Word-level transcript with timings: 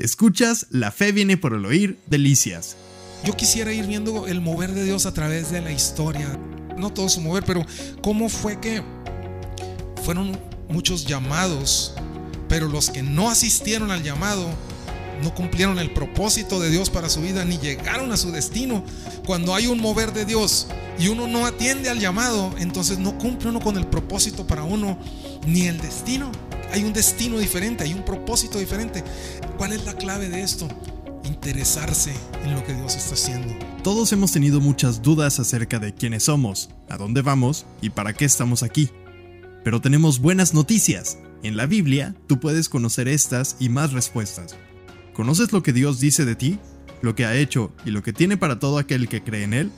Escuchas 0.00 0.66
La 0.70 0.90
fe 0.90 1.12
viene 1.12 1.36
por 1.36 1.52
el 1.52 1.66
oír, 1.66 1.98
delicias. 2.06 2.76
Yo 3.24 3.36
quisiera 3.36 3.72
ir 3.72 3.86
viendo 3.86 4.26
el 4.26 4.40
mover 4.40 4.72
de 4.72 4.84
Dios 4.84 5.04
a 5.04 5.12
través 5.12 5.50
de 5.50 5.60
la 5.60 5.72
historia. 5.72 6.38
No 6.78 6.90
todo 6.90 7.10
su 7.10 7.20
mover, 7.20 7.44
pero 7.44 7.66
cómo 8.00 8.30
fue 8.30 8.58
que 8.60 8.82
fueron 10.02 10.38
muchos 10.70 11.04
llamados, 11.04 11.94
pero 12.48 12.66
los 12.66 12.88
que 12.88 13.02
no 13.02 13.28
asistieron 13.28 13.90
al 13.90 14.02
llamado 14.02 14.48
no 15.22 15.34
cumplieron 15.34 15.78
el 15.78 15.92
propósito 15.92 16.60
de 16.60 16.70
Dios 16.70 16.88
para 16.88 17.10
su 17.10 17.20
vida 17.20 17.44
ni 17.44 17.58
llegaron 17.58 18.10
a 18.10 18.16
su 18.16 18.32
destino. 18.32 18.82
Cuando 19.26 19.54
hay 19.54 19.66
un 19.66 19.80
mover 19.80 20.14
de 20.14 20.24
Dios 20.24 20.68
y 20.98 21.08
uno 21.08 21.26
no 21.26 21.44
atiende 21.44 21.90
al 21.90 22.00
llamado, 22.00 22.54
entonces 22.58 22.98
no 22.98 23.18
cumple 23.18 23.50
uno 23.50 23.60
con 23.60 23.76
el 23.76 23.86
propósito 23.86 24.46
para 24.46 24.62
uno 24.62 24.98
ni 25.46 25.66
el 25.66 25.78
destino. 25.78 26.32
Hay 26.72 26.84
un 26.84 26.92
destino 26.92 27.38
diferente, 27.38 27.84
hay 27.84 27.94
un 27.94 28.04
propósito 28.04 28.58
diferente. 28.58 29.02
¿Cuál 29.58 29.72
es 29.72 29.84
la 29.84 29.94
clave 29.94 30.28
de 30.28 30.42
esto? 30.42 30.68
Interesarse 31.24 32.12
en 32.44 32.54
lo 32.54 32.64
que 32.64 32.74
Dios 32.74 32.94
está 32.94 33.14
haciendo. 33.14 33.54
Todos 33.82 34.12
hemos 34.12 34.30
tenido 34.32 34.60
muchas 34.60 35.02
dudas 35.02 35.40
acerca 35.40 35.78
de 35.78 35.92
quiénes 35.94 36.24
somos, 36.24 36.70
a 36.88 36.96
dónde 36.96 37.22
vamos 37.22 37.66
y 37.80 37.90
para 37.90 38.12
qué 38.12 38.24
estamos 38.24 38.62
aquí. 38.62 38.90
Pero 39.64 39.80
tenemos 39.80 40.20
buenas 40.20 40.54
noticias. 40.54 41.18
En 41.42 41.56
la 41.56 41.66
Biblia 41.66 42.14
tú 42.28 42.38
puedes 42.38 42.68
conocer 42.68 43.08
estas 43.08 43.56
y 43.58 43.68
más 43.68 43.92
respuestas. 43.92 44.56
¿Conoces 45.12 45.52
lo 45.52 45.62
que 45.62 45.72
Dios 45.72 45.98
dice 45.98 46.24
de 46.24 46.36
ti? 46.36 46.58
¿Lo 47.02 47.14
que 47.14 47.24
ha 47.24 47.34
hecho 47.34 47.72
y 47.84 47.90
lo 47.90 48.02
que 48.02 48.12
tiene 48.12 48.36
para 48.36 48.58
todo 48.58 48.78
aquel 48.78 49.08
que 49.08 49.24
cree 49.24 49.42
en 49.42 49.54
Él? 49.54 49.72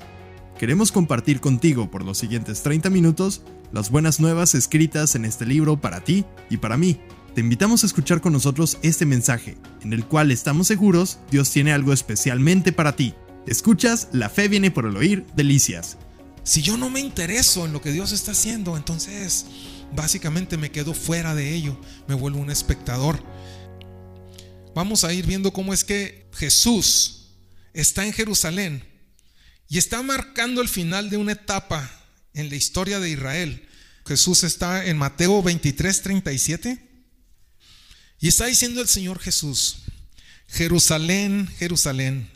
Queremos 0.59 0.93
compartir 0.93 1.41
contigo 1.41 1.91
por 1.91 2.05
los 2.05 2.19
siguientes 2.19 2.63
30 2.63 2.91
minutos 2.91 3.43
las 3.73 3.91
buenas 3.91 4.21
nuevas 4.21 4.55
escritas 4.55 5.15
en 5.15 5.25
este 5.25 5.47
libro 5.47 5.81
para 5.81 6.05
ti 6.05 6.25
y 6.51 6.59
para 6.59 6.77
mí. 6.77 7.01
Te 7.35 7.41
invitamos 7.41 7.83
a 7.83 7.87
escuchar 7.87 8.21
con 8.21 8.33
nosotros 8.33 8.79
este 8.83 9.07
mensaje, 9.07 9.57
en 9.83 9.93
el 9.93 10.05
cual 10.05 10.31
estamos 10.31 10.67
seguros 10.67 11.19
Dios 11.31 11.51
tiene 11.51 11.73
algo 11.73 11.93
especialmente 11.93 12.73
para 12.73 12.95
ti. 12.95 13.15
Escuchas, 13.47 14.09
la 14.13 14.29
fe 14.29 14.49
viene 14.49 14.71
por 14.71 14.87
el 14.87 14.97
oír, 14.97 15.25
delicias. 15.35 15.97
Si 16.45 16.63
yo 16.63 16.77
no 16.77 16.91
me 16.91 17.01
intereso 17.01 17.65
en 17.65 17.73
lo 17.73 17.81
que 17.81 17.93
Dios 17.93 18.13
está 18.13 18.33
haciendo, 18.33 18.77
entonces 18.77 19.47
básicamente 19.97 20.57
me 20.57 20.71
quedo 20.71 20.95
fuera 20.95 21.35
de 21.35 21.55
ello, 21.55 21.79
me 22.07 22.15
vuelvo 22.15 22.41
un 22.41 22.51
espectador 22.51 23.23
vamos 24.75 25.05
a 25.05 25.13
ir 25.13 25.27
viendo 25.27 25.53
cómo 25.53 25.73
es 25.73 25.85
que 25.85 26.27
Jesús 26.33 27.35
está 27.73 28.07
en 28.07 28.13
Jerusalén 28.13 28.85
y 29.73 29.79
está 29.79 30.03
marcando 30.03 30.61
el 30.61 30.69
final 30.69 31.09
de 31.09 31.17
una 31.17 31.33
etapa 31.33 31.91
en 32.35 32.51
la 32.51 32.57
historia 32.57 33.01
de 33.01 33.09
Israel. 33.09 33.67
Jesús 34.05 34.45
está 34.45 34.85
en 34.85 34.99
Mateo 34.99 35.43
23, 35.43 36.03
37 36.03 36.91
y 38.21 38.29
está 38.29 38.45
diciendo 38.45 38.83
el 38.83 38.89
Señor 38.89 39.19
Jesús, 39.19 39.79
Jerusalén, 40.47 41.49
Jerusalén, 41.59 42.29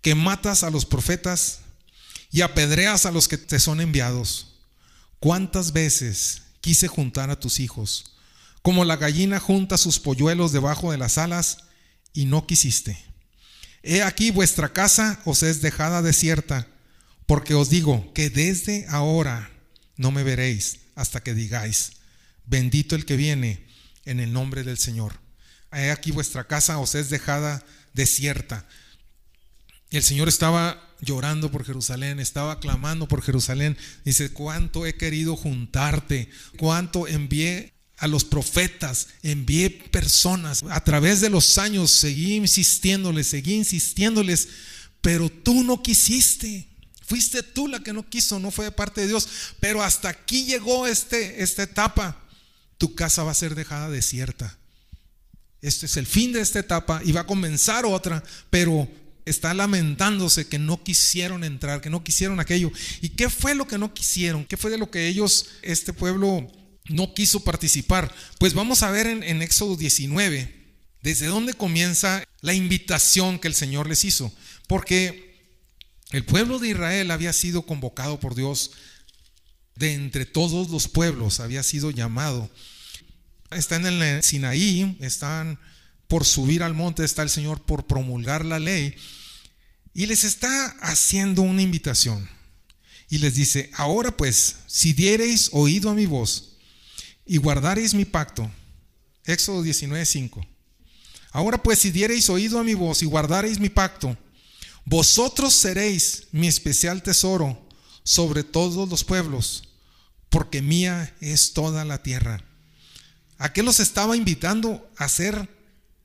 que 0.00 0.14
matas 0.14 0.62
a 0.62 0.70
los 0.70 0.86
profetas 0.86 1.60
y 2.32 2.40
apedreas 2.40 3.04
a 3.04 3.10
los 3.10 3.28
que 3.28 3.36
te 3.36 3.58
son 3.58 3.82
enviados. 3.82 4.54
¿Cuántas 5.20 5.74
veces 5.74 6.40
quise 6.62 6.88
juntar 6.88 7.28
a 7.28 7.38
tus 7.38 7.60
hijos? 7.60 8.16
como 8.62 8.84
la 8.84 8.96
gallina 8.96 9.38
junta 9.38 9.78
sus 9.78 10.00
polluelos 10.00 10.50
debajo 10.50 10.90
de 10.90 10.98
las 10.98 11.18
alas, 11.18 11.58
y 12.12 12.24
no 12.24 12.48
quisiste. 12.48 12.98
He 13.88 14.02
aquí 14.02 14.32
vuestra 14.32 14.72
casa 14.72 15.20
os 15.24 15.44
es 15.44 15.62
dejada 15.62 16.02
desierta, 16.02 16.66
porque 17.24 17.54
os 17.54 17.70
digo 17.70 18.12
que 18.14 18.30
desde 18.30 18.84
ahora 18.88 19.48
no 19.96 20.10
me 20.10 20.24
veréis 20.24 20.80
hasta 20.96 21.22
que 21.22 21.34
digáis, 21.34 21.92
bendito 22.46 22.96
el 22.96 23.04
que 23.04 23.16
viene 23.16 23.64
en 24.04 24.18
el 24.18 24.32
nombre 24.32 24.64
del 24.64 24.76
Señor. 24.76 25.20
He 25.70 25.92
aquí 25.92 26.10
vuestra 26.10 26.48
casa 26.48 26.78
os 26.78 26.96
es 26.96 27.10
dejada 27.10 27.64
desierta. 27.94 28.66
Y 29.88 29.98
el 29.98 30.02
Señor 30.02 30.26
estaba 30.26 30.82
llorando 31.00 31.52
por 31.52 31.64
Jerusalén, 31.64 32.18
estaba 32.18 32.58
clamando 32.58 33.06
por 33.06 33.22
Jerusalén. 33.22 33.76
Dice, 34.04 34.32
cuánto 34.32 34.84
he 34.84 34.96
querido 34.96 35.36
juntarte, 35.36 36.28
cuánto 36.58 37.06
envié 37.06 37.72
a 37.98 38.06
los 38.06 38.24
profetas, 38.24 39.08
envié 39.22 39.70
personas. 39.70 40.64
A 40.70 40.84
través 40.84 41.20
de 41.20 41.30
los 41.30 41.58
años 41.58 41.90
seguí 41.90 42.34
insistiéndoles, 42.34 43.28
seguí 43.28 43.54
insistiéndoles, 43.54 44.48
pero 45.00 45.30
tú 45.30 45.62
no 45.64 45.82
quisiste. 45.82 46.68
Fuiste 47.06 47.42
tú 47.42 47.68
la 47.68 47.80
que 47.80 47.92
no 47.92 48.08
quiso, 48.08 48.38
no 48.38 48.50
fue 48.50 48.66
de 48.66 48.72
parte 48.72 49.00
de 49.00 49.08
Dios. 49.08 49.28
Pero 49.60 49.82
hasta 49.82 50.08
aquí 50.08 50.44
llegó 50.44 50.86
este, 50.86 51.42
esta 51.42 51.62
etapa. 51.62 52.20
Tu 52.78 52.94
casa 52.94 53.22
va 53.22 53.30
a 53.30 53.34
ser 53.34 53.54
dejada 53.54 53.88
desierta. 53.88 54.58
Este 55.62 55.86
es 55.86 55.96
el 55.96 56.06
fin 56.06 56.32
de 56.32 56.40
esta 56.40 56.58
etapa 56.58 57.00
y 57.04 57.12
va 57.12 57.22
a 57.22 57.26
comenzar 57.26 57.86
otra, 57.86 58.22
pero 58.50 58.88
está 59.24 59.54
lamentándose 59.54 60.46
que 60.46 60.58
no 60.58 60.82
quisieron 60.82 61.44
entrar, 61.44 61.80
que 61.80 61.90
no 61.90 62.04
quisieron 62.04 62.40
aquello. 62.40 62.70
¿Y 63.00 63.10
qué 63.10 63.30
fue 63.30 63.54
lo 63.54 63.66
que 63.66 63.78
no 63.78 63.94
quisieron? 63.94 64.44
¿Qué 64.44 64.56
fue 64.56 64.70
de 64.70 64.78
lo 64.78 64.90
que 64.90 65.08
ellos, 65.08 65.46
este 65.62 65.92
pueblo, 65.92 66.46
no 66.88 67.14
quiso 67.14 67.44
participar. 67.44 68.14
Pues 68.38 68.54
vamos 68.54 68.82
a 68.82 68.90
ver 68.90 69.06
en, 69.06 69.42
Éxodo 69.42 69.76
19, 69.76 70.76
desde 71.02 71.26
dónde 71.26 71.54
comienza 71.54 72.24
la 72.40 72.54
invitación 72.54 73.38
que 73.38 73.48
el 73.48 73.54
Señor 73.54 73.88
les 73.88 74.04
hizo. 74.04 74.32
Porque 74.66 75.26
el 76.10 76.24
pueblo 76.24 76.58
de 76.58 76.68
Israel 76.68 77.10
había 77.10 77.32
sido 77.32 77.62
convocado 77.62 78.20
por 78.20 78.34
Dios 78.34 78.72
de 79.74 79.94
entre 79.94 80.24
todos 80.24 80.70
los 80.70 80.88
pueblos, 80.88 81.40
había 81.40 81.62
sido 81.62 81.90
llamado. 81.90 82.50
Están 83.50 83.86
en 83.86 84.02
el 84.02 84.22
Sinaí, 84.22 84.96
están 85.00 85.58
por 86.08 86.24
subir 86.24 86.62
al 86.62 86.74
monte, 86.74 87.04
está 87.04 87.22
el 87.22 87.30
Señor 87.30 87.62
por 87.62 87.86
promulgar 87.86 88.44
la 88.44 88.58
ley. 88.58 88.94
Y 89.92 90.06
les 90.06 90.24
está 90.24 90.76
haciendo 90.80 91.42
una 91.42 91.62
invitación. 91.62 92.28
Y 93.08 93.18
les 93.18 93.34
dice, 93.34 93.70
ahora 93.74 94.16
pues, 94.16 94.56
si 94.66 94.92
diereis 94.92 95.50
oído 95.52 95.90
a 95.90 95.94
mi 95.94 96.06
voz, 96.06 96.55
y 97.26 97.38
guardaréis 97.38 97.92
mi 97.92 98.04
pacto. 98.04 98.50
Éxodo 99.24 99.62
19:5. 99.62 100.46
Ahora 101.32 101.62
pues 101.62 101.80
si 101.80 101.90
diereis 101.90 102.30
oído 102.30 102.58
a 102.58 102.64
mi 102.64 102.74
voz 102.74 103.02
y 103.02 103.06
guardaréis 103.06 103.58
mi 103.58 103.68
pacto, 103.68 104.16
vosotros 104.84 105.52
seréis 105.52 106.28
mi 106.30 106.46
especial 106.46 107.02
tesoro 107.02 107.68
sobre 108.04 108.44
todos 108.44 108.88
los 108.88 109.04
pueblos, 109.04 109.64
porque 110.30 110.62
mía 110.62 111.14
es 111.20 111.52
toda 111.52 111.84
la 111.84 112.02
tierra. 112.02 112.44
¿A 113.36 113.52
qué 113.52 113.62
los 113.62 113.80
estaba 113.80 114.16
invitando 114.16 114.88
a 114.96 115.08
ser 115.08 115.48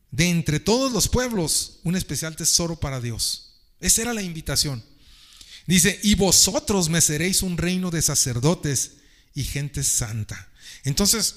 de 0.10 0.30
entre 0.30 0.60
todos 0.60 0.92
los 0.92 1.08
pueblos 1.08 1.80
un 1.84 1.96
especial 1.96 2.36
tesoro 2.36 2.80
para 2.80 3.00
Dios? 3.00 3.62
Esa 3.80 4.02
era 4.02 4.14
la 4.14 4.22
invitación. 4.22 4.84
Dice, 5.68 6.00
y 6.04 6.16
vosotros 6.16 6.90
me 6.90 7.02
seréis 7.02 7.44
un 7.44 7.58
reino 7.58 7.92
de 7.92 8.02
sacerdotes 8.02 8.94
y 9.34 9.44
gente 9.44 9.84
santa. 9.84 10.50
Entonces, 10.84 11.36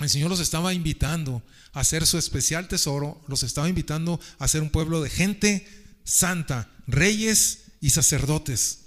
el 0.00 0.10
Señor 0.10 0.30
los 0.30 0.40
estaba 0.40 0.74
invitando 0.74 1.42
a 1.72 1.84
ser 1.84 2.06
su 2.06 2.18
especial 2.18 2.68
tesoro, 2.68 3.20
los 3.26 3.42
estaba 3.42 3.68
invitando 3.68 4.20
a 4.38 4.48
ser 4.48 4.62
un 4.62 4.70
pueblo 4.70 5.02
de 5.02 5.10
gente 5.10 5.66
santa, 6.04 6.70
reyes 6.86 7.64
y 7.80 7.90
sacerdotes. 7.90 8.80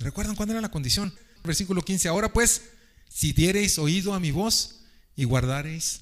¿Recuerdan 0.00 0.34
cuándo 0.34 0.52
era 0.52 0.60
la 0.60 0.70
condición? 0.70 1.14
Versículo 1.44 1.82
15, 1.82 2.08
ahora 2.08 2.32
pues, 2.32 2.62
si 3.08 3.32
diereis 3.32 3.78
oído 3.78 4.14
a 4.14 4.20
mi 4.20 4.30
voz 4.30 4.80
y 5.14 5.24
guardareis 5.24 6.00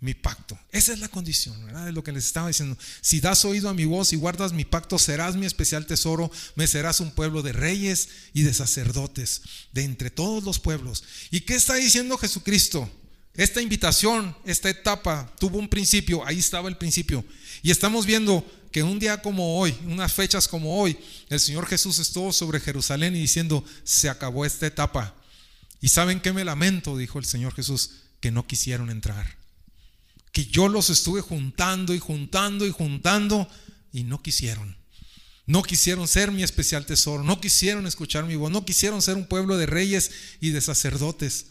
mi 0.00 0.14
pacto. 0.14 0.58
Esa 0.72 0.92
es 0.92 0.98
la 0.98 1.08
condición, 1.08 1.64
¿verdad? 1.64 1.88
Es 1.88 1.94
lo 1.94 2.04
que 2.04 2.12
les 2.12 2.26
estaba 2.26 2.48
diciendo. 2.48 2.76
Si 3.00 3.20
das 3.20 3.44
oído 3.44 3.68
a 3.68 3.74
mi 3.74 3.84
voz 3.84 4.12
y 4.12 4.16
guardas 4.16 4.52
mi 4.52 4.64
pacto, 4.64 4.98
serás 4.98 5.36
mi 5.36 5.46
especial 5.46 5.86
tesoro, 5.86 6.30
me 6.54 6.66
serás 6.66 7.00
un 7.00 7.12
pueblo 7.12 7.42
de 7.42 7.52
reyes 7.52 8.08
y 8.34 8.42
de 8.42 8.52
sacerdotes, 8.52 9.42
de 9.72 9.84
entre 9.84 10.10
todos 10.10 10.44
los 10.44 10.58
pueblos. 10.58 11.04
¿Y 11.30 11.40
qué 11.40 11.54
está 11.54 11.74
diciendo 11.74 12.18
Jesucristo? 12.18 12.90
Esta 13.34 13.60
invitación, 13.60 14.36
esta 14.44 14.70
etapa 14.70 15.34
tuvo 15.38 15.58
un 15.58 15.68
principio, 15.68 16.26
ahí 16.26 16.38
estaba 16.38 16.68
el 16.68 16.76
principio. 16.76 17.24
Y 17.62 17.70
estamos 17.70 18.06
viendo 18.06 18.46
que 18.72 18.82
un 18.82 18.98
día 18.98 19.22
como 19.22 19.58
hoy, 19.58 19.74
unas 19.86 20.12
fechas 20.12 20.46
como 20.48 20.78
hoy, 20.78 20.98
el 21.28 21.40
Señor 21.40 21.66
Jesús 21.66 21.98
estuvo 21.98 22.32
sobre 22.32 22.60
Jerusalén 22.60 23.16
y 23.16 23.20
diciendo, 23.20 23.64
se 23.84 24.08
acabó 24.08 24.44
esta 24.44 24.66
etapa. 24.66 25.14
¿Y 25.80 25.88
saben 25.88 26.20
qué 26.20 26.32
me 26.32 26.44
lamento? 26.44 26.96
Dijo 26.96 27.18
el 27.18 27.24
Señor 27.24 27.54
Jesús, 27.54 27.90
que 28.20 28.30
no 28.30 28.46
quisieron 28.46 28.90
entrar 28.90 29.35
que 30.36 30.44
yo 30.44 30.68
los 30.68 30.90
estuve 30.90 31.22
juntando 31.22 31.94
y 31.94 31.98
juntando 31.98 32.66
y 32.66 32.70
juntando 32.70 33.48
y 33.90 34.04
no 34.04 34.20
quisieron. 34.20 34.76
No 35.46 35.62
quisieron 35.62 36.06
ser 36.06 36.30
mi 36.30 36.42
especial 36.42 36.84
tesoro, 36.84 37.24
no 37.24 37.40
quisieron 37.40 37.86
escuchar 37.86 38.26
mi 38.26 38.36
voz, 38.36 38.52
no 38.52 38.66
quisieron 38.66 39.00
ser 39.00 39.16
un 39.16 39.24
pueblo 39.24 39.56
de 39.56 39.64
reyes 39.64 40.10
y 40.42 40.50
de 40.50 40.60
sacerdotes. 40.60 41.46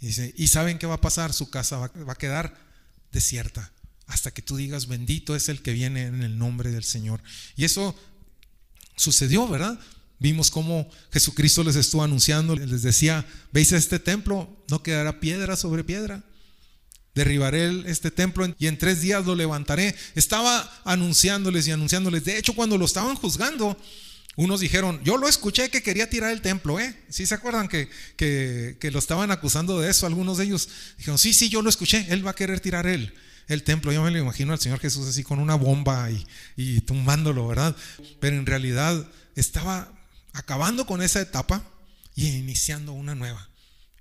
Y, 0.00 0.48
saben 0.48 0.78
qué 0.78 0.86
va 0.86 0.94
a 0.94 1.00
pasar, 1.02 1.34
su 1.34 1.50
casa 1.50 1.76
va, 1.76 1.88
va 2.08 2.14
a 2.14 2.16
quedar 2.16 2.58
desierta 3.12 3.74
hasta 4.06 4.30
que 4.30 4.40
tú 4.40 4.56
digas, 4.56 4.86
bendito 4.86 5.36
es 5.36 5.50
el 5.50 5.60
que 5.60 5.74
viene 5.74 6.06
en 6.06 6.22
el 6.22 6.38
nombre 6.38 6.70
del 6.70 6.84
Señor. 6.84 7.22
Y 7.56 7.66
eso 7.66 7.94
sucedió, 8.96 9.46
¿verdad? 9.48 9.78
Vimos 10.18 10.50
cómo 10.50 10.88
Jesucristo 11.12 11.62
les 11.62 11.76
estuvo 11.76 12.02
anunciando, 12.02 12.56
les 12.56 12.80
decía, 12.80 13.26
veis 13.52 13.72
este 13.72 13.98
templo, 13.98 14.64
no 14.70 14.82
quedará 14.82 15.20
piedra 15.20 15.56
sobre 15.56 15.84
piedra 15.84 16.24
derribaré 17.18 17.82
este 17.86 18.10
templo 18.10 18.46
y 18.58 18.66
en 18.68 18.78
tres 18.78 19.00
días 19.00 19.26
lo 19.26 19.34
levantaré. 19.34 19.94
Estaba 20.14 20.70
anunciándoles 20.84 21.66
y 21.66 21.72
anunciándoles. 21.72 22.24
De 22.24 22.38
hecho, 22.38 22.54
cuando 22.54 22.78
lo 22.78 22.84
estaban 22.84 23.16
juzgando, 23.16 23.76
unos 24.36 24.60
dijeron, 24.60 25.00
yo 25.02 25.16
lo 25.16 25.28
escuché 25.28 25.68
que 25.68 25.82
quería 25.82 26.08
tirar 26.08 26.30
el 26.30 26.40
templo, 26.40 26.78
¿eh? 26.78 26.96
¿Sí 27.08 27.26
se 27.26 27.34
acuerdan 27.34 27.66
que, 27.66 27.88
que, 28.16 28.90
lo 28.92 29.00
estaban 29.00 29.32
acusando 29.32 29.80
de 29.80 29.90
eso? 29.90 30.06
Algunos 30.06 30.38
de 30.38 30.44
ellos 30.44 30.68
dijeron, 30.96 31.18
sí, 31.18 31.34
sí, 31.34 31.48
yo 31.48 31.60
lo 31.60 31.68
escuché, 31.68 32.06
él 32.08 32.24
va 32.24 32.30
a 32.30 32.34
querer 32.36 32.60
tirar 32.60 32.86
él 32.86 33.12
el 33.48 33.64
templo. 33.64 33.92
Yo 33.92 34.02
me 34.02 34.12
lo 34.12 34.18
imagino 34.18 34.52
al 34.52 34.60
Señor 34.60 34.78
Jesús 34.78 35.08
así 35.08 35.24
con 35.24 35.40
una 35.40 35.56
bomba 35.56 36.08
y, 36.10 36.24
y 36.56 36.80
tumbándolo, 36.82 37.48
¿verdad? 37.48 37.74
Pero 38.20 38.36
en 38.36 38.46
realidad 38.46 39.06
estaba 39.34 39.92
acabando 40.32 40.86
con 40.86 41.02
esa 41.02 41.20
etapa 41.20 41.64
y 42.14 42.28
iniciando 42.28 42.92
una 42.92 43.16
nueva. 43.16 43.48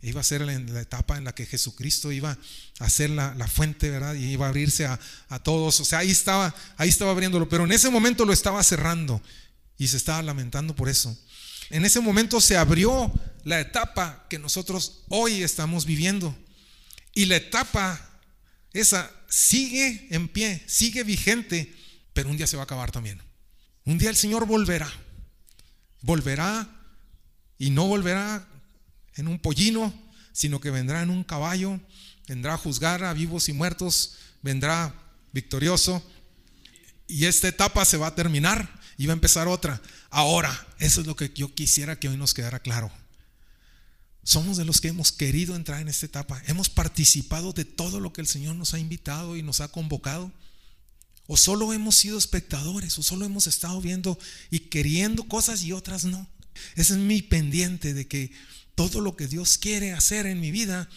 Iba 0.01 0.21
a 0.21 0.23
ser 0.23 0.41
la, 0.41 0.81
etapa 0.81 1.17
en 1.17 1.23
la 1.23 1.33
que 1.33 1.45
Jesucristo 1.45 2.11
iba 2.11 2.37
a 2.79 2.89
ser 2.89 3.09
la, 3.09 3.47
fuente, 3.47 3.89
¿verdad? 3.89 4.13
Y 4.13 4.25
iba 4.25 4.45
a 4.45 4.49
abrirse 4.49 4.85
a, 4.85 4.99
a, 5.29 5.39
todos. 5.39 5.79
O 5.79 5.85
sea, 5.85 5.99
ahí 5.99 6.11
estaba, 6.11 6.53
ahí 6.77 6.89
estaba 6.89 7.11
abriéndolo, 7.11 7.49
pero 7.49 7.65
en 7.65 7.71
ese 7.71 7.89
momento 7.89 8.25
lo 8.25 8.33
estaba 8.33 8.61
cerrando 8.63 9.21
y 9.77 9.87
se 9.87 9.97
estaba 9.97 10.21
lamentando 10.21 10.75
por 10.75 10.89
eso. 10.89 11.17
En 11.69 11.83
ese 11.83 11.99
momento 11.99 12.39
se 12.39 12.57
abrió 12.57 13.11
la 13.43 13.59
etapa 13.59 14.25
que 14.29 14.39
nosotros 14.39 15.03
hoy 15.09 15.43
estamos 15.43 15.85
viviendo. 15.85 16.37
Y 17.13 17.25
la 17.25 17.37
etapa 17.37 18.07
esa 18.73 19.11
sigue 19.27 20.07
en 20.11 20.27
pie, 20.27 20.63
sigue 20.67 21.03
vigente, 21.03 21.73
pero 22.13 22.29
un 22.29 22.37
día 22.37 22.47
se 22.47 22.57
va 22.57 22.63
a 22.63 22.65
acabar 22.65 22.91
también. 22.91 23.21
Un 23.85 23.97
día 23.97 24.09
el 24.09 24.15
Señor 24.15 24.45
volverá. 24.45 24.91
Volverá 26.01 26.69
y 27.57 27.71
no 27.71 27.87
volverá 27.87 28.47
en 29.17 29.27
un 29.27 29.39
pollino, 29.39 29.93
sino 30.31 30.61
que 30.61 30.71
vendrá 30.71 31.01
en 31.01 31.09
un 31.09 31.23
caballo, 31.23 31.79
vendrá 32.27 32.53
a 32.53 32.57
juzgar 32.57 33.03
a 33.03 33.13
vivos 33.13 33.49
y 33.49 33.53
muertos, 33.53 34.15
vendrá 34.41 34.93
victorioso. 35.33 36.03
Y 37.07 37.25
esta 37.25 37.47
etapa 37.47 37.85
se 37.85 37.97
va 37.97 38.07
a 38.07 38.15
terminar 38.15 38.79
y 38.97 39.05
va 39.05 39.13
a 39.13 39.15
empezar 39.15 39.47
otra. 39.47 39.81
Ahora, 40.09 40.67
eso 40.79 41.01
es 41.01 41.07
lo 41.07 41.15
que 41.15 41.31
yo 41.33 41.53
quisiera 41.53 41.99
que 41.99 42.09
hoy 42.09 42.17
nos 42.17 42.33
quedara 42.33 42.59
claro. 42.59 42.91
Somos 44.23 44.57
de 44.57 44.65
los 44.65 44.81
que 44.81 44.89
hemos 44.89 45.11
querido 45.11 45.55
entrar 45.55 45.79
en 45.79 45.87
esta 45.87 46.05
etapa. 46.05 46.41
Hemos 46.47 46.69
participado 46.69 47.53
de 47.53 47.63
todo 47.63 47.99
lo 47.99 48.11
que 48.11 48.21
el 48.21 48.27
Señor 48.27 48.55
nos 48.55 48.73
ha 48.73 48.79
invitado 48.79 49.37
y 49.37 49.41
nos 49.41 49.61
ha 49.61 49.69
convocado. 49.69 50.33
O 51.27 51.37
solo 51.37 51.71
hemos 51.73 51.95
sido 51.95 52.17
espectadores, 52.17 52.97
o 52.97 53.03
solo 53.03 53.25
hemos 53.25 53.47
estado 53.47 53.79
viendo 53.81 54.19
y 54.49 54.59
queriendo 54.59 55.23
cosas 55.27 55.63
y 55.63 55.71
otras 55.71 56.03
no. 56.03 56.27
Ese 56.75 56.93
es 56.93 56.99
mi 56.99 57.21
pendiente 57.21 57.93
de 57.93 58.07
que 58.07 58.31
todo 58.77 59.01
lo 59.01 59.15
que 59.15 59.27
Dios 59.27 59.57
quiere 59.57 59.91
hacer 59.93 60.27
en 60.27 60.39
mi 60.39 60.51
vida, 60.51 60.87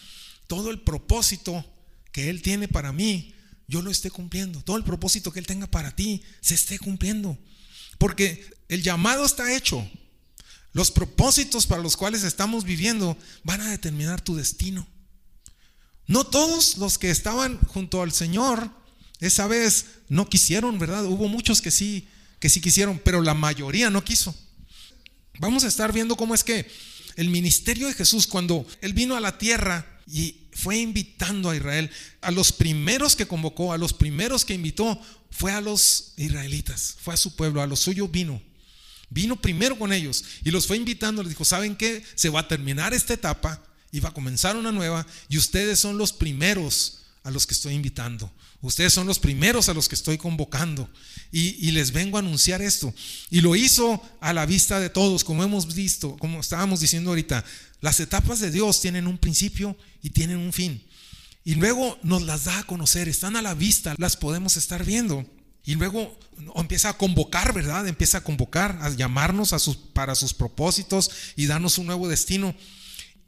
todo 0.45 0.69
el 0.69 0.81
propósito 0.81 1.65
que 2.11 2.29
Él 2.29 2.43
tiene 2.43 2.67
para 2.67 2.93
mí, 2.93 3.33
yo 3.67 3.81
lo 3.81 3.89
esté 3.89 4.11
cumpliendo. 4.11 4.61
Todo 4.61 4.77
el 4.77 4.83
propósito 4.83 5.31
que 5.31 5.39
Él 5.39 5.47
tenga 5.47 5.65
para 5.65 5.95
ti, 5.95 6.21
se 6.41 6.53
esté 6.53 6.77
cumpliendo. 6.77 7.39
Porque 7.97 8.45
el 8.69 8.83
llamado 8.83 9.25
está 9.25 9.55
hecho. 9.55 9.89
Los 10.73 10.91
propósitos 10.91 11.65
para 11.65 11.81
los 11.81 11.97
cuales 11.97 12.23
estamos 12.23 12.65
viviendo 12.65 13.17
van 13.43 13.61
a 13.61 13.71
determinar 13.71 14.21
tu 14.21 14.35
destino. 14.35 14.87
No 16.05 16.23
todos 16.23 16.77
los 16.77 16.99
que 16.99 17.09
estaban 17.09 17.59
junto 17.61 18.03
al 18.03 18.11
Señor 18.11 18.69
esa 19.21 19.47
vez 19.47 19.85
no 20.07 20.29
quisieron, 20.29 20.77
¿verdad? 20.77 21.05
Hubo 21.05 21.27
muchos 21.27 21.61
que 21.63 21.71
sí, 21.71 22.07
que 22.39 22.49
sí 22.49 22.61
quisieron, 22.61 23.01
pero 23.03 23.23
la 23.23 23.33
mayoría 23.33 23.89
no 23.89 24.03
quiso. 24.03 24.35
Vamos 25.39 25.63
a 25.63 25.67
estar 25.67 25.91
viendo 25.91 26.15
cómo 26.15 26.35
es 26.35 26.43
que 26.43 26.69
el 27.15 27.29
ministerio 27.29 27.87
de 27.87 27.93
Jesús, 27.93 28.27
cuando 28.27 28.65
Él 28.81 28.93
vino 28.93 29.15
a 29.15 29.19
la 29.19 29.37
tierra 29.37 29.99
y 30.07 30.35
fue 30.53 30.77
invitando 30.77 31.49
a 31.49 31.55
Israel, 31.55 31.89
a 32.21 32.31
los 32.31 32.51
primeros 32.51 33.15
que 33.15 33.27
convocó, 33.27 33.73
a 33.73 33.77
los 33.77 33.93
primeros 33.93 34.45
que 34.45 34.53
invitó, 34.53 34.99
fue 35.31 35.51
a 35.51 35.61
los 35.61 36.13
israelitas, 36.17 36.97
fue 37.01 37.13
a 37.13 37.17
su 37.17 37.35
pueblo, 37.35 37.61
a 37.61 37.67
los 37.67 37.79
suyos 37.79 38.11
vino. 38.11 38.41
Vino 39.09 39.41
primero 39.41 39.77
con 39.77 39.91
ellos 39.91 40.23
y 40.43 40.51
los 40.51 40.67
fue 40.67 40.77
invitando, 40.77 41.21
les 41.21 41.31
dijo, 41.31 41.43
¿saben 41.43 41.75
qué? 41.75 42.03
Se 42.15 42.29
va 42.29 42.41
a 42.41 42.47
terminar 42.47 42.93
esta 42.93 43.13
etapa 43.13 43.61
y 43.91 43.99
va 43.99 44.09
a 44.09 44.13
comenzar 44.13 44.55
una 44.55 44.71
nueva 44.71 45.05
y 45.27 45.37
ustedes 45.37 45.79
son 45.79 45.97
los 45.97 46.13
primeros 46.13 46.99
a 47.23 47.31
los 47.31 47.45
que 47.45 47.53
estoy 47.53 47.73
invitando. 47.73 48.31
Ustedes 48.61 48.93
son 48.93 49.07
los 49.07 49.17
primeros 49.17 49.69
a 49.69 49.73
los 49.73 49.89
que 49.89 49.95
estoy 49.95 50.17
convocando. 50.17 50.87
Y, 51.31 51.71
les 51.71 51.91
vengo 51.91 52.17
a 52.17 52.19
anunciar 52.19 52.61
esto. 52.61 52.93
Y 53.29 53.41
lo 53.41 53.55
hizo 53.55 54.01
a 54.19 54.33
la 54.33 54.45
vista 54.45 54.79
de 54.79 54.89
todos, 54.89 55.23
como 55.23 55.43
hemos 55.43 55.73
visto, 55.73 56.15
como 56.17 56.39
estábamos 56.39 56.79
diciendo 56.79 57.09
ahorita. 57.09 57.43
Las 57.79 57.99
etapas 57.99 58.39
de 58.39 58.51
Dios 58.51 58.79
tienen 58.81 59.07
un 59.07 59.17
principio 59.17 59.75
y 60.03 60.11
tienen 60.11 60.37
un 60.37 60.53
fin. 60.53 60.83
Y 61.43 61.55
luego 61.55 61.97
nos 62.03 62.21
las 62.21 62.45
da 62.45 62.59
a 62.59 62.63
conocer, 62.67 63.09
están 63.09 63.35
a 63.35 63.41
la 63.41 63.55
vista, 63.55 63.95
las 63.97 64.15
podemos 64.15 64.57
estar 64.57 64.85
viendo. 64.85 65.25
Y 65.63 65.75
luego 65.75 66.19
empieza 66.55 66.89
a 66.89 66.97
convocar, 66.97 67.53
¿verdad? 67.53 67.87
Empieza 67.87 68.19
a 68.19 68.23
convocar, 68.23 68.77
a 68.81 68.89
llamarnos 68.89 69.53
a 69.53 69.59
sus, 69.59 69.75
para 69.75 70.13
sus 70.13 70.35
propósitos 70.35 71.09
y 71.35 71.47
darnos 71.47 71.79
un 71.79 71.87
nuevo 71.87 72.07
destino. 72.07 72.55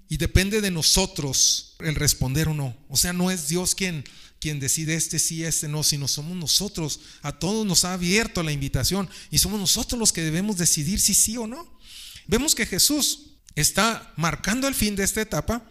Y 0.09 0.17
depende 0.17 0.61
de 0.61 0.69
nosotros 0.69 1.75
el 1.79 1.95
responder 1.95 2.49
o 2.49 2.53
no. 2.53 2.77
O 2.87 2.97
sea, 2.97 3.13
no 3.13 3.31
es 3.31 3.47
Dios 3.47 3.73
quien, 3.73 4.03
quien 4.43 4.59
decide 4.59 4.93
este 4.93 5.17
sí, 5.17 5.43
este 5.43 5.67
no, 5.67 5.83
sino 5.83 6.07
somos 6.07 6.35
nosotros. 6.37 6.99
A 7.21 7.31
todos 7.31 7.65
nos 7.65 7.85
ha 7.85 7.93
abierto 7.93 8.43
la 8.43 8.51
invitación 8.51 9.09
y 9.31 9.37
somos 9.39 9.59
nosotros 9.59 9.97
los 9.97 10.11
que 10.11 10.21
debemos 10.21 10.57
decidir 10.57 10.99
si 10.99 11.13
sí 11.13 11.37
o 11.37 11.47
no. 11.47 11.79
Vemos 12.27 12.53
que 12.53 12.65
Jesús 12.65 13.31
está 13.55 14.13
marcando 14.17 14.67
el 14.67 14.75
fin 14.75 14.95
de 14.95 15.03
esta 15.03 15.21
etapa 15.21 15.63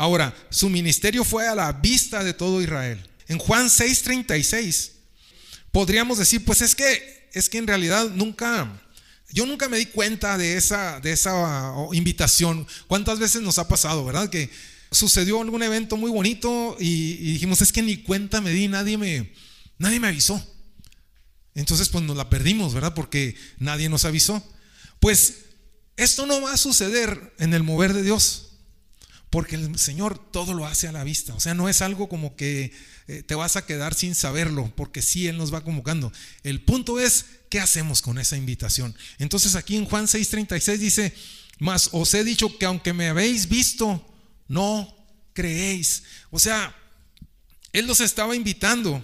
Ahora, 0.00 0.34
su 0.48 0.70
ministerio 0.70 1.24
fue 1.24 1.46
a 1.46 1.54
la 1.54 1.72
vista 1.72 2.24
de 2.24 2.32
todo 2.32 2.62
Israel. 2.62 3.06
En 3.28 3.38
Juan 3.38 3.66
6:36 3.68 4.92
podríamos 5.72 6.16
decir, 6.16 6.42
pues 6.42 6.62
es 6.62 6.74
que 6.74 7.28
es 7.34 7.50
que 7.50 7.58
en 7.58 7.66
realidad 7.66 8.08
nunca 8.08 8.80
yo 9.30 9.44
nunca 9.44 9.68
me 9.68 9.76
di 9.76 9.84
cuenta 9.84 10.38
de 10.38 10.56
esa 10.56 11.00
de 11.00 11.12
esa 11.12 11.74
invitación. 11.92 12.66
¿Cuántas 12.86 13.18
veces 13.18 13.42
nos 13.42 13.58
ha 13.58 13.68
pasado, 13.68 14.02
verdad? 14.02 14.30
Que 14.30 14.48
sucedió 14.90 15.40
algún 15.40 15.62
evento 15.62 15.96
muy 15.96 16.10
bonito 16.10 16.76
y, 16.78 17.32
dijimos, 17.32 17.62
es 17.62 17.72
que 17.72 17.82
ni 17.82 17.98
cuenta 17.98 18.40
me 18.40 18.50
di, 18.50 18.68
nadie 18.68 18.98
me 18.98 19.32
nadie 19.78 20.00
me 20.00 20.08
avisó. 20.08 20.44
Entonces 21.54 21.88
pues 21.88 22.04
nos 22.04 22.16
la 22.16 22.30
perdimos, 22.30 22.74
¿verdad? 22.74 22.94
Porque 22.94 23.34
nadie 23.58 23.88
nos 23.88 24.04
avisó. 24.04 24.42
Pues 25.00 25.38
esto 25.96 26.26
no 26.26 26.40
va 26.40 26.52
a 26.52 26.56
suceder 26.56 27.34
en 27.38 27.54
el 27.54 27.62
mover 27.62 27.92
de 27.92 28.02
Dios. 28.02 28.46
Porque 29.30 29.56
el 29.56 29.78
Señor 29.78 30.18
todo 30.32 30.54
lo 30.54 30.66
hace 30.66 30.88
a 30.88 30.92
la 30.92 31.04
vista. 31.04 31.34
O 31.34 31.40
sea, 31.40 31.54
no 31.54 31.68
es 31.68 31.82
algo 31.82 32.08
como 32.08 32.34
que 32.36 32.72
eh, 33.06 33.22
te 33.22 33.34
vas 33.34 33.56
a 33.56 33.64
quedar 33.64 33.94
sin 33.94 34.14
saberlo, 34.14 34.72
porque 34.76 35.02
sí, 35.02 35.28
Él 35.28 35.36
nos 35.36 35.54
va 35.54 35.62
convocando. 35.62 36.12
El 36.42 36.62
punto 36.62 36.98
es, 36.98 37.26
¿qué 37.48 37.60
hacemos 37.60 38.02
con 38.02 38.18
esa 38.18 38.36
invitación? 38.36 38.94
Entonces 39.18 39.54
aquí 39.54 39.76
en 39.76 39.84
Juan 39.84 40.06
6:36 40.06 40.76
dice, 40.78 41.14
mas 41.58 41.90
os 41.92 42.12
he 42.14 42.24
dicho 42.24 42.58
que 42.58 42.66
aunque 42.66 42.92
me 42.92 43.08
habéis 43.08 43.48
visto, 43.48 44.09
no 44.50 44.92
creéis. 45.32 46.02
O 46.30 46.40
sea, 46.40 46.74
Él 47.72 47.86
los 47.86 48.00
estaba 48.00 48.34
invitando, 48.34 49.02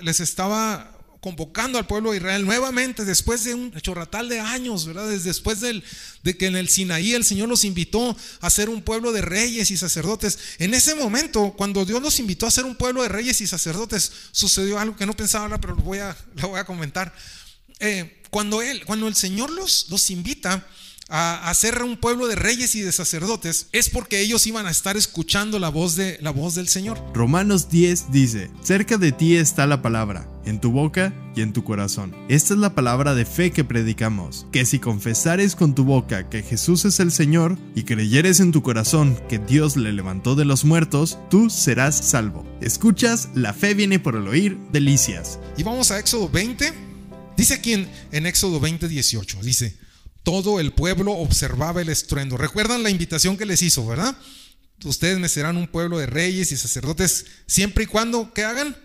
les 0.00 0.20
estaba 0.20 0.96
convocando 1.20 1.76
al 1.76 1.88
pueblo 1.88 2.12
de 2.12 2.18
Israel 2.18 2.46
nuevamente 2.46 3.04
después 3.04 3.44
de 3.44 3.52
un 3.52 3.72
chorratal 3.72 4.28
de 4.28 4.38
años, 4.38 4.86
¿verdad? 4.86 5.08
Después 5.08 5.60
del, 5.60 5.82
de 6.22 6.38
que 6.38 6.46
en 6.46 6.56
el 6.56 6.68
Sinaí 6.68 7.12
el 7.12 7.24
Señor 7.24 7.48
los 7.48 7.64
invitó 7.64 8.16
a 8.40 8.48
ser 8.48 8.70
un 8.70 8.80
pueblo 8.80 9.12
de 9.12 9.22
reyes 9.22 9.72
y 9.72 9.76
sacerdotes. 9.76 10.38
En 10.58 10.72
ese 10.72 10.94
momento, 10.94 11.52
cuando 11.56 11.84
Dios 11.84 12.00
los 12.00 12.20
invitó 12.20 12.46
a 12.46 12.50
ser 12.50 12.64
un 12.64 12.76
pueblo 12.76 13.02
de 13.02 13.08
reyes 13.08 13.40
y 13.40 13.48
sacerdotes, 13.48 14.12
sucedió 14.30 14.78
algo 14.78 14.96
que 14.96 15.04
no 15.04 15.14
pensaba 15.14 15.60
pero 15.60 15.74
lo 15.76 15.82
voy 15.82 15.98
a, 15.98 16.64
comentar. 16.64 17.12
Eh, 17.80 18.22
cuando, 18.30 18.60
cuando 18.86 19.08
el 19.08 19.16
Señor 19.16 19.50
los, 19.50 19.90
los 19.90 20.10
invita, 20.10 20.64
a, 21.10 21.52
ser 21.54 21.82
un 21.82 21.96
pueblo 21.96 22.26
de 22.28 22.36
reyes 22.36 22.74
y 22.74 22.82
de 22.82 22.92
sacerdotes 22.92 23.66
es 23.72 23.90
porque 23.90 24.20
ellos 24.20 24.46
iban 24.46 24.66
a 24.66 24.70
estar 24.70 24.96
escuchando 24.96 25.58
la 25.58 25.68
voz 25.68 25.96
de 25.96 26.18
la 26.20 26.30
voz 26.30 26.54
del 26.54 26.68
Señor. 26.68 27.02
Romanos 27.12 27.68
10 27.68 28.12
dice, 28.12 28.50
"Cerca 28.62 28.96
de 28.96 29.12
ti 29.12 29.36
está 29.36 29.66
la 29.66 29.82
palabra, 29.82 30.28
en 30.44 30.60
tu 30.60 30.70
boca 30.70 31.12
y 31.34 31.42
en 31.42 31.52
tu 31.52 31.64
corazón." 31.64 32.14
Esta 32.28 32.54
es 32.54 32.60
la 32.60 32.74
palabra 32.74 33.14
de 33.14 33.24
fe 33.24 33.50
que 33.50 33.64
predicamos, 33.64 34.46
que 34.52 34.64
si 34.64 34.78
confesares 34.78 35.56
con 35.56 35.74
tu 35.74 35.84
boca 35.84 36.28
que 36.28 36.42
Jesús 36.42 36.84
es 36.84 37.00
el 37.00 37.10
Señor 37.10 37.58
y 37.74 37.82
creyeres 37.82 38.40
en 38.40 38.52
tu 38.52 38.62
corazón 38.62 39.18
que 39.28 39.38
Dios 39.38 39.76
le 39.76 39.92
levantó 39.92 40.36
de 40.36 40.44
los 40.44 40.64
muertos, 40.64 41.18
tú 41.28 41.50
serás 41.50 41.96
salvo. 41.96 42.46
Escuchas, 42.60 43.28
la 43.34 43.52
fe 43.52 43.74
viene 43.74 43.98
por 43.98 44.14
el 44.14 44.28
oír, 44.28 44.58
delicias. 44.72 45.40
Y 45.56 45.64
vamos 45.64 45.90
a 45.90 45.98
Éxodo 45.98 46.28
20. 46.28 46.72
Dice 47.36 47.54
aquí 47.54 47.72
en, 47.72 47.88
en 48.12 48.26
Éxodo 48.26 48.60
20, 48.60 48.86
18, 48.86 49.38
dice, 49.42 49.74
todo 50.22 50.60
el 50.60 50.72
pueblo 50.72 51.12
observaba 51.12 51.80
el 51.82 51.88
estruendo. 51.88 52.36
¿Recuerdan 52.36 52.82
la 52.82 52.90
invitación 52.90 53.36
que 53.36 53.46
les 53.46 53.62
hizo, 53.62 53.86
verdad? 53.86 54.16
Ustedes 54.84 55.18
me 55.18 55.28
serán 55.28 55.56
un 55.56 55.68
pueblo 55.68 55.98
de 55.98 56.06
reyes 56.06 56.52
y 56.52 56.56
sacerdotes 56.56 57.26
siempre 57.46 57.84
y 57.84 57.86
cuando, 57.86 58.32
¿qué 58.32 58.44
hagan? 58.44 58.76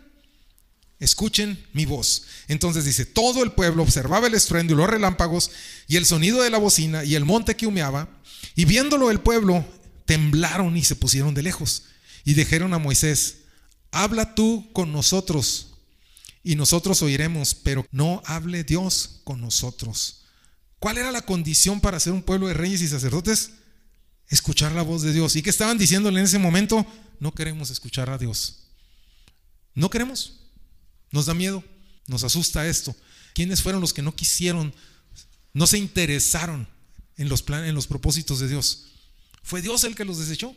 Escuchen 1.00 1.64
mi 1.74 1.86
voz. 1.86 2.26
Entonces 2.48 2.86
dice, 2.86 3.06
todo 3.06 3.44
el 3.44 3.52
pueblo 3.52 3.84
observaba 3.84 4.28
el 4.28 4.34
estruendo 4.34 4.74
y 4.74 4.78
los 4.78 4.90
relámpagos 4.90 5.52
y 5.88 5.98
el 5.98 6.06
sonido 6.06 6.42
de 6.42 6.50
la 6.50 6.58
bocina 6.58 7.04
y 7.04 7.16
el 7.16 7.26
monte 7.26 7.56
que 7.56 7.68
humeaba. 7.68 8.10
Y 8.56 8.66
viéndolo 8.66 9.12
el 9.12 9.20
pueblo, 9.20 9.66
temblaron 10.06 10.76
y 10.78 10.84
se 10.84 10.96
pusieron 10.96 11.34
de 11.34 11.44
lejos. 11.44 11.84
Y 12.24 12.34
dijeron 12.34 12.74
a 12.74 12.80
Moisés, 12.80 13.38
habla 13.92 14.36
tú 14.36 14.70
con 14.74 14.92
nosotros 14.92 15.76
y 16.44 16.56
nosotros 16.56 17.02
oiremos, 17.02 17.56
pero 17.56 17.86
no 17.92 18.22
hable 18.26 18.64
Dios 18.64 19.22
con 19.24 19.42
nosotros. 19.42 20.25
¿Cuál 20.80 20.98
era 20.98 21.12
la 21.12 21.22
condición 21.22 21.82
para 21.82 22.00
ser 22.00 22.14
un 22.14 22.24
pueblo 22.24 22.48
de 22.48 22.54
reyes 22.54 22.82
y 22.82 22.88
sacerdotes? 22.88 23.52
Escuchar 24.28 24.72
la 24.72 24.82
voz 24.82 25.02
de 25.02 25.14
Dios. 25.14 25.36
¿Y 25.36 25.42
qué 25.42 25.50
estaban 25.50 25.78
diciéndole 25.78 26.20
en 26.20 26.26
ese 26.26 26.40
momento? 26.40 26.86
No 27.20 27.34
queremos 27.34 27.70
escuchar 27.70 28.10
a 28.10 28.18
Dios. 28.18 28.68
No 29.74 29.90
queremos. 29.90 30.40
Nos 31.12 31.26
da 31.26 31.34
miedo. 31.34 31.64
Nos 32.08 32.24
asusta 32.24 32.68
esto. 32.68 32.96
¿Quiénes 33.34 33.62
fueron 33.62 33.82
los 33.82 33.94
que 33.94 34.02
no 34.02 34.16
quisieron, 34.16 34.74
no 35.54 35.68
se 35.68 35.78
interesaron 35.78 36.68
en 37.18 37.30
los, 37.30 37.42
planes, 37.42 37.70
en 37.70 37.76
los 37.76 37.88
propósitos 37.88 38.40
de 38.40 38.48
Dios? 38.48 38.86
¿Fue 39.44 39.62
Dios 39.62 39.84
el 39.84 39.96
que 39.96 40.06
los 40.06 40.20
desechó? 40.20 40.56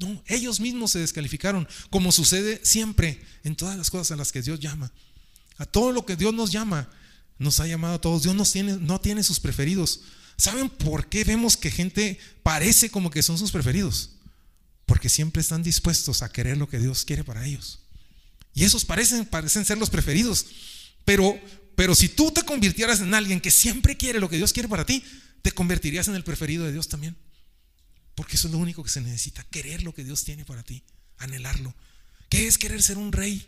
No, 0.00 0.22
ellos 0.26 0.60
mismos 0.60 0.90
se 0.90 0.98
descalificaron, 0.98 1.68
como 1.90 2.10
sucede 2.10 2.60
siempre 2.64 3.24
en 3.44 3.54
todas 3.54 3.76
las 3.78 3.90
cosas 3.90 4.10
a 4.10 4.16
las 4.16 4.32
que 4.32 4.42
Dios 4.42 4.58
llama. 4.58 4.92
A 5.56 5.66
todo 5.66 5.92
lo 5.92 6.04
que 6.04 6.16
Dios 6.16 6.34
nos 6.34 6.50
llama, 6.50 6.88
nos 7.38 7.60
ha 7.60 7.66
llamado 7.66 7.94
a 7.94 8.00
todos. 8.00 8.22
Dios 8.22 8.34
no 8.34 9.00
tiene, 9.00 9.22
sus 9.22 9.40
preferidos. 9.40 10.00
¿Saben 10.36 10.68
por 10.68 11.08
qué 11.08 11.24
vemos 11.24 11.56
que 11.56 11.70
gente 11.70 12.18
parece 12.42 12.90
como 12.90 13.10
que 13.10 13.22
son 13.22 13.38
sus 13.38 13.52
preferidos? 13.52 14.10
Porque 14.86 15.08
siempre 15.08 15.40
están 15.40 15.62
dispuestos 15.62 16.22
a 16.22 16.30
querer 16.30 16.58
lo 16.58 16.68
que 16.68 16.78
Dios 16.78 17.04
quiere 17.04 17.24
para 17.24 17.46
ellos. 17.46 17.80
Y 18.54 18.64
esos 18.64 18.84
parecen, 18.84 19.24
parecen 19.26 19.64
ser 19.64 19.78
los 19.78 19.90
preferidos. 19.90 20.46
Pero, 21.04 21.38
pero 21.76 21.94
si 21.94 22.08
tú 22.08 22.30
te 22.30 22.42
convirtieras 22.42 23.00
en 23.00 23.14
alguien 23.14 23.40
que 23.40 23.50
siempre 23.50 23.96
quiere 23.96 24.20
lo 24.20 24.28
que 24.28 24.36
Dios 24.36 24.52
quiere 24.52 24.68
para 24.68 24.86
ti, 24.86 25.04
te 25.42 25.52
convertirías 25.52 26.08
en 26.08 26.14
el 26.14 26.24
preferido 26.24 26.64
de 26.64 26.72
Dios 26.72 26.88
también. 26.88 27.16
Porque 28.14 28.36
eso 28.36 28.46
es 28.46 28.52
lo 28.52 28.58
único 28.58 28.82
que 28.82 28.90
se 28.90 29.00
necesita, 29.00 29.44
querer 29.44 29.82
lo 29.82 29.92
que 29.92 30.04
Dios 30.04 30.24
tiene 30.24 30.44
para 30.44 30.62
ti, 30.62 30.84
anhelarlo. 31.18 31.74
¿Qué 32.28 32.46
es 32.46 32.58
querer 32.58 32.82
ser 32.82 32.96
un 32.96 33.12
rey? 33.12 33.46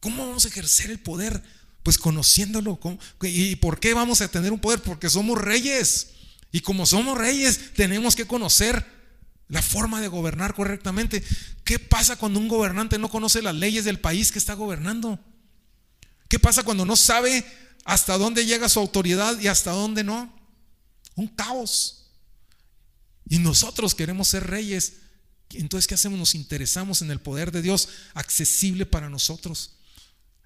¿Cómo 0.00 0.26
vamos 0.26 0.44
a 0.44 0.48
ejercer 0.48 0.90
el 0.90 1.00
poder? 1.00 1.42
Pues 1.88 1.96
conociéndolo. 1.96 2.78
¿Y 3.22 3.56
por 3.56 3.80
qué 3.80 3.94
vamos 3.94 4.20
a 4.20 4.28
tener 4.28 4.52
un 4.52 4.60
poder? 4.60 4.82
Porque 4.82 5.08
somos 5.08 5.40
reyes. 5.40 6.08
Y 6.52 6.60
como 6.60 6.84
somos 6.84 7.16
reyes, 7.16 7.72
tenemos 7.72 8.14
que 8.14 8.26
conocer 8.26 8.84
la 9.48 9.62
forma 9.62 10.02
de 10.02 10.08
gobernar 10.08 10.52
correctamente. 10.52 11.24
¿Qué 11.64 11.78
pasa 11.78 12.16
cuando 12.16 12.40
un 12.40 12.48
gobernante 12.48 12.98
no 12.98 13.08
conoce 13.08 13.40
las 13.40 13.54
leyes 13.54 13.86
del 13.86 14.00
país 14.00 14.30
que 14.30 14.38
está 14.38 14.52
gobernando? 14.52 15.18
¿Qué 16.28 16.38
pasa 16.38 16.62
cuando 16.62 16.84
no 16.84 16.94
sabe 16.94 17.42
hasta 17.86 18.18
dónde 18.18 18.44
llega 18.44 18.68
su 18.68 18.80
autoridad 18.80 19.40
y 19.40 19.46
hasta 19.46 19.70
dónde 19.70 20.04
no? 20.04 20.30
Un 21.14 21.28
caos. 21.28 22.10
Y 23.30 23.38
nosotros 23.38 23.94
queremos 23.94 24.28
ser 24.28 24.46
reyes. 24.46 24.96
Entonces, 25.52 25.88
¿qué 25.88 25.94
hacemos? 25.94 26.18
Nos 26.18 26.34
interesamos 26.34 27.00
en 27.00 27.10
el 27.10 27.22
poder 27.22 27.50
de 27.50 27.62
Dios 27.62 27.88
accesible 28.12 28.84
para 28.84 29.08
nosotros. 29.08 29.78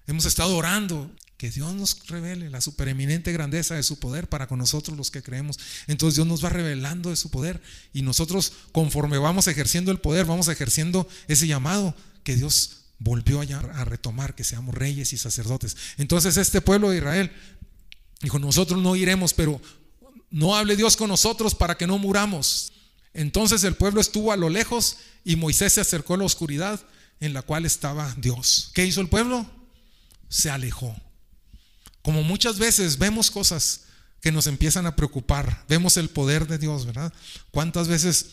Hemos 0.05 0.25
estado 0.25 0.57
orando 0.57 1.11
que 1.43 1.51
Dios 1.51 1.73
nos 1.73 2.07
revele 2.07 2.49
la 2.49 2.61
supereminente 2.61 3.33
grandeza 3.33 3.75
de 3.75 3.83
su 3.83 3.99
poder 3.99 4.29
para 4.29 4.47
con 4.47 4.59
nosotros 4.59 4.95
los 4.95 5.11
que 5.11 5.21
creemos. 5.21 5.59
Entonces 5.87 6.15
Dios 6.15 6.25
nos 6.25 6.41
va 6.41 6.47
revelando 6.47 7.09
de 7.09 7.17
su 7.17 7.29
poder 7.31 7.61
y 7.91 8.01
nosotros 8.01 8.53
conforme 8.71 9.17
vamos 9.17 9.47
ejerciendo 9.47 9.91
el 9.91 9.99
poder, 9.99 10.25
vamos 10.25 10.47
ejerciendo 10.47 11.05
ese 11.27 11.45
llamado 11.45 11.93
que 12.23 12.37
Dios 12.37 12.85
volvió 12.97 13.41
a, 13.41 13.43
a 13.43 13.83
retomar, 13.83 14.35
que 14.35 14.45
seamos 14.45 14.73
reyes 14.73 15.11
y 15.11 15.17
sacerdotes. 15.17 15.75
Entonces 15.97 16.37
este 16.37 16.61
pueblo 16.61 16.91
de 16.91 16.99
Israel 16.99 17.29
dijo, 18.21 18.39
nosotros 18.39 18.81
no 18.81 18.95
iremos, 18.95 19.33
pero 19.33 19.59
no 20.31 20.55
hable 20.55 20.77
Dios 20.77 20.95
con 20.95 21.09
nosotros 21.09 21.55
para 21.55 21.75
que 21.75 21.87
no 21.87 21.97
muramos. 21.97 22.71
Entonces 23.13 23.65
el 23.65 23.75
pueblo 23.75 23.99
estuvo 23.99 24.31
a 24.31 24.37
lo 24.37 24.47
lejos 24.47 24.95
y 25.25 25.35
Moisés 25.35 25.73
se 25.73 25.81
acercó 25.81 26.13
a 26.13 26.19
la 26.19 26.23
oscuridad 26.23 26.79
en 27.19 27.33
la 27.33 27.41
cual 27.41 27.65
estaba 27.65 28.15
Dios. 28.17 28.71
¿Qué 28.73 28.85
hizo 28.85 29.01
el 29.01 29.09
pueblo? 29.09 29.45
Se 30.29 30.49
alejó. 30.49 30.95
Como 32.03 32.21
muchas 32.21 32.59
veces 32.59 32.99
vemos 32.99 33.31
cosas 33.31 33.85
que 34.21 34.31
nos 34.31 34.47
empiezan 34.47 34.85
a 34.85 34.95
preocupar, 34.95 35.65
vemos 35.67 35.97
el 35.97 36.09
poder 36.09 36.47
de 36.47 36.57
Dios, 36.57 36.85
¿verdad? 36.85 37.11
¿Cuántas 37.49 37.87
veces 37.87 38.27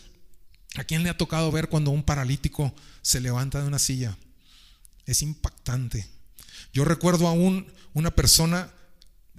a 0.77 0.85
quién 0.85 1.03
le 1.03 1.09
ha 1.09 1.17
tocado 1.17 1.51
ver 1.51 1.69
cuando 1.69 1.91
un 1.91 2.03
paralítico 2.03 2.75
se 3.01 3.21
levanta 3.21 3.61
de 3.61 3.69
una 3.69 3.79
silla? 3.79 4.19
Es 5.07 5.23
impactante. 5.23 6.07
Yo 6.73 6.85
recuerdo 6.85 7.27
a 7.27 7.33
una 7.33 8.11
persona 8.11 8.71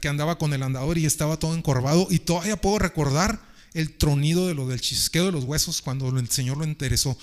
que 0.01 0.09
andaba 0.09 0.37
con 0.37 0.53
el 0.53 0.63
andador 0.63 0.97
y 0.97 1.05
estaba 1.05 1.37
todo 1.37 1.55
encorvado 1.55 2.07
y 2.09 2.19
todavía 2.19 2.59
puedo 2.59 2.79
recordar 2.79 3.39
el 3.73 3.95
tronido 3.95 4.47
de 4.47 4.53
lo 4.53 4.67
del 4.67 4.81
chisqueo 4.81 5.27
de 5.27 5.31
los 5.31 5.45
huesos 5.45 5.81
cuando 5.81 6.09
el 6.09 6.29
Señor 6.29 6.57
lo 6.57 6.65
interesó. 6.65 7.17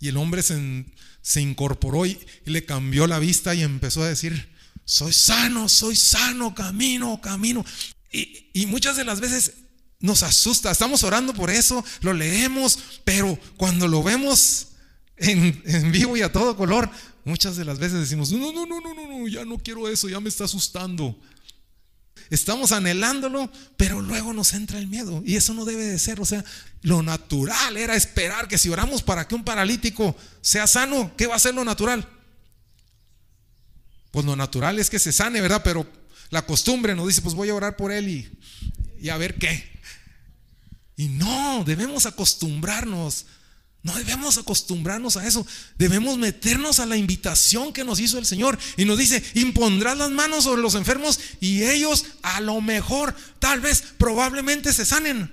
Y 0.00 0.08
el 0.08 0.16
hombre 0.16 0.42
se, 0.42 1.40
incorporó 1.40 2.06
y, 2.06 2.18
le 2.44 2.64
cambió 2.64 3.06
la 3.06 3.18
vista 3.18 3.54
y 3.54 3.62
empezó 3.62 4.02
a 4.02 4.08
decir, 4.08 4.48
soy 4.86 5.12
sano, 5.12 5.68
soy 5.68 5.94
sano, 5.94 6.54
camino, 6.54 7.20
camino. 7.20 7.62
Y, 8.10 8.64
muchas 8.66 8.96
de 8.96 9.04
las 9.04 9.20
veces 9.20 9.52
nos 10.00 10.22
asusta, 10.22 10.70
estamos 10.70 11.02
orando 11.02 11.34
por 11.34 11.50
eso, 11.50 11.84
lo 12.00 12.14
leemos, 12.14 12.78
pero 13.04 13.38
cuando 13.58 13.86
lo 13.88 14.02
vemos 14.02 14.68
en, 15.18 15.62
en, 15.66 15.92
vivo 15.92 16.16
y 16.16 16.22
a 16.22 16.32
todo 16.32 16.56
color, 16.56 16.88
muchas 17.24 17.56
de 17.56 17.66
las 17.66 17.78
veces 17.78 18.00
decimos, 18.00 18.32
no, 18.32 18.52
no, 18.52 18.64
no, 18.64 18.80
no, 18.80 18.94
no, 18.94 19.06
no, 19.06 19.28
ya 19.28 19.44
no 19.44 19.58
quiero 19.58 19.88
eso, 19.88 20.08
ya 20.08 20.20
me 20.20 20.30
está 20.30 20.44
asustando 20.44 21.14
estamos 22.30 22.72
anhelándolo, 22.72 23.50
pero 23.76 24.00
luego 24.00 24.32
nos 24.32 24.52
entra 24.54 24.78
el 24.78 24.86
miedo. 24.86 25.22
Y 25.24 25.36
eso 25.36 25.54
no 25.54 25.64
debe 25.64 25.84
de 25.84 25.98
ser. 25.98 26.20
O 26.20 26.24
sea, 26.24 26.44
lo 26.82 27.02
natural 27.02 27.76
era 27.76 27.94
esperar 27.94 28.48
que 28.48 28.58
si 28.58 28.68
oramos 28.68 29.02
para 29.02 29.28
que 29.28 29.34
un 29.34 29.44
paralítico 29.44 30.16
sea 30.40 30.66
sano, 30.66 31.12
¿qué 31.16 31.26
va 31.26 31.36
a 31.36 31.40
ser 31.40 31.54
lo 31.54 31.64
natural? 31.64 32.08
Pues 34.16 34.24
lo 34.24 34.34
natural 34.34 34.78
es 34.78 34.88
que 34.88 34.98
se 34.98 35.12
sane, 35.12 35.42
¿verdad? 35.42 35.60
Pero 35.62 35.86
la 36.30 36.46
costumbre 36.46 36.94
nos 36.94 37.06
dice, 37.06 37.20
pues 37.20 37.34
voy 37.34 37.50
a 37.50 37.54
orar 37.54 37.76
por 37.76 37.92
él 37.92 38.08
y, 38.08 38.30
y 38.98 39.10
a 39.10 39.18
ver 39.18 39.34
qué. 39.34 39.62
Y 40.96 41.08
no, 41.08 41.64
debemos 41.66 42.06
acostumbrarnos 42.06 43.26
no 43.82 43.92
debemos 43.92 44.38
acostumbrarnos 44.38 45.18
a 45.18 45.26
eso. 45.26 45.46
Debemos 45.76 46.16
meternos 46.16 46.80
a 46.80 46.86
la 46.86 46.96
invitación 46.96 47.74
que 47.74 47.84
nos 47.84 48.00
hizo 48.00 48.18
el 48.18 48.24
Señor. 48.24 48.58
Y 48.78 48.86
nos 48.86 48.96
dice, 48.96 49.22
impondrás 49.34 49.98
las 49.98 50.10
manos 50.10 50.44
sobre 50.44 50.62
los 50.62 50.76
enfermos 50.76 51.20
y 51.40 51.64
ellos 51.64 52.06
a 52.22 52.40
lo 52.40 52.62
mejor, 52.62 53.14
tal 53.38 53.60
vez, 53.60 53.84
probablemente 53.98 54.72
se 54.72 54.86
sanen. 54.86 55.30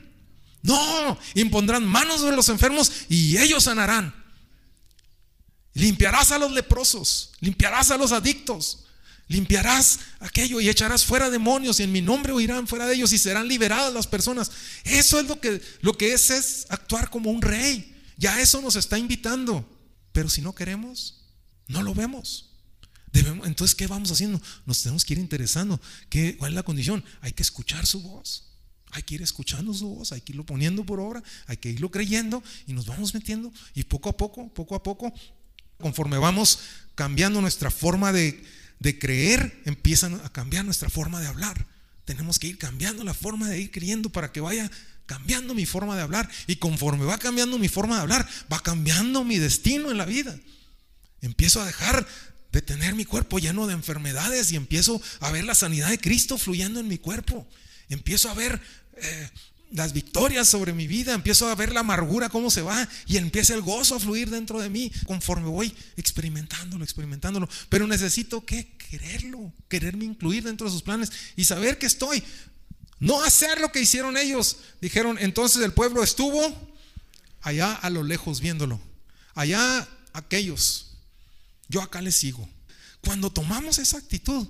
No, 0.62 1.18
impondrán 1.36 1.86
manos 1.86 2.20
sobre 2.20 2.36
los 2.36 2.50
enfermos 2.50 2.92
y 3.08 3.38
ellos 3.38 3.64
sanarán. 3.64 4.23
Limpiarás 5.74 6.32
a 6.32 6.38
los 6.38 6.52
leprosos, 6.52 7.32
limpiarás 7.40 7.90
a 7.92 7.98
los 7.98 8.12
adictos, 8.12 8.86
limpiarás 9.28 10.00
aquello 10.20 10.62
y 10.62 10.70
echarás 10.70 11.04
fuera 11.04 11.30
demonios 11.30 11.80
y 11.80 11.84
en 11.84 11.92
mi 11.92 12.02
nombre 12.02 12.32
oirán 12.32 12.68
fuera 12.68 12.86
de 12.86 12.96
ellos 12.96 13.12
y 13.14 13.18
serán 13.18 13.48
liberadas 13.48 13.94
las 13.94 14.08
personas. 14.08 14.52
Eso 14.84 15.20
es 15.20 15.28
lo 15.28 15.40
que, 15.40 15.62
lo 15.82 15.98
que 15.98 16.14
es, 16.14 16.30
es 16.30 16.68
actuar 16.70 17.10
como 17.10 17.32
un 17.32 17.42
rey. 17.42 17.96
Ya 18.18 18.40
eso 18.40 18.62
nos 18.62 18.76
está 18.76 18.98
invitando. 18.98 19.68
Pero 20.12 20.30
si 20.30 20.42
no 20.42 20.54
queremos, 20.54 21.26
no 21.68 21.82
lo 21.82 21.94
vemos. 21.96 22.52
Entonces, 23.14 23.76
¿qué 23.76 23.88
vamos 23.88 24.12
haciendo? 24.12 24.42
Nos 24.66 24.82
tenemos 24.82 25.04
que 25.06 25.14
ir 25.14 25.20
interesando. 25.20 25.80
¿Qué, 26.10 26.38
¿Cuál 26.38 26.52
es 26.52 26.56
la 26.56 26.64
condición? 26.64 27.04
Hay 27.22 27.34
que 27.34 27.44
escuchar 27.44 27.86
su 27.86 28.02
voz. 28.02 28.50
Hay 28.92 29.02
que 29.02 29.16
ir 29.16 29.24
escuchando 29.24 29.74
su 29.74 29.90
voz, 29.90 30.12
hay 30.12 30.22
que 30.22 30.34
irlo 30.34 30.46
poniendo 30.46 30.86
por 30.86 31.00
obra, 31.00 31.24
hay 31.48 31.58
que 31.58 31.72
irlo 31.72 31.90
creyendo 31.90 32.44
y 32.68 32.74
nos 32.74 32.86
vamos 32.86 33.12
metiendo. 33.16 33.52
Y 33.74 33.84
poco 33.86 34.10
a 34.10 34.16
poco, 34.16 34.54
poco 34.54 34.76
a 34.76 34.84
poco, 34.84 35.12
conforme 35.84 36.18
vamos 36.18 36.60
cambiando 36.96 37.42
nuestra 37.42 37.70
forma 37.70 38.12
de, 38.12 38.44
de 38.80 38.98
creer, 38.98 39.62
empiezan 39.66 40.20
a 40.24 40.32
cambiar 40.32 40.66
nuestra 40.66 40.90
forma 40.90 41.22
de 41.22 41.28
hablar. 41.28 41.68
Tenemos 42.06 42.40
que 42.40 42.48
ir 42.48 42.58
cambiando 42.58 43.04
la 43.04 43.14
forma 43.14 43.50
de 43.50 43.60
ir 43.60 43.72
creyendo 43.72 44.10
para 44.10 44.32
que 44.32 44.42
vaya 44.42 44.72
cambiando 45.06 45.54
mi 45.54 45.66
forma 45.66 45.96
de 45.96 46.02
hablar. 46.02 46.30
Y 46.48 46.56
conforme 46.56 47.06
va 47.06 47.18
cambiando 47.18 47.60
mi 47.60 47.70
forma 47.70 47.96
de 47.96 48.02
hablar, 48.02 48.28
va 48.52 48.60
cambiando 48.62 49.24
mi 49.24 49.38
destino 49.38 49.92
en 49.92 49.98
la 49.98 50.06
vida. 50.06 50.36
Empiezo 51.22 51.62
a 51.62 51.66
dejar 51.66 52.08
de 52.52 52.62
tener 52.62 52.96
mi 52.96 53.06
cuerpo 53.06 53.40
lleno 53.40 53.68
de 53.68 53.74
enfermedades 53.74 54.52
y 54.52 54.56
empiezo 54.56 55.02
a 55.20 55.32
ver 55.32 55.44
la 55.44 55.56
sanidad 55.56 55.90
de 55.90 55.98
Cristo 56.00 56.38
fluyendo 56.38 56.80
en 56.80 56.88
mi 56.88 56.98
cuerpo. 56.98 57.48
Empiezo 57.90 58.30
a 58.30 58.34
ver 58.34 58.62
eh, 58.98 59.30
las 59.74 59.92
victorias 59.92 60.48
sobre 60.48 60.72
mi 60.72 60.86
vida, 60.88 61.14
empiezo 61.14 61.48
a 61.48 61.56
ver 61.56 61.74
la 61.74 61.80
amargura 61.80 62.30
cómo 62.30 62.52
se 62.52 62.62
va 62.62 62.88
y 63.08 63.18
empieza 63.18 63.56
el 63.56 63.62
gozo 63.62 63.96
a 63.96 64.00
fluir 64.00 64.30
dentro 64.30 64.62
de 64.62 64.70
mí 64.70 64.92
conforme 65.06 65.48
voy 65.48 65.76
experimentándolo, 65.98 66.84
experimentándolo. 66.84 67.50
Pero 67.70 67.88
necesito 67.88 68.46
que 68.46 68.78
quererlo, 68.78 69.52
quererme 69.68 70.06
incluir 70.06 70.44
dentro 70.44 70.68
de 70.68 70.72
sus 70.72 70.84
planes 70.84 71.12
y 71.36 71.46
saber 71.46 71.80
que 71.80 71.88
estoy 71.88 72.24
no 73.00 73.24
hacer 73.24 73.60
lo 73.60 73.72
que 73.72 73.82
hicieron 73.82 74.16
ellos. 74.16 74.58
Dijeron, 74.80 75.18
entonces 75.20 75.64
el 75.64 75.74
pueblo 75.74 76.04
estuvo 76.04 76.40
allá 77.42 77.74
a 77.74 77.90
lo 77.90 78.04
lejos 78.04 78.42
viéndolo. 78.42 78.80
Allá 79.34 79.88
aquellos. 80.14 80.98
Yo 81.68 81.82
acá 81.82 82.00
les 82.02 82.16
sigo. 82.16 82.48
Cuando 83.02 83.32
tomamos 83.32 83.80
esa 83.80 83.98
actitud, 83.98 84.48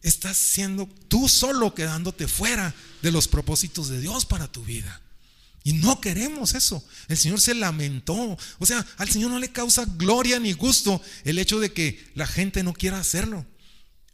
estás 0.00 0.36
siendo 0.36 0.86
tú 1.08 1.28
solo 1.28 1.74
quedándote 1.74 2.28
fuera 2.28 2.72
de 3.02 3.12
los 3.12 3.28
propósitos 3.28 3.88
de 3.88 4.00
Dios 4.00 4.26
para 4.26 4.50
tu 4.50 4.64
vida. 4.64 5.00
Y 5.62 5.74
no 5.74 6.00
queremos 6.00 6.54
eso. 6.54 6.82
El 7.08 7.18
Señor 7.18 7.40
se 7.40 7.54
lamentó. 7.54 8.36
O 8.58 8.66
sea, 8.66 8.86
al 8.96 9.10
Señor 9.10 9.30
no 9.30 9.38
le 9.38 9.52
causa 9.52 9.84
gloria 9.84 10.38
ni 10.38 10.52
gusto 10.52 11.02
el 11.24 11.38
hecho 11.38 11.60
de 11.60 11.72
que 11.72 12.02
la 12.14 12.26
gente 12.26 12.62
no 12.62 12.72
quiera 12.72 12.98
hacerlo. 12.98 13.44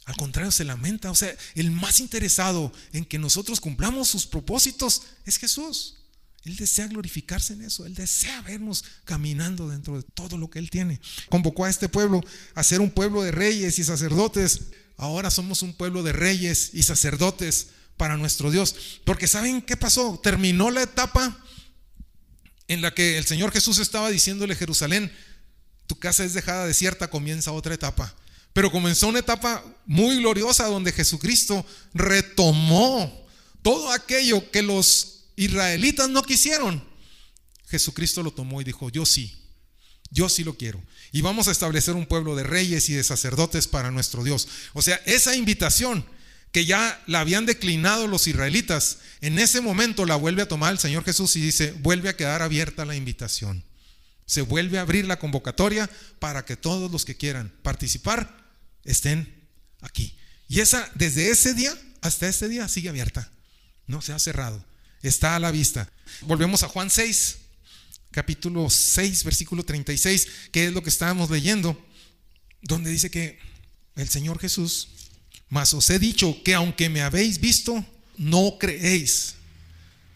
Al 0.05 0.17
contrario, 0.17 0.51
se 0.51 0.65
lamenta. 0.65 1.09
O 1.09 1.15
sea, 1.15 1.35
el 1.55 1.71
más 1.71 1.99
interesado 1.99 2.73
en 2.91 3.05
que 3.05 3.17
nosotros 3.17 3.61
cumplamos 3.61 4.09
sus 4.09 4.25
propósitos 4.25 5.03
es 5.25 5.37
Jesús. 5.37 5.95
Él 6.43 6.55
desea 6.55 6.87
glorificarse 6.87 7.53
en 7.53 7.61
eso. 7.61 7.85
Él 7.85 7.93
desea 7.93 8.41
vernos 8.41 8.83
caminando 9.05 9.69
dentro 9.69 9.97
de 9.97 10.03
todo 10.03 10.37
lo 10.37 10.49
que 10.49 10.59
Él 10.59 10.69
tiene. 10.69 10.99
Convocó 11.29 11.65
a 11.65 11.69
este 11.69 11.89
pueblo 11.89 12.21
a 12.55 12.63
ser 12.63 12.81
un 12.81 12.91
pueblo 12.91 13.23
de 13.23 13.31
reyes 13.31 13.79
y 13.79 13.83
sacerdotes. 13.83 14.61
Ahora 14.97 15.29
somos 15.29 15.61
un 15.61 15.73
pueblo 15.73 16.03
de 16.03 16.13
reyes 16.13 16.71
y 16.73 16.83
sacerdotes 16.83 17.67
para 17.97 18.15
nuestro 18.17 18.51
Dios. 18.51 19.01
Porque 19.03 19.27
¿saben 19.27 19.61
qué 19.61 19.75
pasó? 19.75 20.19
Terminó 20.23 20.71
la 20.71 20.83
etapa 20.83 21.43
en 22.67 22.81
la 22.81 22.93
que 22.93 23.17
el 23.17 23.25
Señor 23.25 23.51
Jesús 23.51 23.79
estaba 23.79 24.09
diciéndole 24.09 24.53
a 24.53 24.57
Jerusalén, 24.57 25.11
tu 25.87 25.97
casa 25.97 26.23
es 26.23 26.33
dejada 26.33 26.65
desierta, 26.65 27.09
comienza 27.09 27.51
otra 27.51 27.73
etapa. 27.73 28.13
Pero 28.53 28.71
comenzó 28.71 29.07
una 29.07 29.19
etapa 29.19 29.63
muy 29.85 30.17
gloriosa 30.17 30.65
donde 30.65 30.91
Jesucristo 30.91 31.65
retomó 31.93 33.27
todo 33.61 33.91
aquello 33.91 34.49
que 34.51 34.61
los 34.61 35.25
israelitas 35.35 36.09
no 36.09 36.23
quisieron. 36.23 36.83
Jesucristo 37.67 38.23
lo 38.23 38.31
tomó 38.31 38.61
y 38.61 38.63
dijo, 38.63 38.89
yo 38.89 39.05
sí, 39.05 39.37
yo 40.09 40.29
sí 40.29 40.43
lo 40.43 40.57
quiero. 40.57 40.81
Y 41.11 41.21
vamos 41.21 41.47
a 41.47 41.51
establecer 41.51 41.95
un 41.95 42.05
pueblo 42.05 42.35
de 42.35 42.43
reyes 42.43 42.89
y 42.89 42.93
de 42.93 43.03
sacerdotes 43.03 43.67
para 43.67 43.91
nuestro 43.91 44.23
Dios. 44.23 44.47
O 44.73 44.81
sea, 44.81 44.95
esa 45.05 45.35
invitación 45.35 46.05
que 46.51 46.65
ya 46.65 47.01
la 47.07 47.19
habían 47.19 47.45
declinado 47.45 48.07
los 48.07 48.27
israelitas, 48.27 48.99
en 49.21 49.39
ese 49.39 49.61
momento 49.61 50.05
la 50.05 50.15
vuelve 50.15 50.41
a 50.41 50.47
tomar 50.47 50.71
el 50.71 50.79
Señor 50.79 51.03
Jesús 51.03 51.35
y 51.35 51.41
dice, 51.41 51.73
vuelve 51.79 52.09
a 52.09 52.15
quedar 52.15 52.41
abierta 52.41 52.85
la 52.85 52.95
invitación. 52.95 53.63
Se 54.25 54.41
vuelve 54.41 54.77
a 54.77 54.81
abrir 54.81 55.05
la 55.05 55.19
convocatoria 55.19 55.89
para 56.19 56.45
que 56.45 56.57
todos 56.57 56.91
los 56.91 57.05
que 57.05 57.15
quieran 57.15 57.53
participar 57.61 58.45
estén 58.83 59.47
aquí. 59.81 60.17
Y 60.47 60.59
esa, 60.59 60.89
desde 60.95 61.29
ese 61.29 61.53
día 61.53 61.73
hasta 62.01 62.27
este 62.27 62.49
día 62.49 62.67
sigue 62.67 62.89
abierta. 62.89 63.29
No 63.85 64.01
se 64.01 64.13
ha 64.13 64.19
cerrado. 64.19 64.63
Está 65.01 65.35
a 65.35 65.39
la 65.39 65.51
vista. 65.51 65.89
Volvemos 66.21 66.63
a 66.63 66.67
Juan 66.67 66.89
6, 66.89 67.37
capítulo 68.11 68.69
6, 68.69 69.23
versículo 69.23 69.63
36, 69.63 70.27
que 70.51 70.67
es 70.67 70.73
lo 70.73 70.81
que 70.83 70.89
estábamos 70.89 71.29
leyendo, 71.29 71.79
donde 72.61 72.89
dice 72.89 73.11
que 73.11 73.39
el 73.95 74.09
Señor 74.09 74.39
Jesús 74.39 74.89
mas 75.49 75.73
os 75.73 75.89
he 75.89 75.99
dicho 75.99 76.41
que 76.43 76.53
aunque 76.53 76.89
me 76.89 77.01
habéis 77.01 77.39
visto, 77.39 77.85
no 78.17 78.57
creéis. 78.59 79.35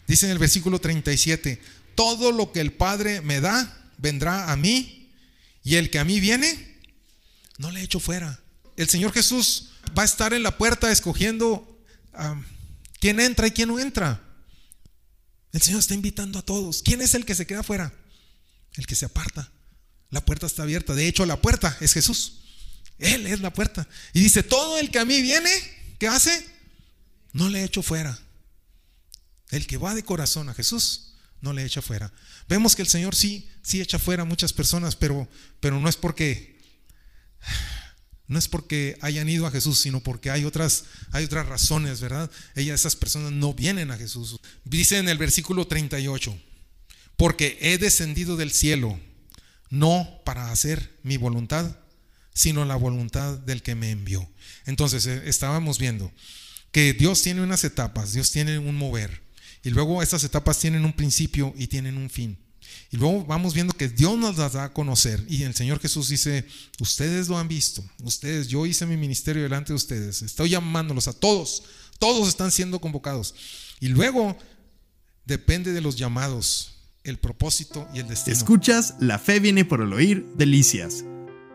Dice 0.06 0.26
en 0.26 0.32
el 0.32 0.38
versículo 0.38 0.80
37, 0.80 1.60
todo 1.94 2.32
lo 2.32 2.52
que 2.52 2.60
el 2.60 2.72
Padre 2.72 3.20
me 3.20 3.40
da, 3.40 3.90
vendrá 3.98 4.52
a 4.52 4.56
mí, 4.56 5.10
y 5.64 5.76
el 5.76 5.90
que 5.90 5.98
a 5.98 6.04
mí 6.04 6.20
viene, 6.20 6.78
no 7.58 7.70
le 7.70 7.82
echo 7.82 8.00
fuera. 8.00 8.40
El 8.76 8.88
Señor 8.88 9.12
Jesús 9.12 9.70
va 9.96 10.02
a 10.02 10.06
estar 10.06 10.32
en 10.32 10.42
la 10.42 10.58
puerta 10.58 10.90
escogiendo 10.90 11.78
quién 12.98 13.20
entra 13.20 13.46
y 13.46 13.52
quién 13.52 13.68
no 13.68 13.78
entra. 13.78 14.20
El 15.52 15.60
Señor 15.60 15.80
está 15.80 15.94
invitando 15.94 16.38
a 16.38 16.42
todos. 16.42 16.82
¿Quién 16.82 17.02
es 17.02 17.14
el 17.14 17.24
que 17.24 17.34
se 17.34 17.46
queda 17.46 17.62
fuera? 17.62 17.92
El 18.74 18.86
que 18.86 18.96
se 18.96 19.04
aparta. 19.04 19.52
La 20.10 20.24
puerta 20.24 20.46
está 20.46 20.62
abierta. 20.62 20.94
De 20.94 21.06
hecho, 21.06 21.26
la 21.26 21.40
puerta 21.40 21.76
es 21.80 21.92
Jesús. 21.92 22.41
Él 23.02 23.26
es 23.26 23.40
la 23.40 23.52
puerta. 23.52 23.86
Y 24.12 24.20
dice, 24.20 24.42
todo 24.42 24.78
el 24.78 24.90
que 24.90 24.98
a 24.98 25.04
mí 25.04 25.20
viene, 25.20 25.50
¿qué 25.98 26.08
hace? 26.08 26.46
No 27.32 27.48
le 27.48 27.64
echo 27.64 27.82
fuera. 27.82 28.18
El 29.50 29.66
que 29.66 29.76
va 29.76 29.94
de 29.94 30.04
corazón 30.04 30.48
a 30.48 30.54
Jesús, 30.54 31.14
no 31.40 31.52
le 31.52 31.64
echa 31.64 31.82
fuera. 31.82 32.12
Vemos 32.48 32.76
que 32.76 32.82
el 32.82 32.88
Señor 32.88 33.14
sí, 33.14 33.48
sí 33.62 33.80
echa 33.80 33.98
fuera 33.98 34.22
a 34.22 34.26
muchas 34.26 34.52
personas, 34.52 34.96
pero, 34.96 35.28
pero 35.60 35.80
no 35.80 35.88
es 35.88 35.96
porque 35.96 36.52
no 38.28 38.38
es 38.38 38.48
porque 38.48 38.96
hayan 39.02 39.28
ido 39.28 39.46
a 39.46 39.50
Jesús, 39.50 39.80
sino 39.80 40.00
porque 40.00 40.30
hay 40.30 40.44
otras, 40.46 40.84
hay 41.10 41.24
otras 41.24 41.46
razones, 41.46 42.00
¿verdad? 42.00 42.30
Ellas, 42.54 42.80
esas 42.80 42.96
personas 42.96 43.32
no 43.32 43.52
vienen 43.52 43.90
a 43.90 43.98
Jesús. 43.98 44.40
Dice 44.64 44.96
en 44.96 45.08
el 45.10 45.18
versículo 45.18 45.66
38, 45.66 46.38
porque 47.18 47.58
he 47.60 47.76
descendido 47.76 48.36
del 48.36 48.52
cielo, 48.52 48.98
no 49.68 50.22
para 50.24 50.50
hacer 50.50 50.98
mi 51.02 51.18
voluntad, 51.18 51.76
sino 52.34 52.64
la 52.64 52.76
voluntad 52.76 53.38
del 53.38 53.62
que 53.62 53.74
me 53.74 53.90
envió. 53.90 54.28
Entonces 54.66 55.06
eh, 55.06 55.22
estábamos 55.26 55.78
viendo 55.78 56.12
que 56.70 56.92
Dios 56.94 57.22
tiene 57.22 57.42
unas 57.42 57.64
etapas, 57.64 58.12
Dios 58.12 58.30
tiene 58.30 58.58
un 58.58 58.76
mover, 58.76 59.22
y 59.62 59.70
luego 59.70 60.02
estas 60.02 60.24
etapas 60.24 60.58
tienen 60.58 60.84
un 60.84 60.92
principio 60.92 61.54
y 61.56 61.66
tienen 61.66 61.96
un 61.96 62.10
fin. 62.10 62.38
Y 62.90 62.96
luego 62.96 63.24
vamos 63.24 63.54
viendo 63.54 63.74
que 63.74 63.88
Dios 63.88 64.18
nos 64.18 64.36
las 64.36 64.54
da 64.54 64.64
a 64.64 64.72
conocer. 64.72 65.24
Y 65.28 65.42
el 65.42 65.54
Señor 65.54 65.80
Jesús 65.80 66.08
dice, 66.08 66.46
ustedes 66.80 67.28
lo 67.28 67.38
han 67.38 67.48
visto, 67.48 67.84
ustedes, 68.02 68.48
yo 68.48 68.66
hice 68.66 68.86
mi 68.86 68.96
ministerio 68.96 69.42
delante 69.42 69.72
de 69.72 69.76
ustedes, 69.76 70.22
estoy 70.22 70.50
llamándolos 70.50 71.08
a 71.08 71.12
todos, 71.12 71.64
todos 71.98 72.28
están 72.28 72.50
siendo 72.50 72.80
convocados. 72.80 73.34
Y 73.80 73.88
luego 73.88 74.36
depende 75.24 75.72
de 75.72 75.80
los 75.80 75.96
llamados, 75.96 76.74
el 77.04 77.18
propósito 77.18 77.88
y 77.94 78.00
el 78.00 78.08
destino. 78.08 78.36
Escuchas, 78.36 78.94
la 79.00 79.18
fe 79.18 79.40
viene 79.40 79.64
por 79.64 79.80
el 79.80 79.92
oír, 79.92 80.26
delicias. 80.36 81.04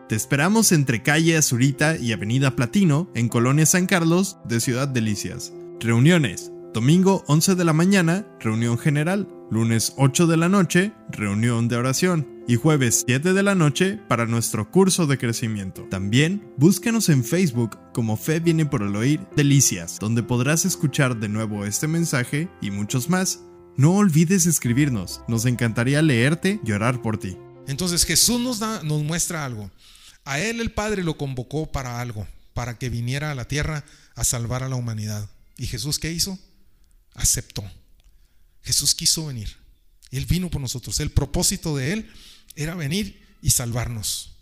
Te 0.08 0.16
esperamos 0.16 0.72
entre 0.72 1.02
calle 1.02 1.36
Azurita 1.36 1.98
y 1.98 2.12
Avenida 2.12 2.56
Platino, 2.56 3.10
en 3.14 3.28
Colonia 3.28 3.66
San 3.66 3.84
Carlos, 3.84 4.38
de 4.46 4.58
Ciudad 4.58 4.88
Delicias. 4.88 5.52
Reuniones. 5.80 6.50
Domingo 6.72 7.24
11 7.26 7.56
de 7.56 7.64
la 7.66 7.74
mañana, 7.74 8.26
reunión 8.40 8.78
general. 8.78 9.28
Lunes 9.50 9.92
8 9.98 10.26
de 10.26 10.38
la 10.38 10.48
noche, 10.48 10.94
reunión 11.10 11.68
de 11.68 11.76
oración. 11.76 12.26
Y 12.48 12.56
jueves 12.56 13.04
7 13.06 13.34
de 13.34 13.42
la 13.42 13.54
noche 13.54 14.00
para 14.08 14.24
nuestro 14.24 14.70
curso 14.70 15.06
de 15.06 15.18
crecimiento. 15.18 15.86
También 15.90 16.54
búscanos 16.56 17.10
en 17.10 17.22
Facebook 17.22 17.78
como 17.92 18.16
Fe 18.16 18.40
viene 18.40 18.64
por 18.64 18.80
el 18.80 18.96
oír 18.96 19.20
Delicias, 19.36 19.98
donde 20.00 20.22
podrás 20.22 20.64
escuchar 20.64 21.20
de 21.20 21.28
nuevo 21.28 21.66
este 21.66 21.86
mensaje 21.86 22.48
y 22.62 22.70
muchos 22.70 23.10
más. 23.10 23.40
No 23.76 23.96
olvides 23.96 24.46
escribirnos, 24.46 25.20
nos 25.28 25.44
encantaría 25.44 26.00
leerte 26.00 26.60
y 26.64 26.72
orar 26.72 27.02
por 27.02 27.18
ti. 27.18 27.36
Entonces 27.66 28.06
Jesús 28.06 28.40
nos, 28.40 28.58
da, 28.58 28.82
nos 28.82 29.02
muestra 29.02 29.44
algo. 29.44 29.70
A 30.28 30.38
él 30.40 30.60
el 30.60 30.70
Padre 30.70 31.02
lo 31.02 31.16
convocó 31.16 31.72
para 31.72 32.02
algo, 32.02 32.28
para 32.52 32.78
que 32.78 32.90
viniera 32.90 33.30
a 33.30 33.34
la 33.34 33.48
tierra 33.48 33.82
a 34.14 34.24
salvar 34.24 34.62
a 34.62 34.68
la 34.68 34.76
humanidad. 34.76 35.26
¿Y 35.56 35.66
Jesús 35.66 35.98
qué 35.98 36.12
hizo? 36.12 36.38
Aceptó. 37.14 37.64
Jesús 38.62 38.94
quiso 38.94 39.24
venir. 39.24 39.56
Él 40.10 40.26
vino 40.26 40.50
por 40.50 40.60
nosotros. 40.60 41.00
El 41.00 41.12
propósito 41.12 41.74
de 41.78 41.94
Él 41.94 42.12
era 42.56 42.74
venir 42.74 43.26
y 43.40 43.52
salvarnos. 43.52 44.34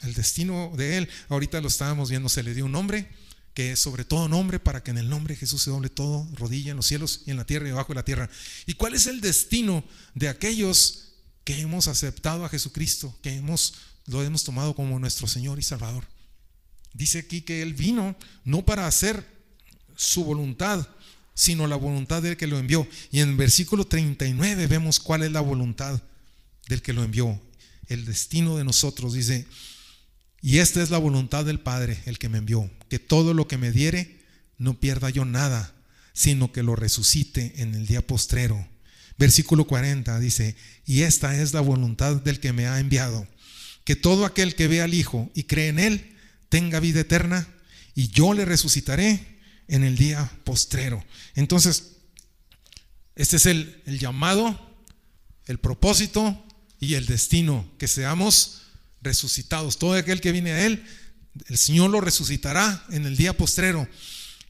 El 0.00 0.14
destino 0.14 0.72
de 0.78 0.96
Él, 0.96 1.10
ahorita 1.28 1.60
lo 1.60 1.68
estábamos 1.68 2.08
viendo, 2.08 2.30
se 2.30 2.42
le 2.42 2.54
dio 2.54 2.64
un 2.64 2.72
nombre 2.72 3.06
que 3.52 3.72
es 3.72 3.80
sobre 3.80 4.06
todo 4.06 4.30
nombre 4.30 4.58
para 4.58 4.82
que 4.82 4.92
en 4.92 4.98
el 4.98 5.10
nombre 5.10 5.34
de 5.34 5.40
Jesús 5.40 5.62
se 5.62 5.68
doble 5.68 5.90
todo, 5.90 6.26
rodilla 6.36 6.70
en 6.70 6.78
los 6.78 6.86
cielos 6.86 7.24
y 7.26 7.32
en 7.32 7.36
la 7.36 7.44
tierra 7.44 7.66
y 7.66 7.70
debajo 7.70 7.92
de 7.92 7.96
la 7.96 8.04
tierra. 8.04 8.30
¿Y 8.64 8.72
cuál 8.72 8.94
es 8.94 9.06
el 9.06 9.20
destino 9.20 9.84
de 10.14 10.28
aquellos 10.28 11.16
que 11.44 11.60
hemos 11.60 11.86
aceptado 11.86 12.46
a 12.46 12.48
Jesucristo, 12.48 13.14
que 13.20 13.34
hemos 13.34 13.74
lo 14.08 14.22
hemos 14.22 14.42
tomado 14.42 14.74
como 14.74 14.98
nuestro 14.98 15.26
Señor 15.26 15.58
y 15.58 15.62
Salvador. 15.62 16.04
Dice 16.92 17.18
aquí 17.18 17.42
que 17.42 17.62
Él 17.62 17.74
vino 17.74 18.16
no 18.44 18.64
para 18.64 18.86
hacer 18.86 19.24
su 19.94 20.24
voluntad, 20.24 20.88
sino 21.34 21.66
la 21.66 21.76
voluntad 21.76 22.22
del 22.22 22.36
que 22.36 22.46
lo 22.46 22.58
envió. 22.58 22.88
Y 23.12 23.20
en 23.20 23.30
el 23.30 23.36
versículo 23.36 23.86
39 23.86 24.66
vemos 24.66 24.98
cuál 24.98 25.22
es 25.22 25.30
la 25.30 25.40
voluntad 25.40 26.00
del 26.68 26.82
que 26.82 26.92
lo 26.92 27.04
envió. 27.04 27.40
El 27.86 28.04
destino 28.04 28.56
de 28.56 28.64
nosotros 28.64 29.12
dice, 29.12 29.46
y 30.40 30.58
esta 30.58 30.82
es 30.82 30.90
la 30.90 30.98
voluntad 30.98 31.44
del 31.44 31.60
Padre, 31.60 32.02
el 32.06 32.18
que 32.18 32.28
me 32.28 32.38
envió, 32.38 32.70
que 32.88 32.98
todo 32.98 33.34
lo 33.34 33.46
que 33.46 33.58
me 33.58 33.70
diere, 33.70 34.18
no 34.56 34.80
pierda 34.80 35.10
yo 35.10 35.24
nada, 35.24 35.74
sino 36.12 36.50
que 36.52 36.62
lo 36.62 36.76
resucite 36.76 37.62
en 37.62 37.74
el 37.74 37.86
día 37.86 38.06
postrero. 38.06 38.66
Versículo 39.18 39.66
40 39.66 40.18
dice, 40.20 40.56
y 40.86 41.02
esta 41.02 41.40
es 41.40 41.52
la 41.52 41.60
voluntad 41.60 42.16
del 42.16 42.40
que 42.40 42.52
me 42.52 42.66
ha 42.66 42.80
enviado 42.80 43.26
que 43.88 43.96
todo 43.96 44.26
aquel 44.26 44.54
que 44.54 44.68
ve 44.68 44.82
al 44.82 44.92
Hijo 44.92 45.30
y 45.34 45.44
cree 45.44 45.68
en 45.68 45.78
Él 45.78 46.14
tenga 46.50 46.78
vida 46.78 47.00
eterna 47.00 47.48
y 47.94 48.08
yo 48.08 48.34
le 48.34 48.44
resucitaré 48.44 49.38
en 49.66 49.82
el 49.82 49.96
día 49.96 50.30
postrero. 50.44 51.02
Entonces, 51.34 51.92
este 53.16 53.36
es 53.36 53.46
el, 53.46 53.82
el 53.86 53.98
llamado, 53.98 54.76
el 55.46 55.58
propósito 55.58 56.44
y 56.78 56.96
el 56.96 57.06
destino, 57.06 57.66
que 57.78 57.88
seamos 57.88 58.60
resucitados. 59.00 59.78
Todo 59.78 59.94
aquel 59.94 60.20
que 60.20 60.32
viene 60.32 60.52
a 60.52 60.66
Él, 60.66 60.84
el 61.46 61.56
Señor 61.56 61.88
lo 61.88 62.02
resucitará 62.02 62.84
en 62.90 63.06
el 63.06 63.16
día 63.16 63.38
postrero. 63.38 63.88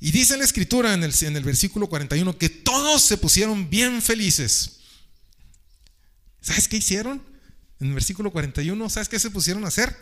Y 0.00 0.10
dice 0.10 0.36
la 0.36 0.42
escritura 0.42 0.94
en 0.94 1.04
el, 1.04 1.14
en 1.20 1.36
el 1.36 1.44
versículo 1.44 1.88
41 1.88 2.36
que 2.38 2.48
todos 2.48 3.04
se 3.04 3.16
pusieron 3.18 3.70
bien 3.70 4.02
felices. 4.02 4.80
¿Sabes 6.40 6.66
qué 6.66 6.78
hicieron? 6.78 7.27
En 7.80 7.88
el 7.88 7.94
versículo 7.94 8.30
41, 8.30 8.90
¿sabes 8.90 9.08
qué 9.08 9.18
se 9.18 9.30
pusieron 9.30 9.64
a 9.64 9.68
hacer? 9.68 9.96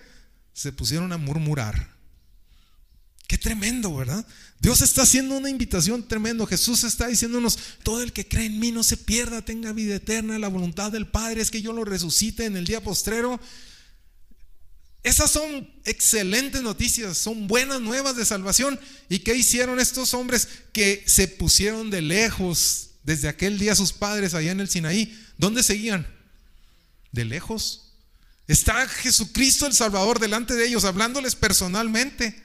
Se 0.52 0.72
pusieron 0.72 1.12
a 1.12 1.18
murmurar. 1.18 1.96
Qué 3.26 3.36
tremendo, 3.36 3.94
¿verdad? 3.94 4.24
Dios 4.60 4.82
está 4.82 5.02
haciendo 5.02 5.36
una 5.36 5.50
invitación 5.50 6.06
tremendo. 6.06 6.46
Jesús 6.46 6.84
está 6.84 7.08
diciéndonos, 7.08 7.58
todo 7.82 8.02
el 8.02 8.12
que 8.12 8.28
cree 8.28 8.46
en 8.46 8.60
mí 8.60 8.70
no 8.70 8.84
se 8.84 8.96
pierda, 8.96 9.42
tenga 9.42 9.72
vida 9.72 9.96
eterna. 9.96 10.38
La 10.38 10.48
voluntad 10.48 10.92
del 10.92 11.08
Padre 11.08 11.42
es 11.42 11.50
que 11.50 11.60
yo 11.60 11.72
lo 11.72 11.84
resucite 11.84 12.44
en 12.44 12.56
el 12.56 12.66
día 12.66 12.82
postrero. 12.82 13.40
Esas 15.02 15.30
son 15.30 15.70
excelentes 15.84 16.62
noticias, 16.62 17.18
son 17.18 17.46
buenas 17.46 17.80
nuevas 17.80 18.16
de 18.16 18.24
salvación. 18.24 18.78
¿Y 19.08 19.20
qué 19.20 19.34
hicieron 19.34 19.80
estos 19.80 20.14
hombres 20.14 20.48
que 20.72 21.04
se 21.06 21.28
pusieron 21.28 21.90
de 21.90 22.02
lejos 22.02 22.90
desde 23.02 23.28
aquel 23.28 23.58
día 23.58 23.74
sus 23.74 23.92
padres 23.92 24.34
allá 24.34 24.52
en 24.52 24.60
el 24.60 24.68
Sinaí? 24.68 25.16
¿Dónde 25.36 25.62
seguían? 25.62 26.15
De 27.16 27.24
lejos. 27.24 27.94
Está 28.46 28.86
Jesucristo 28.86 29.66
el 29.66 29.72
Salvador 29.72 30.20
delante 30.20 30.54
de 30.54 30.68
ellos, 30.68 30.84
hablándoles 30.84 31.34
personalmente. 31.34 32.40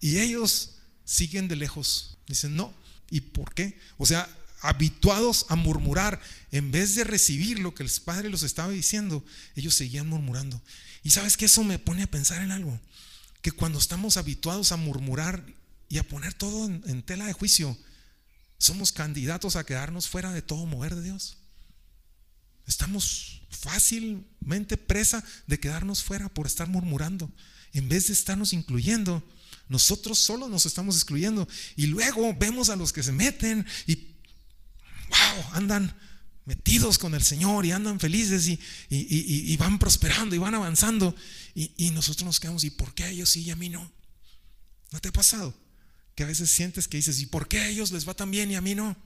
Y 0.00 0.18
ellos 0.18 0.72
siguen 1.04 1.46
de 1.46 1.54
lejos. 1.54 2.18
Dicen, 2.26 2.56
no. 2.56 2.74
¿Y 3.08 3.20
por 3.20 3.54
qué? 3.54 3.78
O 3.98 4.04
sea, 4.04 4.28
habituados 4.60 5.46
a 5.48 5.54
murmurar, 5.54 6.20
en 6.50 6.72
vez 6.72 6.96
de 6.96 7.04
recibir 7.04 7.60
lo 7.60 7.72
que 7.72 7.84
el 7.84 7.90
Padre 8.04 8.30
los 8.30 8.42
estaba 8.42 8.72
diciendo, 8.72 9.24
ellos 9.54 9.76
seguían 9.76 10.08
murmurando. 10.08 10.60
Y 11.04 11.10
sabes 11.10 11.36
que 11.36 11.44
eso 11.44 11.62
me 11.62 11.78
pone 11.78 12.02
a 12.02 12.10
pensar 12.10 12.42
en 12.42 12.50
algo, 12.50 12.80
que 13.42 13.52
cuando 13.52 13.78
estamos 13.78 14.16
habituados 14.16 14.72
a 14.72 14.76
murmurar 14.76 15.46
y 15.88 15.98
a 15.98 16.08
poner 16.08 16.34
todo 16.34 16.66
en, 16.66 16.82
en 16.86 17.04
tela 17.04 17.26
de 17.26 17.32
juicio, 17.32 17.78
somos 18.58 18.90
candidatos 18.90 19.54
a 19.54 19.64
quedarnos 19.64 20.08
fuera 20.08 20.32
de 20.32 20.42
todo 20.42 20.66
mover 20.66 20.96
de 20.96 21.02
Dios. 21.02 21.38
Estamos 22.66 23.42
fácilmente 23.50 24.76
presa 24.76 25.24
de 25.46 25.60
quedarnos 25.60 26.02
fuera 26.02 26.28
por 26.28 26.46
estar 26.46 26.68
murmurando, 26.68 27.30
en 27.72 27.88
vez 27.88 28.08
de 28.08 28.12
estarnos 28.12 28.52
incluyendo 28.52 29.22
nosotros 29.68 30.18
solo 30.18 30.48
nos 30.48 30.66
estamos 30.66 30.96
excluyendo. 30.96 31.48
Y 31.76 31.86
luego 31.86 32.34
vemos 32.34 32.68
a 32.68 32.76
los 32.76 32.92
que 32.92 33.02
se 33.02 33.12
meten 33.12 33.66
y, 33.86 33.96
wow, 33.96 35.44
andan 35.52 35.94
metidos 36.44 36.98
con 36.98 37.14
el 37.14 37.22
Señor 37.22 37.66
y 37.66 37.72
andan 37.72 37.98
felices 37.98 38.46
y, 38.88 39.56
van 39.56 39.78
prosperando 39.78 40.36
y 40.36 40.38
van 40.38 40.54
avanzando. 40.54 41.14
Y, 41.54 41.90
nosotros 41.90 42.24
nos 42.24 42.40
quedamos, 42.40 42.64
¿y 42.64 42.70
por 42.70 42.94
qué 42.94 43.08
ellos 43.08 43.30
sí 43.30 43.42
y 43.42 43.50
a 43.50 43.56
mí 43.56 43.68
no? 43.68 43.90
¿No 44.92 45.00
te 45.00 45.08
ha 45.08 45.12
pasado? 45.12 45.54
Que 46.14 46.22
a 46.22 46.26
veces 46.26 46.50
sientes 46.50 46.86
que 46.86 46.98
dices, 46.98 47.20
¿y 47.20 47.26
por 47.26 47.48
qué 47.48 47.58
a 47.58 47.68
ellos 47.68 47.90
les 47.90 48.08
va 48.08 48.14
tan 48.14 48.30
bien 48.30 48.50
y 48.50 48.54
a 48.54 48.60
mí 48.60 48.74
no? 48.74 48.96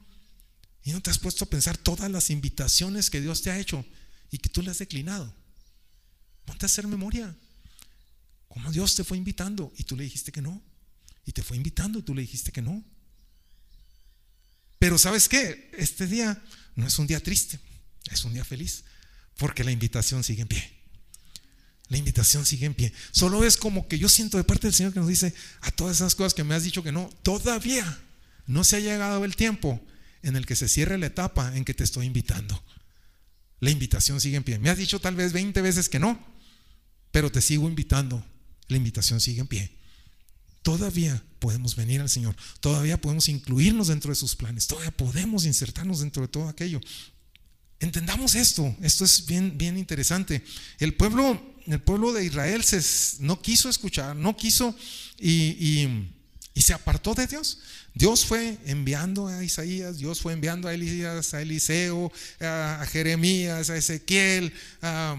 Y 0.83 0.93
no 0.93 1.01
te 1.01 1.11
has 1.11 1.19
puesto 1.19 1.45
a 1.45 1.51
pensar 1.51 1.77
todas 1.77 2.11
las 2.11 2.31
invitaciones 2.31 3.11
que 3.11 3.21
Dios 3.21 3.43
te 3.43 3.51
ha 3.51 3.59
hecho 3.59 3.85
y 4.31 4.39
que 4.39 4.49
tú 4.49 4.63
le 4.63 4.71
has 4.71 4.79
declinado. 4.79 5.35
Ponte 6.45 6.65
a 6.65 6.69
hacer 6.69 6.87
memoria. 6.87 7.35
Como 8.49 8.73
Dios 8.73 8.95
te 8.95 9.05
fue 9.05 9.19
invitando 9.19 9.73
y 9.77 9.85
tú 9.85 9.97
le 9.97 10.05
dijiste 10.05 10.33
que 10.33 10.43
no. 10.43 10.61
Y 11.27 11.33
te 11.33 11.43
fue 11.43 11.57
invitando 11.57 11.99
y 11.99 12.03
tú 12.03 12.15
le 12.15 12.23
dijiste 12.23 12.51
que 12.51 12.63
no. 12.63 12.83
Pero 14.79 14.97
sabes 14.97 15.29
qué? 15.29 15.71
Este 15.77 16.07
día 16.07 16.43
no 16.75 16.87
es 16.87 16.99
un 16.99 17.07
día 17.07 17.23
triste, 17.23 17.61
es 18.11 18.25
un 18.25 18.33
día 18.33 18.45
feliz. 18.45 18.85
Porque 19.37 19.63
la 19.63 19.71
invitación 19.71 20.25
sigue 20.25 20.43
en 20.43 20.49
pie. 20.49 20.81
La 21.89 21.99
invitación 21.99 22.47
sigue 22.47 22.67
en 22.67 22.75
pie. 22.75 22.93
Solo 23.11 23.45
es 23.45 23.57
como 23.57 23.89
que 23.89 23.99
yo 23.99 24.09
siento 24.09 24.39
de 24.39 24.45
parte 24.45 24.67
del 24.69 24.75
Señor 24.75 24.93
que 24.93 25.01
nos 25.01 25.09
dice 25.09 25.35
a 25.61 25.71
todas 25.71 25.97
esas 25.97 26.15
cosas 26.15 26.35
que 26.35 26.45
me 26.45 26.55
has 26.55 26.65
dicho 26.65 26.83
que 26.83 26.93
no, 26.93 27.11
todavía 27.23 28.01
no 28.47 28.65
se 28.65 28.77
ha 28.77 28.81
llegado 28.81 29.25
el 29.25 29.37
tiempo 29.37 29.81
en 30.23 30.37
el 30.37 30.47
que 30.47 30.57
se 30.57 30.69
cierre 30.69 30.99
la 30.99 31.07
etapa 31.07 31.57
en 31.57 31.65
que 31.65 31.75
te 31.75 31.85
estoy 31.85 32.07
invitando. 32.07 32.63
La 33.61 33.71
invitación 33.71 34.21
sigue 34.21 34.37
en 34.37 34.45
pie. 34.45 34.59
Me 34.59 34.71
has 34.71 34.79
dicho 34.79 35.01
tal 35.01 35.17
vez 35.17 35.33
20 35.33 35.61
veces 35.63 35.89
que 35.89 35.99
no, 35.99 36.19
pero 37.11 37.31
te 37.31 37.41
sigo 37.41 37.69
invitando 37.69 38.25
la 38.71 38.77
invitación 38.77 39.21
sigue 39.21 39.41
en 39.41 39.47
pie. 39.47 39.71
Todavía 40.63 41.23
podemos 41.39 41.75
venir 41.75 42.01
al 42.01 42.09
Señor, 42.09 42.37
todavía 42.61 43.01
podemos 43.01 43.29
incluirnos 43.29 43.89
dentro 43.89 44.11
de 44.11 44.15
sus 44.15 44.37
planes, 44.37 44.67
todavía 44.67 44.91
podemos 44.91 45.45
insertarnos 45.45 46.01
dentro 46.01 46.23
de 46.23 46.29
todo 46.29 46.49
aquello. 46.49 46.81
Entendamos 47.81 48.35
esto, 48.35 48.75
esto 48.83 49.05
es 49.05 49.25
bien, 49.27 49.57
bien 49.57 49.79
interesante. 49.79 50.45
El 50.79 50.95
pueblo, 50.95 51.41
el 51.67 51.81
pueblo 51.81 52.13
de 52.13 52.25
Israel 52.25 52.63
se, 52.63 52.81
no 53.21 53.41
quiso 53.41 53.71
escuchar, 53.71 54.15
no 54.15 54.37
quiso 54.37 54.77
y, 55.19 55.33
y, 55.59 56.15
se 56.55 56.75
apartó 56.75 57.15
de 57.15 57.27
Dios. 57.27 57.59
Dios 57.95 58.25
fue 58.25 58.59
enviando 58.67 59.27
a 59.27 59.43
Isaías, 59.43 59.99
Dios 59.99 60.21
fue 60.21 60.33
enviando 60.33 60.69
a 60.69 60.75
Elías, 60.75 61.35
a 61.35 61.43
Eliseo, 61.43 62.13
a, 62.41 62.81
a 62.83 62.87
Jeremías, 62.87 63.71
a 63.71 63.77
Ezequiel, 63.77 64.53
a 64.83 65.17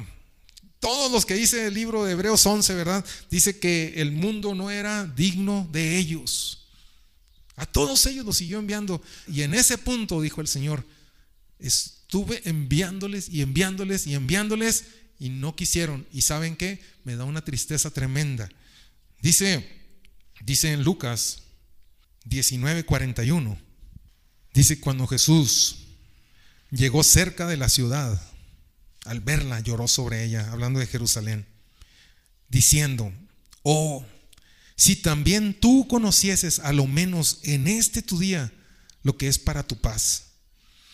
todos 0.81 1.11
los 1.11 1.25
que 1.27 1.35
dice 1.35 1.67
el 1.67 1.75
libro 1.75 2.03
de 2.03 2.13
Hebreos 2.13 2.43
11, 2.45 2.73
¿verdad? 2.73 3.05
Dice 3.29 3.59
que 3.59 3.93
el 3.97 4.11
mundo 4.11 4.55
no 4.55 4.71
era 4.71 5.05
digno 5.05 5.69
de 5.71 5.97
ellos. 5.97 6.65
A 7.55 7.67
todos 7.67 8.03
ellos 8.07 8.25
los 8.25 8.37
siguió 8.37 8.57
enviando. 8.57 9.01
Y 9.27 9.43
en 9.43 9.53
ese 9.53 9.77
punto, 9.77 10.19
dijo 10.21 10.41
el 10.41 10.47
Señor, 10.47 10.83
estuve 11.59 12.41
enviándoles 12.45 13.29
y 13.29 13.41
enviándoles 13.41 14.07
y 14.07 14.15
enviándoles 14.15 14.85
y 15.19 15.29
no 15.29 15.55
quisieron. 15.55 16.07
¿Y 16.11 16.23
saben 16.23 16.55
qué? 16.55 16.81
Me 17.03 17.15
da 17.15 17.25
una 17.25 17.45
tristeza 17.45 17.91
tremenda. 17.91 18.49
Dice, 19.21 19.80
dice 20.43 20.71
en 20.71 20.83
Lucas 20.83 21.43
19:41, 22.25 23.57
dice 24.53 24.79
cuando 24.79 25.07
Jesús 25.07 25.87
llegó 26.69 27.03
cerca 27.03 27.47
de 27.47 27.57
la 27.57 27.69
ciudad, 27.69 28.21
al 29.05 29.19
verla 29.19 29.59
lloró 29.59 29.87
sobre 29.87 30.23
ella, 30.23 30.51
hablando 30.51 30.79
de 30.79 30.87
Jerusalén, 30.87 31.45
diciendo, 32.49 33.11
oh, 33.63 34.05
si 34.75 34.95
también 34.95 35.59
tú 35.59 35.87
conocieses 35.87 36.59
a 36.59 36.73
lo 36.73 36.87
menos 36.87 37.39
en 37.43 37.67
este 37.67 38.01
tu 38.01 38.19
día 38.19 38.51
lo 39.03 39.17
que 39.17 39.27
es 39.27 39.39
para 39.39 39.63
tu 39.63 39.79
paz, 39.79 40.31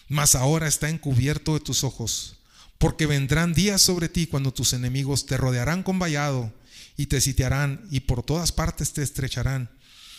mas 0.08 0.36
ahora 0.36 0.68
está 0.68 0.90
encubierto 0.90 1.54
de 1.54 1.60
tus 1.60 1.84
ojos, 1.84 2.38
porque 2.78 3.06
vendrán 3.06 3.54
días 3.54 3.82
sobre 3.82 4.08
ti 4.08 4.28
cuando 4.28 4.54
tus 4.54 4.74
enemigos 4.74 5.26
te 5.26 5.38
rodearán 5.38 5.84
con 5.84 6.00
vallado 6.00 6.54
y 6.98 7.06
te 7.06 7.22
sitiarán 7.22 7.88
y 7.92 8.02
por 8.02 8.24
todas 8.24 8.52
partes 8.52 8.92
te 8.92 9.04
estrecharán 9.04 9.70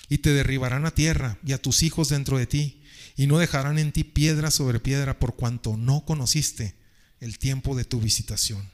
y 0.08 0.18
te 0.18 0.32
derribarán 0.32 0.86
a 0.86 0.92
tierra 0.92 1.38
y 1.44 1.52
a 1.52 1.60
tus 1.60 1.82
hijos 1.82 2.08
dentro 2.08 2.38
de 2.38 2.46
ti 2.46 2.82
y 3.16 3.26
no 3.26 3.38
dejarán 3.38 3.78
en 3.78 3.92
ti 3.92 4.04
piedra 4.04 4.50
sobre 4.50 4.78
piedra 4.80 5.18
por 5.18 5.34
cuanto 5.34 5.76
no 5.76 6.04
conociste 6.04 6.76
el 7.20 7.38
tiempo 7.38 7.76
de 7.76 7.84
tu 7.84 8.00
visitación. 8.00 8.70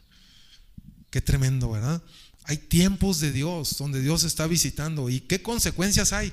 Qué 1.11 1.23
tremendo, 1.23 1.71
¿verdad? 1.71 2.03
Hay 2.45 2.59
tiempos 2.59 3.21
de 3.21 3.33
Dios 3.33 3.79
donde 3.79 4.03
Dios 4.03 4.23
está 4.25 4.47
visitando 4.47 5.09
y 5.09 5.21
qué 5.21 5.40
consecuencias 5.43 6.12
hay. 6.12 6.33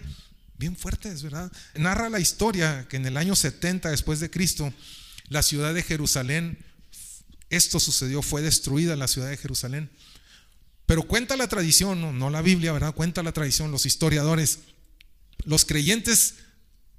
Bien 0.57 0.75
fuertes, 0.75 1.23
¿verdad? 1.23 1.51
Narra 1.75 2.09
la 2.09 2.19
historia 2.19 2.85
que 2.89 2.97
en 2.97 3.05
el 3.05 3.15
año 3.15 3.35
70 3.35 3.89
después 3.89 4.19
de 4.19 4.29
Cristo, 4.29 4.73
la 5.29 5.41
ciudad 5.41 5.73
de 5.73 5.81
Jerusalén, 5.81 6.59
esto 7.49 7.79
sucedió, 7.79 8.21
fue 8.21 8.41
destruida 8.41 8.95
la 8.95 9.07
ciudad 9.07 9.29
de 9.29 9.37
Jerusalén. 9.37 9.89
Pero 10.91 11.03
cuenta 11.03 11.37
la 11.37 11.47
tradición, 11.47 12.19
no, 12.19 12.29
la 12.29 12.41
Biblia, 12.41 12.73
¿verdad? 12.73 12.93
Cuenta 12.93 13.23
la 13.23 13.31
tradición, 13.31 13.71
los 13.71 13.85
historiadores, 13.85 14.59
los 15.45 15.63
creyentes 15.63 16.39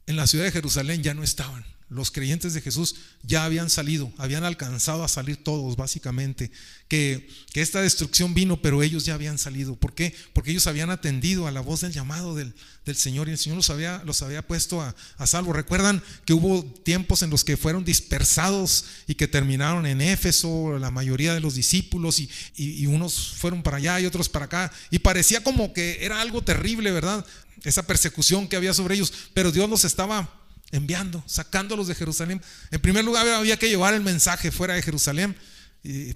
en 0.07 0.17
la 0.17 0.27
ciudad 0.27 0.47
de 0.47 0.51
Jerusalén 0.51 1.03
ya 1.03 1.13
no 1.13 1.23
estaban 1.23 1.63
los 1.93 2.11
creyentes 2.11 2.55
de 2.55 2.61
Jesús 2.61 2.97
ya 3.23 3.45
habían 3.45 3.71
salido, 3.71 4.13
habían 4.17 4.45
alcanzado 4.45 5.05
a 5.05 5.09
salir 5.09 5.37
todos 5.37 5.77
básicamente, 5.77 6.51
que, 6.89 7.29
esta 7.55 7.81
destrucción 7.81 8.35
vino, 8.35 8.61
pero 8.61 8.83
ellos 8.83 9.05
ya 9.05 9.15
habían 9.15 9.39
salido. 9.39 9.77
¿Por 9.77 9.95
qué? 9.95 10.15
Porque 10.33 10.51
ellos 10.51 10.67
habían 10.67 10.91
atendido 10.91 11.47
a 11.47 11.51
la 11.51 11.61
voz 11.61 11.83
del 11.83 11.93
llamado 11.93 12.35
del, 12.35 12.55
Señor 12.95 13.29
y 13.29 13.33
el 13.33 13.39
Señor 13.39 13.57
los 13.57 13.71
había, 13.71 14.03
los 14.05 14.23
había 14.23 14.43
puesto 14.43 14.83
a, 14.83 14.95
salvo. 15.27 15.53
Recuerdan 15.53 16.03
que 16.25 16.35
hubo 16.35 16.65
tiempos 16.65 17.23
en 17.23 17.31
los 17.31 17.45
que 17.45 17.57
fueron 17.57 17.85
dispersados 17.85 18.85
y 19.07 19.15
que 19.15 19.29
terminaron 19.29 19.87
en 19.87 20.01
Éfeso, 20.01 20.79
la 20.79 20.91
mayoría 20.91 21.35
de 21.35 21.41
los 21.41 21.55
discípulos, 21.55 22.21
y, 22.21 22.29
y 22.57 22.87
unos 22.87 23.35
fueron 23.37 23.63
para 23.63 23.77
allá 23.77 24.01
y 24.01 24.07
otros 24.07 24.29
para 24.29 24.47
acá, 24.47 24.73
y 24.91 24.99
parecía 24.99 25.43
como 25.43 25.73
que 25.73 26.05
era 26.05 26.21
algo 26.21 26.43
terrible, 26.43 26.91
¿verdad? 26.91 27.25
Esa 27.65 27.87
persecución 27.87 28.49
que 28.49 28.57
había 28.57 28.75
sobre 28.75 28.97
ellos, 28.97 29.13
pero 29.35 29.53
Dios 29.53 29.71
los 29.71 29.85
estaba 29.85 30.42
enviando, 30.73 31.23
sacándolos 31.27 31.87
de 31.87 31.95
Jerusalén. 31.95 32.43
En 32.71 32.81
primer 32.81 33.05
lugar 33.05 33.29
había 33.29 33.59
que 33.59 33.69
llevar 33.69 33.95
el 33.95 34.01
mensaje 34.01 34.51
fuera 34.51 34.75
de 34.75 34.83
Jerusalén, 34.83 35.37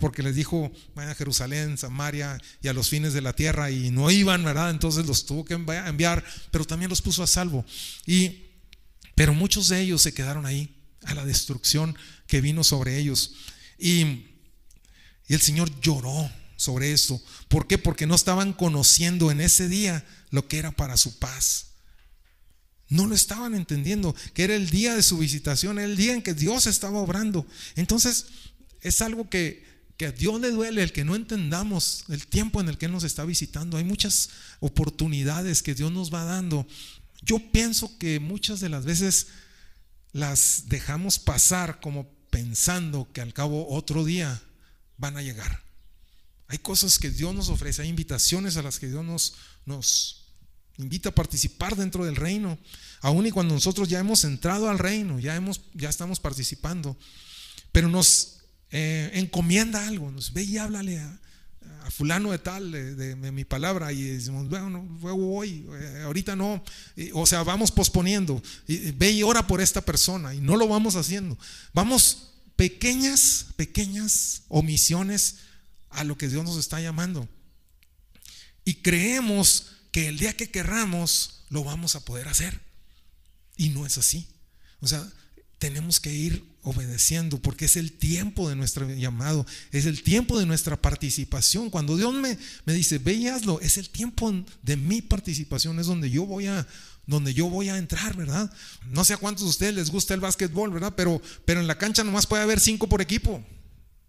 porque 0.00 0.22
les 0.22 0.34
dijo, 0.34 0.72
vayan 0.94 1.12
a 1.12 1.14
Jerusalén, 1.14 1.76
Samaria 1.76 2.40
y 2.62 2.68
a 2.68 2.72
los 2.72 2.88
fines 2.88 3.12
de 3.12 3.20
la 3.20 3.34
tierra, 3.34 3.70
y 3.70 3.90
no 3.90 4.10
iban, 4.10 4.44
¿verdad? 4.44 4.70
Entonces 4.70 5.06
los 5.06 5.26
tuvo 5.26 5.44
que 5.44 5.54
enviar, 5.54 6.24
pero 6.50 6.64
también 6.64 6.88
los 6.88 7.02
puso 7.02 7.22
a 7.22 7.26
salvo. 7.26 7.64
Y, 8.06 8.44
pero 9.14 9.34
muchos 9.34 9.68
de 9.68 9.80
ellos 9.80 10.02
se 10.02 10.14
quedaron 10.14 10.46
ahí, 10.46 10.72
a 11.04 11.14
la 11.14 11.24
destrucción 11.24 11.96
que 12.26 12.40
vino 12.40 12.64
sobre 12.64 12.98
ellos. 12.98 13.34
Y, 13.78 14.00
y 15.28 15.34
el 15.34 15.40
Señor 15.40 15.70
lloró 15.80 16.30
sobre 16.56 16.92
esto. 16.92 17.20
¿Por 17.48 17.66
qué? 17.66 17.76
Porque 17.76 18.06
no 18.06 18.14
estaban 18.14 18.52
conociendo 18.52 19.30
en 19.30 19.40
ese 19.40 19.68
día 19.68 20.04
lo 20.30 20.48
que 20.48 20.58
era 20.58 20.72
para 20.72 20.96
su 20.96 21.18
paz. 21.18 21.66
No 22.88 23.06
lo 23.06 23.14
estaban 23.14 23.54
entendiendo, 23.54 24.14
que 24.34 24.44
era 24.44 24.54
el 24.54 24.70
día 24.70 24.94
de 24.94 25.02
su 25.02 25.18
visitación, 25.18 25.78
el 25.78 25.96
día 25.96 26.12
en 26.12 26.22
que 26.22 26.34
Dios 26.34 26.66
estaba 26.66 26.98
obrando. 26.98 27.46
Entonces, 27.74 28.26
es 28.80 29.02
algo 29.02 29.28
que, 29.28 29.64
que 29.96 30.06
a 30.06 30.12
Dios 30.12 30.40
le 30.40 30.50
duele 30.50 30.82
el 30.82 30.92
que 30.92 31.04
no 31.04 31.16
entendamos 31.16 32.04
el 32.08 32.26
tiempo 32.26 32.60
en 32.60 32.68
el 32.68 32.78
que 32.78 32.88
nos 32.88 33.02
está 33.02 33.24
visitando. 33.24 33.76
Hay 33.76 33.84
muchas 33.84 34.30
oportunidades 34.60 35.62
que 35.62 35.74
Dios 35.74 35.90
nos 35.90 36.12
va 36.12 36.24
dando. 36.24 36.66
Yo 37.22 37.38
pienso 37.50 37.98
que 37.98 38.20
muchas 38.20 38.60
de 38.60 38.68
las 38.68 38.84
veces 38.84 39.28
las 40.12 40.64
dejamos 40.68 41.18
pasar 41.18 41.80
como 41.80 42.08
pensando 42.30 43.08
que 43.12 43.20
al 43.20 43.34
cabo 43.34 43.68
otro 43.68 44.04
día 44.04 44.42
van 44.96 45.16
a 45.16 45.22
llegar. 45.22 45.62
Hay 46.48 46.58
cosas 46.58 46.98
que 46.98 47.10
Dios 47.10 47.34
nos 47.34 47.48
ofrece, 47.48 47.82
hay 47.82 47.88
invitaciones 47.88 48.56
a 48.56 48.62
las 48.62 48.78
que 48.78 48.86
Dios 48.86 49.04
nos, 49.04 49.34
nos 49.64 50.25
invita 50.78 51.10
a 51.10 51.14
participar 51.14 51.76
dentro 51.76 52.04
del 52.04 52.16
reino. 52.16 52.58
Aun 53.00 53.26
y 53.26 53.30
cuando 53.30 53.54
nosotros 53.54 53.88
ya 53.88 53.98
hemos 53.98 54.24
entrado 54.24 54.68
al 54.68 54.78
reino, 54.78 55.18
ya, 55.18 55.36
hemos, 55.36 55.60
ya 55.74 55.88
estamos 55.88 56.20
participando, 56.20 56.96
pero 57.72 57.88
nos 57.88 58.38
eh, 58.70 59.10
encomienda 59.14 59.86
algo, 59.86 60.12
ve 60.32 60.42
y 60.42 60.58
háblale 60.58 60.98
a, 60.98 61.20
fulano 61.90 62.32
de 62.32 62.38
tal, 62.38 62.72
de, 62.72 63.14
mi 63.14 63.44
palabra, 63.44 63.92
y 63.92 64.02
decimos, 64.02 64.48
bueno, 64.48 64.84
luego 65.00 65.36
hoy, 65.36 65.64
eh, 65.72 66.02
ahorita 66.04 66.34
no, 66.34 66.62
o 67.12 67.26
sea, 67.26 67.44
vamos 67.44 67.70
posponiendo, 67.70 68.42
ve 68.66 69.10
y 69.12 69.22
ora 69.22 69.46
por 69.46 69.60
esta 69.60 69.80
persona, 69.80 70.34
y 70.34 70.40
no 70.40 70.56
lo 70.56 70.66
vamos 70.66 70.96
haciendo. 70.96 71.38
Vamos 71.72 72.32
pequeñas, 72.56 73.46
pequeñas 73.54 74.42
omisiones 74.48 75.36
a 75.90 76.02
lo 76.02 76.18
que 76.18 76.28
Dios 76.28 76.44
nos 76.44 76.56
está 76.56 76.80
llamando. 76.80 77.28
Y 78.64 78.74
creemos 78.74 79.75
que 79.96 80.08
el 80.08 80.18
día 80.18 80.36
que 80.36 80.50
querramos 80.50 81.46
lo 81.48 81.64
vamos 81.64 81.96
a 81.96 82.04
poder 82.04 82.28
hacer. 82.28 82.60
Y 83.56 83.70
no 83.70 83.86
es 83.86 83.96
así. 83.96 84.28
O 84.80 84.86
sea, 84.86 85.02
tenemos 85.58 86.00
que 86.00 86.12
ir 86.12 86.44
obedeciendo 86.60 87.38
porque 87.38 87.64
es 87.64 87.76
el 87.76 87.92
tiempo 87.92 88.46
de 88.50 88.56
nuestro 88.56 88.86
llamado, 88.92 89.46
es 89.72 89.86
el 89.86 90.02
tiempo 90.02 90.38
de 90.38 90.44
nuestra 90.44 90.76
participación. 90.76 91.70
Cuando 91.70 91.96
Dios 91.96 92.12
me, 92.12 92.36
me 92.66 92.74
dice, 92.74 92.98
ve 92.98 93.14
y 93.14 93.28
hazlo, 93.28 93.58
es 93.62 93.78
el 93.78 93.88
tiempo 93.88 94.30
de 94.62 94.76
mi 94.76 95.00
participación, 95.00 95.80
es 95.80 95.86
donde 95.86 96.10
yo 96.10 96.26
voy 96.26 96.46
a 96.46 96.66
donde 97.06 97.32
yo 97.32 97.48
voy 97.48 97.70
a 97.70 97.78
entrar, 97.78 98.14
¿verdad? 98.18 98.52
No 98.90 99.02
sé 99.02 99.14
a 99.14 99.16
cuántos 99.16 99.44
de 99.44 99.48
ustedes 99.48 99.74
les 99.74 99.90
gusta 99.90 100.12
el 100.12 100.20
básquetbol, 100.20 100.72
¿verdad? 100.72 100.92
Pero, 100.94 101.22
pero 101.46 101.60
en 101.60 101.66
la 101.66 101.78
cancha 101.78 102.04
nomás 102.04 102.26
puede 102.26 102.42
haber 102.42 102.60
cinco 102.60 102.86
por 102.86 103.00
equipo. 103.00 103.42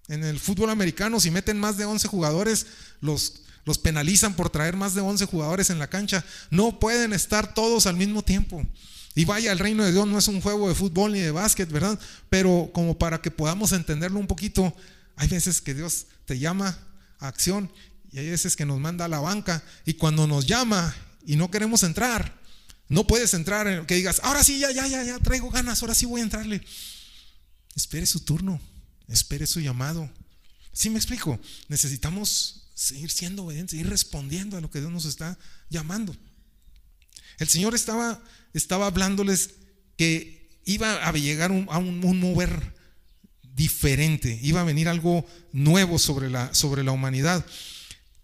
En 0.10 0.26
el 0.26 0.38
fútbol 0.38 0.69
americano, 0.69 1.21
si 1.21 1.32
meten 1.32 1.58
más 1.58 1.78
de 1.78 1.86
11 1.86 2.10
jugadores, 2.10 2.65
los, 3.00 3.43
los 3.68 3.78
penalizan 3.78 4.34
por 4.34 4.50
traer 4.50 4.78
más 4.78 4.96
de 4.96 5.02
11 5.02 5.26
jugadores 5.26 5.70
en 5.70 5.78
la 5.78 5.90
cancha. 5.90 6.24
No 6.50 6.80
pueden 6.80 7.12
estar 7.12 7.54
todos 7.54 7.86
al 7.86 7.98
mismo 7.98 8.24
tiempo. 8.24 8.66
Y 9.14 9.26
vaya, 9.26 9.52
el 9.52 9.60
reino 9.60 9.84
de 9.84 9.92
Dios 9.92 10.08
no 10.08 10.18
es 10.18 10.30
un 10.30 10.40
juego 10.40 10.70
de 10.70 10.74
fútbol 10.74 11.12
ni 11.12 11.20
de 11.20 11.32
básquet, 11.32 11.70
¿verdad? 11.70 12.00
Pero 12.30 12.72
como 12.74 12.98
para 12.98 13.22
que 13.22 13.30
podamos 13.30 13.74
entenderlo 13.74 14.20
un 14.20 14.28
poquito, 14.28 14.74
hay 15.18 15.28
veces 15.28 15.60
que 15.60 15.74
Dios 15.74 16.06
te 16.26 16.40
llama 16.40 16.80
a 17.20 17.28
acción 17.28 17.70
y 18.10 18.20
hay 18.20 18.30
veces 18.30 18.56
que 18.56 18.66
nos 18.66 18.80
manda 18.80 19.04
a 19.04 19.10
la 19.10 19.20
banca 19.20 19.62
y 19.86 19.96
cuando 19.96 20.28
nos 20.28 20.48
llama 20.48 20.96
y 21.26 21.36
no 21.36 21.52
queremos 21.52 21.84
entrar, 21.84 22.40
no 22.88 23.06
puedes 23.06 23.34
entrar 23.34 23.68
en 23.68 23.86
que 23.86 23.96
digas, 23.96 24.22
ahora 24.24 24.46
sí, 24.46 24.60
ya, 24.60 24.72
ya, 24.72 24.88
ya, 24.88 25.04
ya, 25.04 25.20
traigo 25.20 25.50
ganas, 25.50 25.82
ahora 25.82 25.94
sí 25.94 26.06
voy 26.06 26.22
a 26.22 26.24
entrarle. 26.24 26.64
Espere 27.76 28.06
su 28.06 28.22
turno, 28.22 28.62
espere 29.10 29.46
su 29.46 29.60
llamado. 29.60 30.10
¿Sí 30.72 30.90
me 30.90 30.96
explico? 30.96 31.38
Necesitamos 31.68 32.67
seguir 32.78 33.10
siendo 33.10 33.44
obedientes, 33.44 33.72
seguir 33.72 33.90
respondiendo 33.90 34.56
a 34.56 34.62
lo 34.62 34.70
que 34.70 34.80
Dios 34.80 34.92
nos 34.92 35.06
está 35.06 35.38
llamando. 35.68 36.16
El 37.40 37.48
Señor 37.48 37.74
estaba, 37.74 38.24
estaba 38.54 38.86
hablándoles 38.86 39.56
que 39.98 40.48
iba 40.63 41.08
a 41.08 41.12
llegar 41.13 41.50
a 41.50 41.78
un, 41.80 42.20
mover 42.20 42.76
diferente, 43.42 44.40
iba 44.44 44.62
a 44.62 44.63
venir 44.63 44.88
algo 44.90 45.26
nuevo 45.52 45.98
sobre 45.98 46.30
la, 46.30 46.54
sobre 46.54 46.84
la 46.84 46.92
humanidad. 46.92 47.44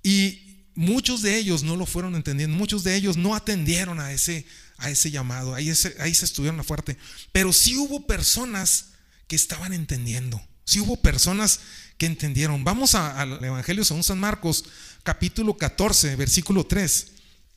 Y 0.04 0.68
muchos 0.76 1.24
de 1.24 1.36
ellos 1.36 1.63
no 1.63 1.76
lo 1.76 1.88
fueron 1.88 2.13
entendiendo, 2.13 2.56
muchos 2.56 2.84
de 2.84 2.96
ellos 2.96 3.18
no 3.18 3.34
atendieron 3.34 4.00
a 4.00 4.12
ese, 4.12 4.46
a 4.78 4.92
ese 4.92 5.10
llamado, 5.10 5.56
ahí, 5.56 5.74
ahí 6.00 6.13
se 6.13 6.26
estuvieron 6.26 6.63
fuerte. 6.63 6.96
Pero 7.32 7.54
sí 7.54 7.76
hubo 7.76 8.06
personas 8.06 8.89
que 9.28 9.36
estaban 9.36 9.74
entendiendo, 9.74 10.39
sí 10.63 10.80
hubo 10.80 11.02
personas 11.02 11.60
entendieron. 12.06 12.63
Vamos 12.63 12.96
al 12.96 13.44
Evangelio 13.44 13.86
según 13.86 14.04
San 14.04 14.20
Marcos, 14.20 14.66
capítulo 15.04 15.58
14, 15.58 16.16
versículo 16.16 16.66
3 16.66 17.13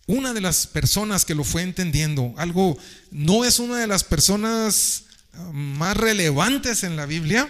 una 0.06 0.32
de 0.32 0.40
las 0.40 0.66
personas 0.66 1.24
que 1.24 1.34
lo 1.34 1.44
fue 1.44 1.62
entendiendo, 1.62 2.32
algo, 2.36 2.78
no 3.10 3.44
es 3.44 3.58
una 3.58 3.78
de 3.78 3.88
las 3.88 4.04
personas 4.04 5.04
ah, 5.32 5.50
más 5.52 5.96
relevantes 5.96 6.84
en 6.84 6.96
la 6.96 7.06
Biblia, 7.06 7.48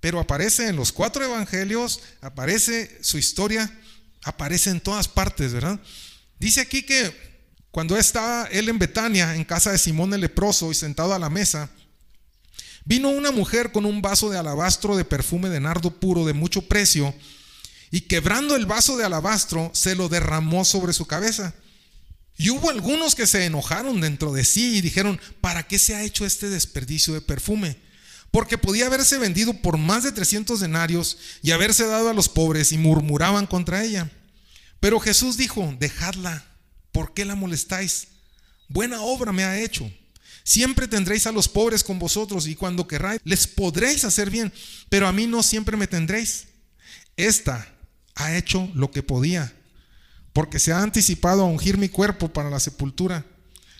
pero 0.00 0.20
aparece 0.20 0.68
en 0.68 0.76
los 0.76 0.92
cuatro 0.92 1.24
evangelios, 1.24 2.00
aparece 2.20 2.98
su 3.02 3.16
historia, 3.16 3.72
aparece 4.24 4.70
en 4.70 4.80
todas 4.80 5.08
partes, 5.08 5.54
¿verdad? 5.54 5.80
Dice 6.38 6.60
aquí 6.60 6.82
que 6.82 7.34
cuando 7.70 7.96
estaba 7.96 8.44
él 8.52 8.68
en 8.68 8.78
Betania, 8.78 9.34
en 9.34 9.44
casa 9.44 9.72
de 9.72 9.78
Simón 9.78 10.12
el 10.12 10.20
leproso 10.20 10.70
y 10.70 10.74
sentado 10.74 11.14
a 11.14 11.18
la 11.18 11.30
mesa, 11.30 11.70
vino 12.84 13.08
una 13.08 13.30
mujer 13.30 13.72
con 13.72 13.84
un 13.84 14.02
vaso 14.02 14.30
de 14.30 14.38
alabastro 14.38 14.96
de 14.96 15.04
perfume 15.04 15.48
de 15.48 15.60
nardo 15.60 15.90
puro 15.90 16.24
de 16.24 16.32
mucho 16.32 16.62
precio, 16.62 17.14
y 17.90 18.02
quebrando 18.02 18.56
el 18.56 18.66
vaso 18.66 18.96
de 18.96 19.04
alabastro, 19.04 19.70
se 19.72 19.94
lo 19.94 20.08
derramó 20.08 20.64
sobre 20.64 20.92
su 20.92 21.06
cabeza. 21.06 21.54
Y 22.36 22.50
hubo 22.50 22.70
algunos 22.70 23.14
que 23.14 23.26
se 23.26 23.44
enojaron 23.44 24.00
dentro 24.00 24.32
de 24.32 24.44
sí 24.44 24.78
y 24.78 24.80
dijeron, 24.80 25.20
¿para 25.40 25.62
qué 25.68 25.78
se 25.78 25.94
ha 25.94 26.02
hecho 26.02 26.26
este 26.26 26.50
desperdicio 26.50 27.14
de 27.14 27.20
perfume? 27.20 27.76
Porque 28.32 28.58
podía 28.58 28.86
haberse 28.86 29.18
vendido 29.18 29.54
por 29.54 29.78
más 29.78 30.02
de 30.02 30.10
300 30.10 30.58
denarios 30.58 31.18
y 31.40 31.52
haberse 31.52 31.86
dado 31.86 32.10
a 32.10 32.14
los 32.14 32.28
pobres 32.28 32.72
y 32.72 32.78
murmuraban 32.78 33.46
contra 33.46 33.84
ella. 33.84 34.10
Pero 34.80 34.98
Jesús 34.98 35.36
dijo, 35.36 35.72
dejadla, 35.78 36.44
¿por 36.90 37.14
qué 37.14 37.24
la 37.24 37.36
molestáis? 37.36 38.08
Buena 38.68 39.02
obra 39.02 39.32
me 39.32 39.44
ha 39.44 39.60
hecho. 39.60 39.88
Siempre 40.44 40.86
tendréis 40.86 41.26
a 41.26 41.32
los 41.32 41.48
pobres 41.48 41.82
con 41.82 41.98
vosotros 41.98 42.46
y 42.46 42.54
cuando 42.54 42.86
querráis 42.86 43.20
les 43.24 43.46
podréis 43.46 44.04
hacer 44.04 44.28
bien, 44.28 44.52
pero 44.90 45.08
a 45.08 45.12
mí 45.12 45.26
no 45.26 45.42
siempre 45.42 45.76
me 45.78 45.86
tendréis. 45.86 46.48
Esta 47.16 47.66
ha 48.14 48.36
hecho 48.36 48.70
lo 48.74 48.90
que 48.90 49.02
podía, 49.02 49.54
porque 50.34 50.58
se 50.58 50.72
ha 50.72 50.82
anticipado 50.82 51.42
a 51.42 51.46
ungir 51.46 51.78
mi 51.78 51.88
cuerpo 51.88 52.30
para 52.30 52.50
la 52.50 52.60
sepultura. 52.60 53.24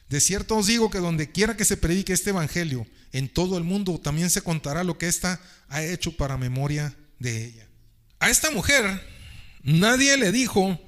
De 0.08 0.20
cierto 0.20 0.56
os 0.56 0.66
digo 0.66 0.90
que 0.90 0.98
donde 0.98 1.30
quiera 1.30 1.56
que 1.56 1.66
se 1.66 1.76
predique 1.76 2.14
este 2.14 2.30
evangelio, 2.30 2.86
en 3.12 3.28
todo 3.28 3.58
el 3.58 3.64
mundo 3.64 4.00
también 4.00 4.30
se 4.30 4.40
contará 4.40 4.84
lo 4.84 4.96
que 4.96 5.06
ésta 5.06 5.40
ha 5.68 5.82
hecho 5.82 6.16
para 6.16 6.38
memoria 6.38 6.96
de 7.18 7.44
ella. 7.44 7.68
A 8.20 8.30
esta 8.30 8.50
mujer 8.50 9.06
nadie 9.62 10.16
le 10.16 10.32
dijo 10.32 10.80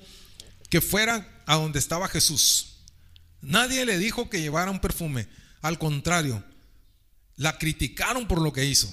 que 0.71 0.81
fuera 0.81 1.43
a 1.47 1.57
donde 1.57 1.79
estaba 1.79 2.09
Jesús. 2.09 2.79
Nadie 3.43 3.85
le 3.85 3.99
dijo 3.99 4.31
que 4.31 4.41
llevara 4.41 4.71
un 4.71 4.81
perfume. 4.81 5.29
Al 5.63 5.79
contrario, 5.79 6.43
la 7.37 7.59
criticaron 7.59 8.27
por 8.27 8.41
lo 8.41 8.53
que 8.53 8.65
hizo. 8.65 8.93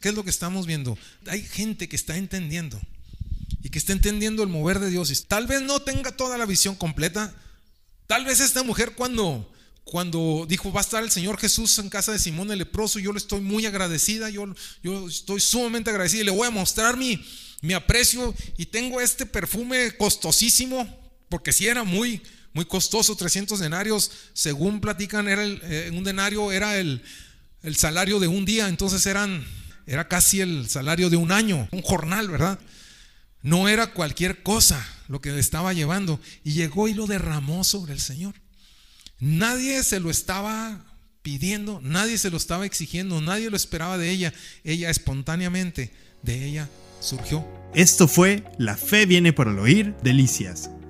¿Qué 0.00 0.10
es 0.10 0.14
lo 0.14 0.24
que 0.24 0.30
estamos 0.30 0.66
viendo? 0.66 0.98
Hay 1.26 1.42
gente 1.42 1.88
que 1.88 1.96
está 1.96 2.16
entendiendo 2.16 2.80
y 3.62 3.70
que 3.70 3.78
está 3.78 3.92
entendiendo 3.92 4.42
el 4.42 4.50
mover 4.50 4.78
de 4.78 4.90
Dios. 4.90 5.26
Tal 5.26 5.46
vez 5.46 5.62
no 5.62 5.80
tenga 5.80 6.12
toda 6.14 6.36
la 6.36 6.44
visión 6.44 6.74
completa. 6.74 7.34
Tal 8.06 8.26
vez 8.26 8.40
esta 8.40 8.62
mujer 8.62 8.92
cuando, 8.94 9.50
cuando 9.82 10.44
dijo 10.46 10.70
va 10.70 10.80
a 10.80 10.84
estar 10.84 11.02
el 11.02 11.10
Señor 11.10 11.38
Jesús 11.38 11.78
en 11.78 11.88
casa 11.88 12.12
de 12.12 12.18
Simón 12.18 12.50
el 12.50 12.58
leproso, 12.58 12.98
yo 12.98 13.12
le 13.12 13.18
estoy 13.18 13.40
muy 13.40 13.64
agradecida, 13.64 14.28
yo, 14.28 14.54
yo 14.82 15.08
estoy 15.08 15.40
sumamente 15.40 15.88
agradecida 15.88 16.20
y 16.20 16.24
le 16.24 16.30
voy 16.30 16.46
a 16.46 16.50
mostrar 16.50 16.98
mi, 16.98 17.24
mi 17.62 17.72
aprecio 17.72 18.34
y 18.58 18.66
tengo 18.66 19.00
este 19.00 19.24
perfume 19.24 19.96
costosísimo, 19.96 20.86
porque 21.30 21.50
si 21.50 21.66
era 21.66 21.82
muy, 21.82 22.20
muy 22.54 22.64
costoso, 22.64 23.16
300 23.16 23.58
denarios, 23.58 24.10
según 24.32 24.80
platican, 24.80 25.28
era 25.28 25.44
el, 25.44 25.60
eh, 25.64 25.90
un 25.92 26.04
denario 26.04 26.52
era 26.52 26.78
el, 26.78 27.02
el 27.62 27.76
salario 27.76 28.20
de 28.20 28.28
un 28.28 28.44
día, 28.44 28.68
entonces 28.68 29.04
eran, 29.06 29.44
era 29.86 30.08
casi 30.08 30.40
el 30.40 30.68
salario 30.68 31.10
de 31.10 31.16
un 31.16 31.32
año, 31.32 31.68
un 31.72 31.82
jornal, 31.82 32.30
¿verdad? 32.30 32.58
No 33.42 33.68
era 33.68 33.88
cualquier 33.92 34.42
cosa 34.42 34.82
lo 35.08 35.20
que 35.20 35.38
estaba 35.38 35.74
llevando. 35.74 36.18
Y 36.44 36.52
llegó 36.52 36.88
y 36.88 36.94
lo 36.94 37.06
derramó 37.06 37.62
sobre 37.62 37.92
el 37.92 38.00
Señor. 38.00 38.34
Nadie 39.20 39.84
se 39.84 40.00
lo 40.00 40.10
estaba 40.10 40.84
pidiendo, 41.22 41.80
nadie 41.82 42.18
se 42.18 42.30
lo 42.30 42.38
estaba 42.38 42.64
exigiendo, 42.66 43.20
nadie 43.20 43.50
lo 43.50 43.56
esperaba 43.56 43.98
de 43.98 44.10
ella. 44.10 44.32
Ella 44.64 44.88
espontáneamente 44.88 45.92
de 46.22 46.44
ella 46.46 46.70
surgió. 47.00 47.46
Esto 47.74 48.08
fue 48.08 48.44
La 48.58 48.76
Fe 48.76 49.04
viene 49.04 49.32
por 49.32 49.48
el 49.48 49.58
oír, 49.58 49.94
Delicias. 50.02 50.70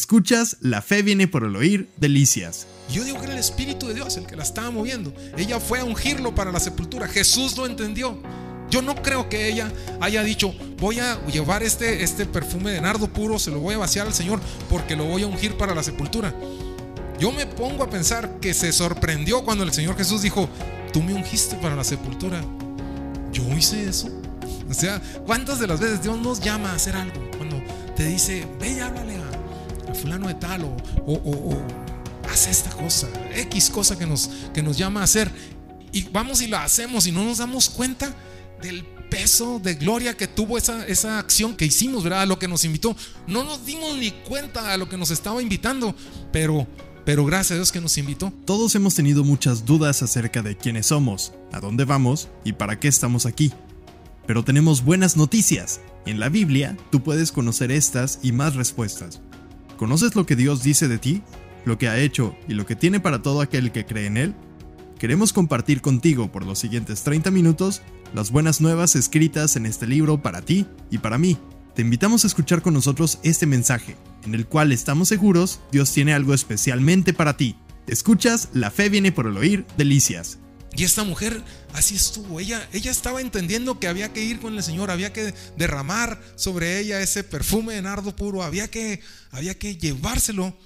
Escuchas, 0.00 0.56
la 0.60 0.80
fe 0.80 1.02
viene 1.02 1.28
por 1.28 1.44
el 1.44 1.54
oír, 1.54 1.90
delicias. 1.98 2.66
Yo 2.90 3.04
digo 3.04 3.18
que 3.18 3.24
era 3.24 3.34
el 3.34 3.38
Espíritu 3.38 3.86
de 3.86 3.92
Dios 3.92 4.16
el 4.16 4.26
que 4.26 4.34
la 4.34 4.42
estaba 4.42 4.70
moviendo. 4.70 5.12
Ella 5.36 5.60
fue 5.60 5.78
a 5.78 5.84
ungirlo 5.84 6.34
para 6.34 6.50
la 6.50 6.58
sepultura. 6.58 7.06
Jesús 7.06 7.54
lo 7.58 7.66
entendió. 7.66 8.18
Yo 8.70 8.80
no 8.80 8.94
creo 9.02 9.28
que 9.28 9.46
ella 9.46 9.70
haya 10.00 10.22
dicho, 10.22 10.54
voy 10.78 11.00
a 11.00 11.22
llevar 11.26 11.62
este, 11.62 12.02
este 12.02 12.24
perfume 12.24 12.70
de 12.70 12.80
nardo 12.80 13.12
puro, 13.12 13.38
se 13.38 13.50
lo 13.50 13.60
voy 13.60 13.74
a 13.74 13.78
vaciar 13.78 14.06
al 14.06 14.14
Señor 14.14 14.40
porque 14.70 14.96
lo 14.96 15.04
voy 15.04 15.22
a 15.22 15.26
ungir 15.26 15.58
para 15.58 15.74
la 15.74 15.82
sepultura. 15.82 16.34
Yo 17.18 17.30
me 17.30 17.44
pongo 17.44 17.84
a 17.84 17.90
pensar 17.90 18.38
que 18.40 18.54
se 18.54 18.72
sorprendió 18.72 19.44
cuando 19.44 19.64
el 19.64 19.72
Señor 19.74 19.98
Jesús 19.98 20.22
dijo, 20.22 20.48
tú 20.94 21.02
me 21.02 21.12
ungiste 21.12 21.56
para 21.56 21.76
la 21.76 21.84
sepultura. 21.84 22.42
Yo 23.34 23.42
hice 23.54 23.86
eso. 23.86 24.08
O 24.66 24.72
sea, 24.72 25.02
¿cuántas 25.26 25.58
de 25.58 25.66
las 25.66 25.78
veces 25.78 26.02
Dios 26.02 26.18
nos 26.18 26.40
llama 26.40 26.70
a 26.70 26.76
hacer 26.76 26.96
algo? 26.96 27.20
Cuando 27.36 27.62
te 27.94 28.06
dice, 28.06 28.48
ve 28.58 28.70
y 28.70 28.80
háblale 28.80 29.19
fulano 30.00 30.28
de 30.28 30.34
tal 30.34 30.64
o, 30.64 30.76
o, 31.06 31.56
hace 32.30 32.50
esta 32.50 32.70
cosa, 32.70 33.08
X 33.34 33.70
cosa 33.70 33.98
que 33.98 34.06
nos, 34.06 34.30
que 34.54 34.62
nos 34.62 34.76
llama 34.76 35.00
a 35.00 35.04
hacer. 35.04 35.30
Y 35.92 36.04
vamos 36.04 36.40
y 36.42 36.46
la 36.46 36.64
hacemos 36.64 37.06
y 37.06 37.12
no 37.12 37.24
nos 37.24 37.38
damos 37.38 37.68
cuenta 37.68 38.14
del 38.62 38.84
peso 39.10 39.58
de 39.58 39.74
gloria 39.74 40.16
que 40.16 40.28
tuvo 40.28 40.56
esa, 40.56 40.86
esa 40.86 41.18
acción 41.18 41.56
que 41.56 41.66
hicimos, 41.66 42.04
¿verdad? 42.04 42.22
A 42.22 42.26
lo 42.26 42.38
que 42.38 42.48
nos 42.48 42.64
invitó. 42.64 42.96
No 43.26 43.42
nos 43.42 43.66
dimos 43.66 43.96
ni 43.98 44.10
cuenta 44.10 44.72
a 44.72 44.76
lo 44.76 44.88
que 44.88 44.96
nos 44.96 45.10
estaba 45.10 45.42
invitando, 45.42 45.94
pero, 46.32 46.66
pero 47.04 47.24
gracias 47.24 47.52
a 47.52 47.54
Dios 47.56 47.72
que 47.72 47.80
nos 47.80 47.98
invitó. 47.98 48.32
Todos 48.44 48.74
hemos 48.76 48.94
tenido 48.94 49.24
muchas 49.24 49.64
dudas 49.64 50.02
acerca 50.02 50.42
de 50.42 50.56
quiénes 50.56 50.86
somos, 50.86 51.32
a 51.52 51.60
dónde 51.60 51.84
vamos 51.84 52.28
y 52.44 52.52
para 52.52 52.78
qué 52.78 52.88
estamos 52.88 53.26
aquí. 53.26 53.52
Pero 54.26 54.44
tenemos 54.44 54.84
buenas 54.84 55.16
noticias. 55.16 55.80
En 56.06 56.20
la 56.20 56.28
Biblia 56.28 56.76
tú 56.90 57.02
puedes 57.02 57.32
conocer 57.32 57.72
estas 57.72 58.20
y 58.22 58.30
más 58.32 58.54
respuestas. 58.54 59.20
¿Conoces 59.80 60.14
lo 60.14 60.26
que 60.26 60.36
Dios 60.36 60.62
dice 60.62 60.88
de 60.88 60.98
ti? 60.98 61.22
¿Lo 61.64 61.78
que 61.78 61.88
ha 61.88 61.98
hecho 61.98 62.36
y 62.46 62.52
lo 62.52 62.66
que 62.66 62.76
tiene 62.76 63.00
para 63.00 63.22
todo 63.22 63.40
aquel 63.40 63.72
que 63.72 63.86
cree 63.86 64.04
en 64.04 64.18
Él? 64.18 64.34
Queremos 64.98 65.32
compartir 65.32 65.80
contigo 65.80 66.30
por 66.30 66.44
los 66.44 66.58
siguientes 66.58 67.02
30 67.02 67.30
minutos 67.30 67.80
las 68.12 68.30
buenas 68.30 68.60
nuevas 68.60 68.94
escritas 68.94 69.56
en 69.56 69.64
este 69.64 69.86
libro 69.86 70.20
para 70.20 70.42
ti 70.42 70.66
y 70.90 70.98
para 70.98 71.16
mí. 71.16 71.38
Te 71.74 71.80
invitamos 71.80 72.24
a 72.24 72.26
escuchar 72.26 72.60
con 72.60 72.74
nosotros 72.74 73.20
este 73.22 73.46
mensaje, 73.46 73.96
en 74.26 74.34
el 74.34 74.46
cual 74.46 74.70
estamos 74.70 75.08
seguros 75.08 75.60
Dios 75.72 75.90
tiene 75.90 76.12
algo 76.12 76.34
especialmente 76.34 77.14
para 77.14 77.38
ti. 77.38 77.56
Escuchas, 77.86 78.50
la 78.52 78.70
fe 78.70 78.90
viene 78.90 79.12
por 79.12 79.28
el 79.28 79.38
oír, 79.38 79.64
delicias. 79.78 80.40
Y 80.76 80.84
esta 80.84 81.02
mujer 81.02 81.42
así 81.72 81.96
estuvo. 81.96 82.38
Ella, 82.38 82.68
ella 82.72 82.90
estaba 82.90 83.20
entendiendo 83.20 83.80
que 83.80 83.88
había 83.88 84.12
que 84.12 84.22
ir 84.22 84.40
con 84.40 84.56
el 84.56 84.62
Señor, 84.62 84.90
había 84.90 85.12
que 85.12 85.34
derramar 85.56 86.22
sobre 86.36 86.78
ella 86.78 87.00
ese 87.00 87.24
perfume 87.24 87.74
de 87.74 87.82
nardo 87.82 88.14
puro, 88.14 88.42
había 88.42 88.68
que, 88.68 89.00
había 89.30 89.58
que 89.58 89.76
llevárselo. 89.76 90.56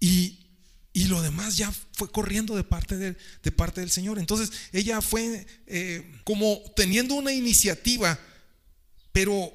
Y, 0.00 0.46
y 0.92 1.04
lo 1.04 1.22
demás 1.22 1.56
ya 1.56 1.72
fue 1.92 2.10
corriendo 2.10 2.56
de 2.56 2.64
parte, 2.64 2.96
de, 2.96 3.16
de 3.42 3.52
parte 3.52 3.80
del 3.80 3.90
Señor. 3.90 4.18
Entonces 4.18 4.52
ella 4.72 5.00
fue 5.00 5.46
eh, 5.66 6.20
como 6.24 6.60
teniendo 6.76 7.14
una 7.14 7.32
iniciativa, 7.32 8.18
pero 9.12 9.52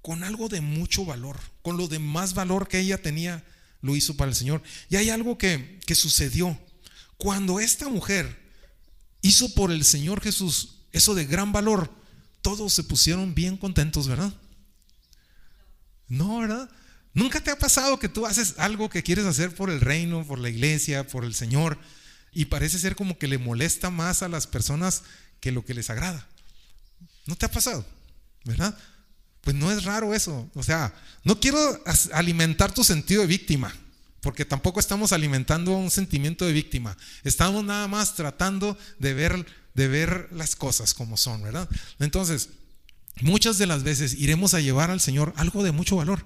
con 0.00 0.22
algo 0.22 0.48
de 0.48 0.60
mucho 0.60 1.04
valor, 1.04 1.38
con 1.62 1.76
lo 1.76 1.88
de 1.88 1.98
más 1.98 2.34
valor 2.34 2.68
que 2.68 2.78
ella 2.78 3.02
tenía, 3.02 3.44
lo 3.82 3.96
hizo 3.96 4.16
para 4.16 4.30
el 4.30 4.36
Señor. 4.36 4.62
Y 4.88 4.96
hay 4.96 5.10
algo 5.10 5.36
que, 5.36 5.80
que 5.86 5.94
sucedió. 5.94 6.58
Cuando 7.16 7.60
esta 7.60 7.88
mujer 7.88 8.39
hizo 9.22 9.52
por 9.54 9.70
el 9.70 9.84
Señor 9.84 10.20
Jesús 10.20 10.76
eso 10.92 11.14
de 11.14 11.26
gran 11.26 11.52
valor, 11.52 11.90
todos 12.42 12.72
se 12.72 12.84
pusieron 12.84 13.34
bien 13.34 13.56
contentos, 13.56 14.08
¿verdad? 14.08 14.32
No, 16.08 16.38
¿verdad? 16.38 16.70
¿Nunca 17.12 17.40
te 17.40 17.50
ha 17.50 17.58
pasado 17.58 17.98
que 17.98 18.08
tú 18.08 18.26
haces 18.26 18.54
algo 18.58 18.88
que 18.88 19.02
quieres 19.02 19.26
hacer 19.26 19.54
por 19.54 19.70
el 19.70 19.80
reino, 19.80 20.24
por 20.26 20.38
la 20.38 20.48
iglesia, 20.48 21.06
por 21.06 21.24
el 21.24 21.34
Señor, 21.34 21.78
y 22.32 22.46
parece 22.46 22.78
ser 22.78 22.96
como 22.96 23.18
que 23.18 23.28
le 23.28 23.38
molesta 23.38 23.90
más 23.90 24.22
a 24.22 24.28
las 24.28 24.46
personas 24.46 25.02
que 25.40 25.52
lo 25.52 25.64
que 25.64 25.74
les 25.74 25.90
agrada? 25.90 26.26
¿No 27.26 27.36
te 27.36 27.46
ha 27.46 27.50
pasado? 27.50 27.84
¿Verdad? 28.44 28.76
Pues 29.42 29.56
no 29.56 29.70
es 29.70 29.84
raro 29.84 30.14
eso. 30.14 30.50
O 30.54 30.62
sea, 30.62 30.94
no 31.24 31.40
quiero 31.40 31.58
alimentar 32.12 32.72
tu 32.72 32.84
sentido 32.84 33.22
de 33.22 33.28
víctima 33.28 33.74
porque 34.20 34.44
tampoco 34.44 34.80
estamos 34.80 35.12
alimentando 35.12 35.72
un 35.72 35.90
sentimiento 35.90 36.44
de 36.44 36.52
víctima. 36.52 36.96
Estamos 37.24 37.64
nada 37.64 37.88
más 37.88 38.14
tratando 38.14 38.76
de 38.98 39.14
ver, 39.14 39.46
de 39.74 39.88
ver 39.88 40.28
las 40.32 40.56
cosas 40.56 40.94
como 40.94 41.16
son, 41.16 41.42
¿verdad? 41.42 41.68
Entonces, 41.98 42.50
muchas 43.22 43.58
de 43.58 43.66
las 43.66 43.82
veces 43.82 44.14
iremos 44.14 44.54
a 44.54 44.60
llevar 44.60 44.90
al 44.90 45.00
Señor 45.00 45.32
algo 45.36 45.62
de 45.62 45.72
mucho 45.72 45.96
valor. 45.96 46.24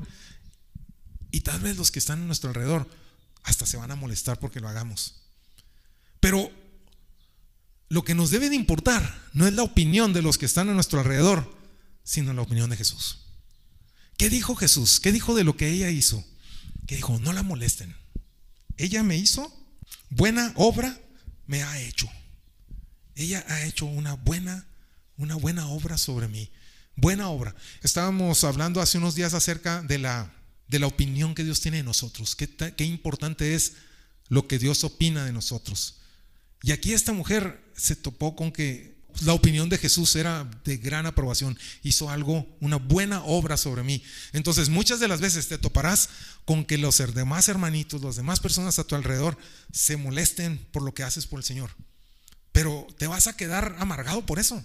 Y 1.30 1.40
tal 1.40 1.60
vez 1.60 1.76
los 1.76 1.90
que 1.90 1.98
están 1.98 2.22
a 2.22 2.26
nuestro 2.26 2.50
alrededor 2.50 2.88
hasta 3.42 3.66
se 3.66 3.76
van 3.76 3.90
a 3.90 3.96
molestar 3.96 4.38
porque 4.38 4.60
lo 4.60 4.68
hagamos. 4.68 5.22
Pero 6.20 6.50
lo 7.88 8.02
que 8.02 8.14
nos 8.14 8.30
debe 8.30 8.50
de 8.50 8.56
importar 8.56 9.22
no 9.34 9.46
es 9.46 9.54
la 9.54 9.62
opinión 9.62 10.12
de 10.12 10.22
los 10.22 10.38
que 10.38 10.46
están 10.46 10.68
a 10.68 10.74
nuestro 10.74 10.98
alrededor, 10.98 11.56
sino 12.02 12.32
la 12.32 12.42
opinión 12.42 12.70
de 12.70 12.76
Jesús. 12.76 13.26
¿Qué 14.16 14.30
dijo 14.30 14.54
Jesús? 14.54 15.00
¿Qué 15.00 15.12
dijo 15.12 15.34
de 15.34 15.44
lo 15.44 15.56
que 15.56 15.68
ella 15.68 15.90
hizo? 15.90 16.24
Que 16.86 16.96
dijo, 16.96 17.18
no 17.18 17.32
la 17.32 17.42
molesten. 17.42 17.94
Ella 18.76 19.02
me 19.02 19.16
hizo 19.16 19.52
buena 20.10 20.52
obra, 20.56 20.98
me 21.46 21.62
ha 21.62 21.80
hecho. 21.80 22.08
Ella 23.14 23.44
ha 23.48 23.64
hecho 23.64 23.86
una 23.86 24.14
buena, 24.14 24.66
una 25.16 25.36
buena 25.36 25.68
obra 25.68 25.98
sobre 25.98 26.28
mí. 26.28 26.50
Buena 26.96 27.28
obra. 27.28 27.54
Estábamos 27.82 28.44
hablando 28.44 28.80
hace 28.80 28.98
unos 28.98 29.14
días 29.14 29.34
acerca 29.34 29.82
de 29.82 29.98
la, 29.98 30.32
de 30.68 30.78
la 30.78 30.86
opinión 30.86 31.34
que 31.34 31.44
Dios 31.44 31.60
tiene 31.60 31.78
de 31.78 31.82
nosotros. 31.82 32.36
Qué, 32.36 32.48
qué 32.48 32.84
importante 32.84 33.54
es 33.54 33.74
lo 34.28 34.46
que 34.46 34.58
Dios 34.58 34.84
opina 34.84 35.24
de 35.24 35.32
nosotros. 35.32 36.00
Y 36.62 36.72
aquí 36.72 36.92
esta 36.92 37.12
mujer 37.12 37.62
se 37.76 37.96
topó 37.96 38.36
con 38.36 38.52
que 38.52 38.93
la 39.22 39.32
opinión 39.32 39.68
de 39.68 39.78
Jesús 39.78 40.16
era 40.16 40.48
de 40.64 40.76
gran 40.76 41.06
aprobación. 41.06 41.58
Hizo 41.82 42.10
algo, 42.10 42.46
una 42.60 42.76
buena 42.76 43.22
obra 43.24 43.56
sobre 43.56 43.82
mí. 43.82 44.02
Entonces 44.32 44.68
muchas 44.68 45.00
de 45.00 45.08
las 45.08 45.20
veces 45.20 45.48
te 45.48 45.58
toparás 45.58 46.08
con 46.44 46.64
que 46.64 46.78
los 46.78 46.98
demás 47.14 47.48
hermanitos, 47.48 48.02
las 48.02 48.16
demás 48.16 48.40
personas 48.40 48.78
a 48.78 48.84
tu 48.84 48.94
alrededor 48.94 49.38
se 49.72 49.96
molesten 49.96 50.58
por 50.72 50.82
lo 50.82 50.94
que 50.94 51.02
haces 51.02 51.26
por 51.26 51.38
el 51.38 51.44
Señor. 51.44 51.70
Pero 52.52 52.86
te 52.98 53.06
vas 53.06 53.26
a 53.26 53.36
quedar 53.36 53.76
amargado 53.78 54.26
por 54.26 54.38
eso. 54.38 54.64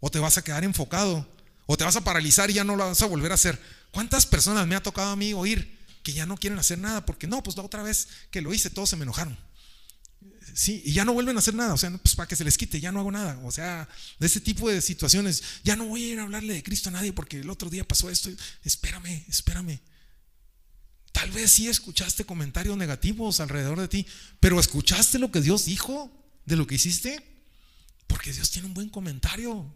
O 0.00 0.10
te 0.10 0.18
vas 0.18 0.38
a 0.38 0.42
quedar 0.42 0.64
enfocado. 0.64 1.26
O 1.66 1.76
te 1.76 1.84
vas 1.84 1.96
a 1.96 2.04
paralizar 2.04 2.50
y 2.50 2.54
ya 2.54 2.64
no 2.64 2.76
lo 2.76 2.86
vas 2.86 3.02
a 3.02 3.06
volver 3.06 3.32
a 3.32 3.36
hacer. 3.36 3.60
¿Cuántas 3.90 4.26
personas 4.26 4.66
me 4.66 4.74
ha 4.74 4.82
tocado 4.82 5.10
a 5.10 5.16
mí 5.16 5.32
oír 5.32 5.78
que 6.02 6.12
ya 6.12 6.26
no 6.26 6.36
quieren 6.36 6.58
hacer 6.58 6.78
nada? 6.78 7.04
Porque 7.04 7.26
no, 7.26 7.42
pues 7.42 7.56
la 7.56 7.62
otra 7.62 7.82
vez 7.82 8.08
que 8.30 8.40
lo 8.40 8.52
hice 8.52 8.70
todos 8.70 8.90
se 8.90 8.96
me 8.96 9.02
enojaron. 9.04 9.38
Sí, 10.54 10.82
y 10.84 10.92
ya 10.92 11.04
no 11.04 11.12
vuelven 11.12 11.36
a 11.36 11.40
hacer 11.40 11.54
nada, 11.54 11.74
o 11.74 11.78
sea, 11.78 11.90
pues 11.98 12.14
para 12.14 12.26
que 12.26 12.36
se 12.36 12.44
les 12.44 12.56
quite, 12.58 12.80
ya 12.80 12.92
no 12.92 13.00
hago 13.00 13.10
nada, 13.10 13.40
o 13.44 13.50
sea, 13.50 13.88
de 14.18 14.26
ese 14.26 14.40
tipo 14.40 14.68
de 14.68 14.80
situaciones, 14.80 15.42
ya 15.64 15.76
no 15.76 15.86
voy 15.86 16.04
a 16.04 16.08
ir 16.08 16.18
a 16.18 16.22
hablarle 16.22 16.54
de 16.54 16.62
Cristo 16.62 16.88
a 16.88 16.92
nadie 16.92 17.12
porque 17.12 17.40
el 17.40 17.50
otro 17.50 17.70
día 17.70 17.86
pasó 17.86 18.10
esto, 18.10 18.30
espérame, 18.64 19.24
espérame. 19.28 19.80
Tal 21.12 21.30
vez 21.30 21.52
sí 21.52 21.68
escuchaste 21.68 22.24
comentarios 22.24 22.76
negativos 22.76 23.40
alrededor 23.40 23.80
de 23.80 23.88
ti, 23.88 24.06
pero 24.38 24.60
escuchaste 24.60 25.18
lo 25.18 25.30
que 25.30 25.40
Dios 25.40 25.64
dijo 25.64 26.10
de 26.46 26.56
lo 26.56 26.66
que 26.66 26.76
hiciste, 26.76 27.24
porque 28.06 28.32
Dios 28.32 28.50
tiene 28.50 28.68
un 28.68 28.74
buen 28.74 28.88
comentario, 28.88 29.74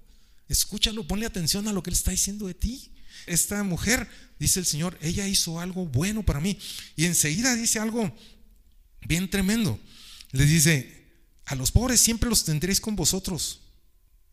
escúchalo, 0.48 1.06
ponle 1.06 1.26
atención 1.26 1.68
a 1.68 1.72
lo 1.72 1.82
que 1.82 1.90
Él 1.90 1.96
está 1.96 2.10
diciendo 2.10 2.46
de 2.46 2.54
ti. 2.54 2.90
Esta 3.26 3.62
mujer, 3.62 4.08
dice 4.38 4.60
el 4.60 4.66
Señor, 4.66 4.98
ella 5.00 5.26
hizo 5.26 5.60
algo 5.60 5.86
bueno 5.86 6.24
para 6.24 6.40
mí, 6.40 6.58
y 6.96 7.04
enseguida 7.04 7.54
dice 7.54 7.78
algo 7.78 8.14
bien 9.06 9.28
tremendo 9.28 9.78
les 10.34 10.48
dice, 10.48 11.06
a 11.46 11.54
los 11.54 11.70
pobres 11.70 12.00
siempre 12.00 12.28
los 12.28 12.44
tendréis 12.44 12.80
con 12.80 12.96
vosotros. 12.96 13.60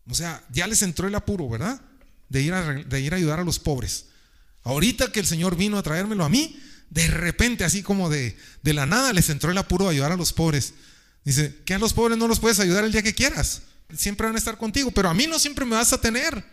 O 0.08 0.14
sea, 0.14 0.44
ya 0.50 0.66
les 0.66 0.82
entró 0.82 1.06
el 1.06 1.14
apuro, 1.14 1.48
¿verdad? 1.48 1.80
De 2.28 2.42
ir 2.42 2.52
a, 2.52 2.72
de 2.72 3.00
ir 3.00 3.14
a 3.14 3.16
ayudar 3.16 3.38
a 3.38 3.44
los 3.44 3.60
pobres. 3.60 4.06
Ahorita 4.64 5.12
que 5.12 5.20
el 5.20 5.26
Señor 5.26 5.56
vino 5.56 5.78
a 5.78 5.82
traérmelo 5.82 6.24
a 6.24 6.28
mí, 6.28 6.58
de 6.90 7.06
repente, 7.06 7.62
así 7.64 7.82
como 7.82 8.10
de, 8.10 8.36
de 8.62 8.72
la 8.72 8.84
nada, 8.84 9.12
les 9.12 9.30
entró 9.30 9.52
el 9.52 9.58
apuro 9.58 9.84
de 9.84 9.92
ayudar 9.92 10.10
a 10.10 10.16
los 10.16 10.32
pobres. 10.32 10.74
Dice, 11.24 11.62
que 11.64 11.74
a 11.74 11.78
los 11.78 11.92
pobres 11.92 12.18
no 12.18 12.26
los 12.26 12.40
puedes 12.40 12.58
ayudar 12.58 12.84
el 12.84 12.90
día 12.90 13.02
que 13.02 13.14
quieras. 13.14 13.62
Siempre 13.96 14.26
van 14.26 14.34
a 14.34 14.38
estar 14.38 14.58
contigo, 14.58 14.90
pero 14.90 15.08
a 15.08 15.14
mí 15.14 15.28
no 15.28 15.38
siempre 15.38 15.64
me 15.64 15.76
vas 15.76 15.92
a 15.92 16.00
tener. 16.00 16.44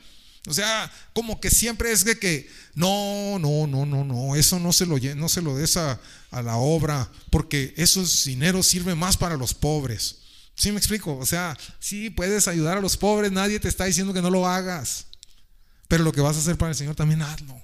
O 0.48 0.54
sea, 0.54 0.92
como 1.14 1.40
que 1.42 1.50
siempre 1.50 1.92
es 1.92 2.06
de 2.06 2.18
que, 2.18 2.50
no, 2.74 3.38
no, 3.40 3.68
no, 3.68 3.86
no, 3.86 4.06
no, 4.06 4.36
eso 4.36 4.60
no 4.60 4.72
se 4.72 4.86
lo, 4.86 4.98
no 5.16 5.30
se 5.30 5.42
lo 5.42 5.58
des 5.58 5.78
a, 5.78 6.00
la 6.32 6.58
obra, 6.58 7.10
porque 7.30 7.74
esos 7.78 8.24
dinero 8.24 8.64
sirve 8.64 8.96
más 8.96 9.18
para 9.18 9.38
los 9.38 9.54
pobres. 9.54 10.20
¿Sí 10.56 10.72
me 10.72 10.78
explico? 10.78 11.18
O 11.18 11.26
sea, 11.26 11.58
sí 11.80 12.10
puedes 12.10 12.48
ayudar 12.48 12.78
a 12.78 12.82
los 12.82 12.98
pobres, 12.98 13.32
nadie 13.32 13.60
te 13.60 13.68
está 13.68 13.86
diciendo 13.86 14.14
que 14.14 14.22
no 14.22 14.30
lo 14.30 14.48
hagas. 14.48 15.06
Pero 15.88 16.04
lo 16.04 16.12
que 16.12 16.22
vas 16.22 16.36
a 16.36 16.40
hacer 16.40 16.58
para 16.58 16.72
el 16.72 16.78
Señor 16.78 16.96
también 16.96 17.22
hazlo. 17.22 17.60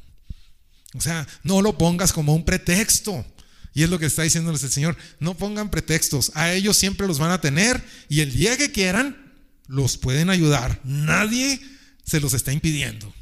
O 0.95 1.01
sea, 1.01 1.27
no 1.43 1.61
lo 1.61 1.77
pongas 1.77 2.11
como 2.11 2.33
un 2.33 2.45
pretexto. 2.45 3.25
Y 3.73 3.83
es 3.83 3.89
lo 3.89 3.99
que 3.99 4.05
está 4.05 4.23
diciéndoles 4.23 4.63
el 4.63 4.71
Señor. 4.71 4.97
No 5.19 5.35
pongan 5.35 5.69
pretextos. 5.69 6.31
A 6.33 6.53
ellos 6.53 6.77
siempre 6.77 7.07
los 7.07 7.19
van 7.19 7.31
a 7.31 7.41
tener 7.41 7.83
y 8.07 8.21
el 8.21 8.31
día 8.33 8.57
que 8.57 8.71
quieran, 8.71 9.33
los 9.67 9.97
pueden 9.97 10.29
ayudar. 10.29 10.79
Nadie 10.83 11.59
se 12.05 12.19
los 12.19 12.33
está 12.33 12.53
impidiendo. 12.53 13.13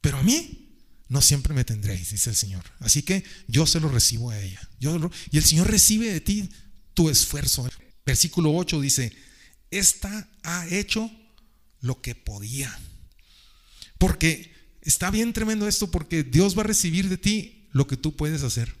Pero 0.00 0.18
a 0.18 0.22
mí 0.22 0.66
no 1.08 1.20
siempre 1.20 1.54
me 1.54 1.64
tendréis, 1.64 2.10
dice 2.10 2.30
el 2.30 2.36
Señor. 2.36 2.64
Así 2.80 3.02
que 3.02 3.24
yo 3.48 3.66
se 3.66 3.80
lo 3.80 3.88
recibo 3.88 4.30
a 4.30 4.40
ella. 4.40 4.60
y 4.80 5.36
el 5.36 5.44
Señor 5.44 5.70
recibe 5.70 6.12
de 6.12 6.20
ti 6.20 6.48
tu 6.94 7.10
esfuerzo. 7.10 7.68
Versículo 8.04 8.54
8 8.54 8.80
dice, 8.80 9.12
esta 9.70 10.28
ha 10.42 10.66
hecho 10.68 11.10
lo 11.80 12.00
que 12.00 12.14
podía. 12.14 12.76
Porque 13.98 14.54
está 14.82 15.10
bien 15.10 15.32
tremendo 15.32 15.66
esto, 15.66 15.90
porque 15.90 16.22
Dios 16.22 16.56
va 16.56 16.62
a 16.62 16.66
recibir 16.66 17.08
de 17.08 17.18
ti 17.18 17.68
lo 17.72 17.86
que 17.86 17.96
tú 17.96 18.16
puedes 18.16 18.42
hacer, 18.42 18.74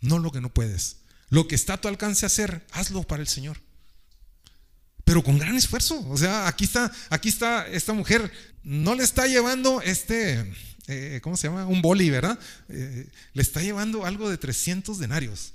no 0.00 0.18
lo 0.18 0.30
que 0.32 0.40
no 0.40 0.52
puedes. 0.52 0.98
Lo 1.30 1.48
que 1.48 1.54
está 1.54 1.74
a 1.74 1.80
tu 1.80 1.88
alcance 1.88 2.26
hacer, 2.26 2.66
hazlo 2.70 3.02
para 3.02 3.22
el 3.22 3.28
Señor. 3.28 3.60
Pero 5.04 5.22
con 5.22 5.38
gran 5.38 5.54
esfuerzo. 5.56 6.04
O 6.08 6.16
sea, 6.16 6.48
aquí 6.48 6.64
está, 6.64 6.90
aquí 7.10 7.28
está 7.28 7.66
esta 7.68 7.92
mujer, 7.92 8.30
no 8.62 8.94
le 8.94 9.04
está 9.04 9.26
llevando 9.26 9.82
este, 9.82 10.52
eh, 10.86 11.20
¿cómo 11.22 11.36
se 11.36 11.48
llama? 11.48 11.66
Un 11.66 11.82
boli, 11.82 12.10
¿verdad? 12.10 12.38
Eh, 12.68 13.08
le 13.32 13.42
está 13.42 13.62
llevando 13.62 14.04
algo 14.04 14.28
de 14.28 14.38
300 14.38 14.98
denarios. 14.98 15.52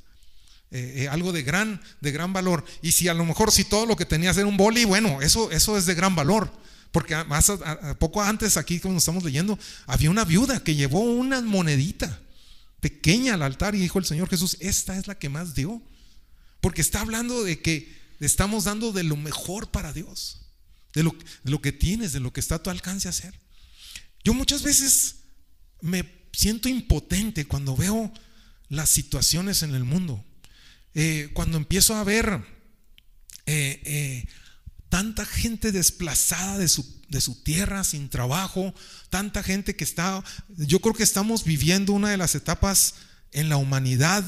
Eh, 0.71 1.07
algo 1.09 1.31
de 1.31 1.41
gran, 1.41 1.81
de 1.99 2.11
gran 2.11 2.31
valor. 2.31 2.63
Y 2.81 2.91
si 2.91 3.07
a 3.07 3.13
lo 3.13 3.25
mejor 3.25 3.51
si 3.51 3.63
todo 3.63 3.85
lo 3.85 3.95
que 3.95 4.05
tenía 4.05 4.31
era 4.31 4.45
un 4.45 4.57
boli, 4.57 4.85
bueno, 4.85 5.21
eso, 5.21 5.51
eso 5.51 5.77
es 5.77 5.85
de 5.85 5.95
gran 5.95 6.15
valor. 6.15 6.51
Porque 6.91 7.15
más 7.25 7.51
poco 7.99 8.21
antes, 8.23 8.57
aquí 8.57 8.79
como 8.79 8.97
estamos 8.97 9.23
leyendo, 9.23 9.59
había 9.85 10.09
una 10.09 10.25
viuda 10.25 10.63
que 10.63 10.73
llevó 10.73 11.01
una 11.01 11.41
monedita 11.41 12.19
pequeña 12.79 13.35
al 13.35 13.43
altar 13.43 13.75
y 13.75 13.79
dijo 13.79 13.99
el 13.99 14.05
Señor 14.05 14.27
Jesús, 14.29 14.57
esta 14.59 14.97
es 14.97 15.05
la 15.05 15.15
que 15.15 15.29
más 15.29 15.53
dio. 15.53 15.81
Porque 16.61 16.81
está 16.81 17.01
hablando 17.01 17.43
de 17.43 17.61
que 17.61 17.98
estamos 18.19 18.65
dando 18.65 18.91
de 18.91 19.03
lo 19.03 19.15
mejor 19.15 19.71
para 19.71 19.93
Dios, 19.93 20.41
de 20.93 21.03
lo, 21.03 21.15
de 21.43 21.51
lo 21.51 21.61
que 21.61 21.71
tienes, 21.71 22.13
de 22.13 22.19
lo 22.19 22.33
que 22.33 22.39
está 22.39 22.55
a 22.55 22.63
tu 22.63 22.69
alcance 22.69 23.07
hacer. 23.07 23.33
Yo 24.23 24.33
muchas 24.33 24.63
veces 24.63 25.17
me 25.81 26.03
siento 26.31 26.69
impotente 26.69 27.45
cuando 27.45 27.75
veo 27.75 28.11
las 28.67 28.89
situaciones 28.89 29.63
en 29.63 29.73
el 29.73 29.83
mundo. 29.83 30.23
Eh, 30.93 31.29
cuando 31.33 31.57
empiezo 31.57 31.95
a 31.95 32.03
ver 32.03 32.43
eh, 33.45 33.81
eh, 33.85 34.25
tanta 34.89 35.25
gente 35.25 35.71
desplazada 35.71 36.57
de 36.57 36.67
su, 36.67 37.01
de 37.07 37.21
su 37.21 37.43
tierra 37.43 37.83
sin 37.83 38.09
trabajo, 38.09 38.73
tanta 39.09 39.43
gente 39.43 39.75
que 39.75 39.83
está, 39.83 40.23
yo 40.49 40.79
creo 40.79 40.93
que 40.93 41.03
estamos 41.03 41.43
viviendo 41.43 41.93
una 41.93 42.09
de 42.09 42.17
las 42.17 42.35
etapas 42.35 42.95
en 43.31 43.49
la 43.49 43.57
humanidad 43.57 44.23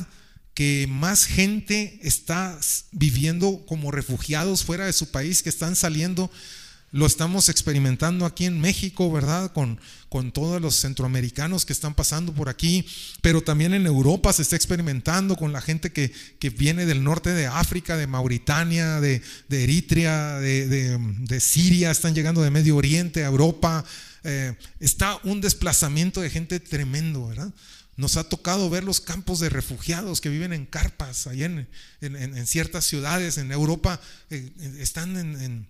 que 0.53 0.87
más 0.89 1.25
gente 1.25 1.99
está 2.03 2.59
viviendo 2.91 3.65
como 3.65 3.91
refugiados 3.91 4.63
fuera 4.63 4.85
de 4.85 4.93
su 4.93 5.11
país, 5.11 5.43
que 5.43 5.49
están 5.49 5.75
saliendo 5.75 6.29
lo 6.91 7.05
estamos 7.05 7.47
experimentando 7.47 8.25
aquí 8.25 8.45
en 8.45 8.59
México, 8.59 9.11
¿verdad? 9.11 9.53
Con, 9.53 9.79
con 10.09 10.31
todos 10.31 10.61
los 10.61 10.75
centroamericanos 10.75 11.65
que 11.65 11.71
están 11.71 11.93
pasando 11.93 12.33
por 12.33 12.49
aquí, 12.49 12.85
pero 13.21 13.41
también 13.41 13.73
en 13.73 13.85
Europa 13.85 14.33
se 14.33 14.41
está 14.41 14.57
experimentando 14.57 15.37
con 15.37 15.53
la 15.53 15.61
gente 15.61 15.93
que, 15.93 16.11
viene 16.49 16.85
del 16.85 17.03
norte 17.03 17.29
de 17.29 17.47
África, 17.47 17.95
de 17.95 18.07
Mauritania, 18.07 18.99
de, 18.99 19.21
Eritrea, 19.49 20.39
de, 20.39 21.39
Siria, 21.39 21.91
están 21.91 22.13
llegando 22.13 22.41
de 22.41 22.51
Medio 22.51 22.75
Oriente 22.75 23.23
a 23.23 23.27
Europa. 23.27 23.85
Eh, 24.23 24.53
está 24.79 25.17
un 25.23 25.39
desplazamiento 25.39 26.21
de 26.21 26.29
gente 26.29 26.59
tremendo, 26.59 27.27
¿verdad? 27.27 27.51
Nos 28.01 28.17
ha 28.17 28.23
tocado 28.23 28.67
ver 28.67 28.83
los 28.83 28.99
campos 28.99 29.39
de 29.39 29.49
refugiados 29.49 30.21
que 30.21 30.29
viven 30.29 30.53
en 30.53 30.65
carpas, 30.65 31.27
allá 31.27 31.45
en, 32.01 32.47
ciertas 32.47 32.83
ciudades 32.83 33.37
en 33.37 33.51
Europa, 33.51 34.01
eh, 34.31 34.51
están 34.79 35.15
en, 35.17 35.67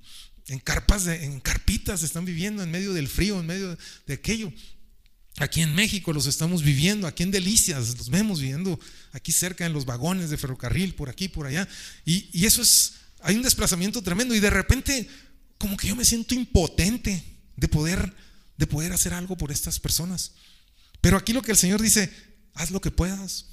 en 0.48 0.60
carpas, 0.60 1.08
en 1.08 1.42
carpitas 1.42 2.04
están 2.04 2.24
viviendo 2.24 2.64
en 2.64 2.72
medio 2.72 2.94
del 2.94 3.10
frío, 3.10 3.38
en 3.42 3.48
medio 3.48 3.78
de 4.08 4.14
aquello. 4.14 4.50
Aquí 5.40 5.60
en 5.60 5.76
México 5.76 6.14
los 6.14 6.26
estamos 6.26 6.64
viviendo, 6.64 7.06
aquí 7.06 7.24
en 7.24 7.32
Delicias 7.32 7.98
los 7.98 8.10
vemos 8.10 8.40
viviendo 8.40 8.80
aquí 9.12 9.34
cerca 9.34 9.66
en 9.66 9.74
los 9.74 9.84
vagones 9.84 10.30
de 10.30 10.38
ferrocarril, 10.38 10.96
por 10.96 11.10
aquí, 11.10 11.28
por 11.28 11.48
allá. 11.48 11.68
Y, 12.06 12.46
eso 12.46 12.62
es, 12.62 12.94
hay 13.20 13.36
un 13.36 13.42
desplazamiento 13.42 14.02
tremendo 14.02 14.34
y 14.34 14.40
de 14.40 14.50
repente 14.50 15.06
como 15.58 15.76
que 15.76 15.90
yo 15.90 15.98
me 15.98 16.06
siento 16.06 16.34
impotente 16.34 17.24
de 17.58 17.68
poder, 17.68 18.14
de 18.58 18.68
poder 18.68 18.94
hacer 18.94 19.14
algo 19.14 19.38
por 19.38 19.52
estas 19.52 19.82
personas. 19.82 20.32
Pero 21.02 21.18
aquí 21.18 21.34
lo 21.34 21.42
que 21.42 21.52
el 21.52 21.58
Señor 21.58 21.82
dice, 21.82 22.12
haz 22.54 22.72
lo 22.72 22.80
que 22.80 22.92
puedas. 22.92 23.48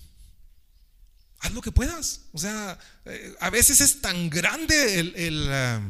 Haz 1.41 1.53
lo 1.53 1.63
que 1.63 1.73
puedas. 1.73 2.23
O 2.33 2.39
sea, 2.39 2.79
eh, 3.07 3.35
a 3.41 3.51
veces 3.51 3.81
es 3.81 4.01
tan 4.01 4.29
grande 4.29 5.01
el, 5.01 5.15
eh, 5.17 5.81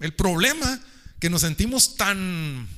el 0.00 0.14
problema 0.14 0.80
que 1.18 1.30
nos 1.30 1.40
sentimos 1.40 1.96
tan 1.96 2.68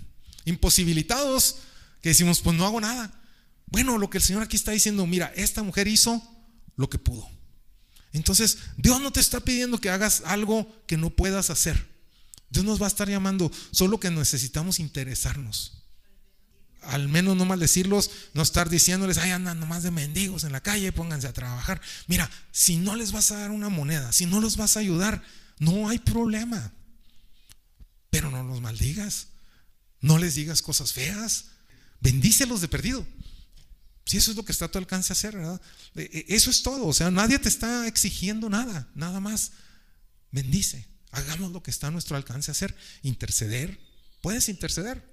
imposibilitados 0.44 1.56
que 2.00 2.10
decimos, 2.10 2.40
pues 2.40 2.56
no 2.56 2.64
hago 2.64 2.80
nada. 2.80 3.12
Bueno, 3.66 3.98
lo 3.98 4.08
que 4.08 4.18
el 4.18 4.24
Señor 4.24 4.42
aquí 4.42 4.56
está 4.56 4.72
diciendo, 4.72 5.06
mira, 5.06 5.32
esta 5.36 5.62
mujer 5.62 5.88
hizo 5.88 6.22
lo 6.76 6.88
que 6.88 6.98
pudo. 6.98 7.28
Entonces, 8.12 8.58
Dios 8.76 9.00
no 9.00 9.12
te 9.12 9.20
está 9.20 9.40
pidiendo 9.40 9.78
que 9.78 9.90
hagas 9.90 10.22
algo 10.24 10.82
que 10.86 10.96
no 10.96 11.10
puedas 11.10 11.50
hacer. 11.50 11.88
Dios 12.50 12.64
nos 12.64 12.80
va 12.80 12.86
a 12.86 12.88
estar 12.88 13.08
llamando, 13.08 13.50
solo 13.70 14.00
que 14.00 14.10
necesitamos 14.10 14.80
interesarnos. 14.80 15.77
Al 16.82 17.08
menos 17.08 17.36
no 17.36 17.44
maldecirlos, 17.44 18.10
no 18.34 18.42
estar 18.42 18.68
diciéndoles, 18.68 19.18
ay, 19.18 19.30
andan 19.30 19.60
nomás 19.60 19.82
de 19.82 19.90
mendigos 19.90 20.44
en 20.44 20.52
la 20.52 20.60
calle, 20.60 20.92
pónganse 20.92 21.26
a 21.26 21.32
trabajar. 21.32 21.80
Mira, 22.06 22.30
si 22.52 22.76
no 22.76 22.96
les 22.96 23.12
vas 23.12 23.30
a 23.30 23.38
dar 23.38 23.50
una 23.50 23.68
moneda, 23.68 24.12
si 24.12 24.26
no 24.26 24.40
los 24.40 24.56
vas 24.56 24.76
a 24.76 24.80
ayudar, 24.80 25.22
no 25.58 25.88
hay 25.88 25.98
problema. 25.98 26.72
Pero 28.10 28.30
no 28.30 28.42
los 28.42 28.60
maldigas. 28.60 29.28
No 30.00 30.18
les 30.18 30.34
digas 30.34 30.62
cosas 30.62 30.92
feas. 30.92 31.46
Bendícelos 32.00 32.60
de 32.60 32.68
perdido. 32.68 33.06
Si 34.06 34.16
eso 34.16 34.30
es 34.30 34.36
lo 34.36 34.44
que 34.44 34.52
está 34.52 34.66
a 34.66 34.70
tu 34.70 34.78
alcance 34.78 35.12
hacer, 35.12 35.36
¿verdad? 35.36 35.60
E, 35.94 36.02
e, 36.02 36.34
eso 36.34 36.50
es 36.50 36.62
todo. 36.62 36.86
O 36.86 36.94
sea, 36.94 37.10
nadie 37.10 37.38
te 37.38 37.48
está 37.48 37.86
exigiendo 37.86 38.48
nada, 38.48 38.88
nada 38.94 39.20
más. 39.20 39.52
Bendice. 40.30 40.86
Hagamos 41.10 41.52
lo 41.52 41.62
que 41.62 41.70
está 41.70 41.88
a 41.88 41.90
nuestro 41.90 42.16
alcance 42.16 42.50
hacer. 42.50 42.74
Interceder. 43.02 43.78
¿Puedes 44.22 44.48
interceder? 44.48 45.04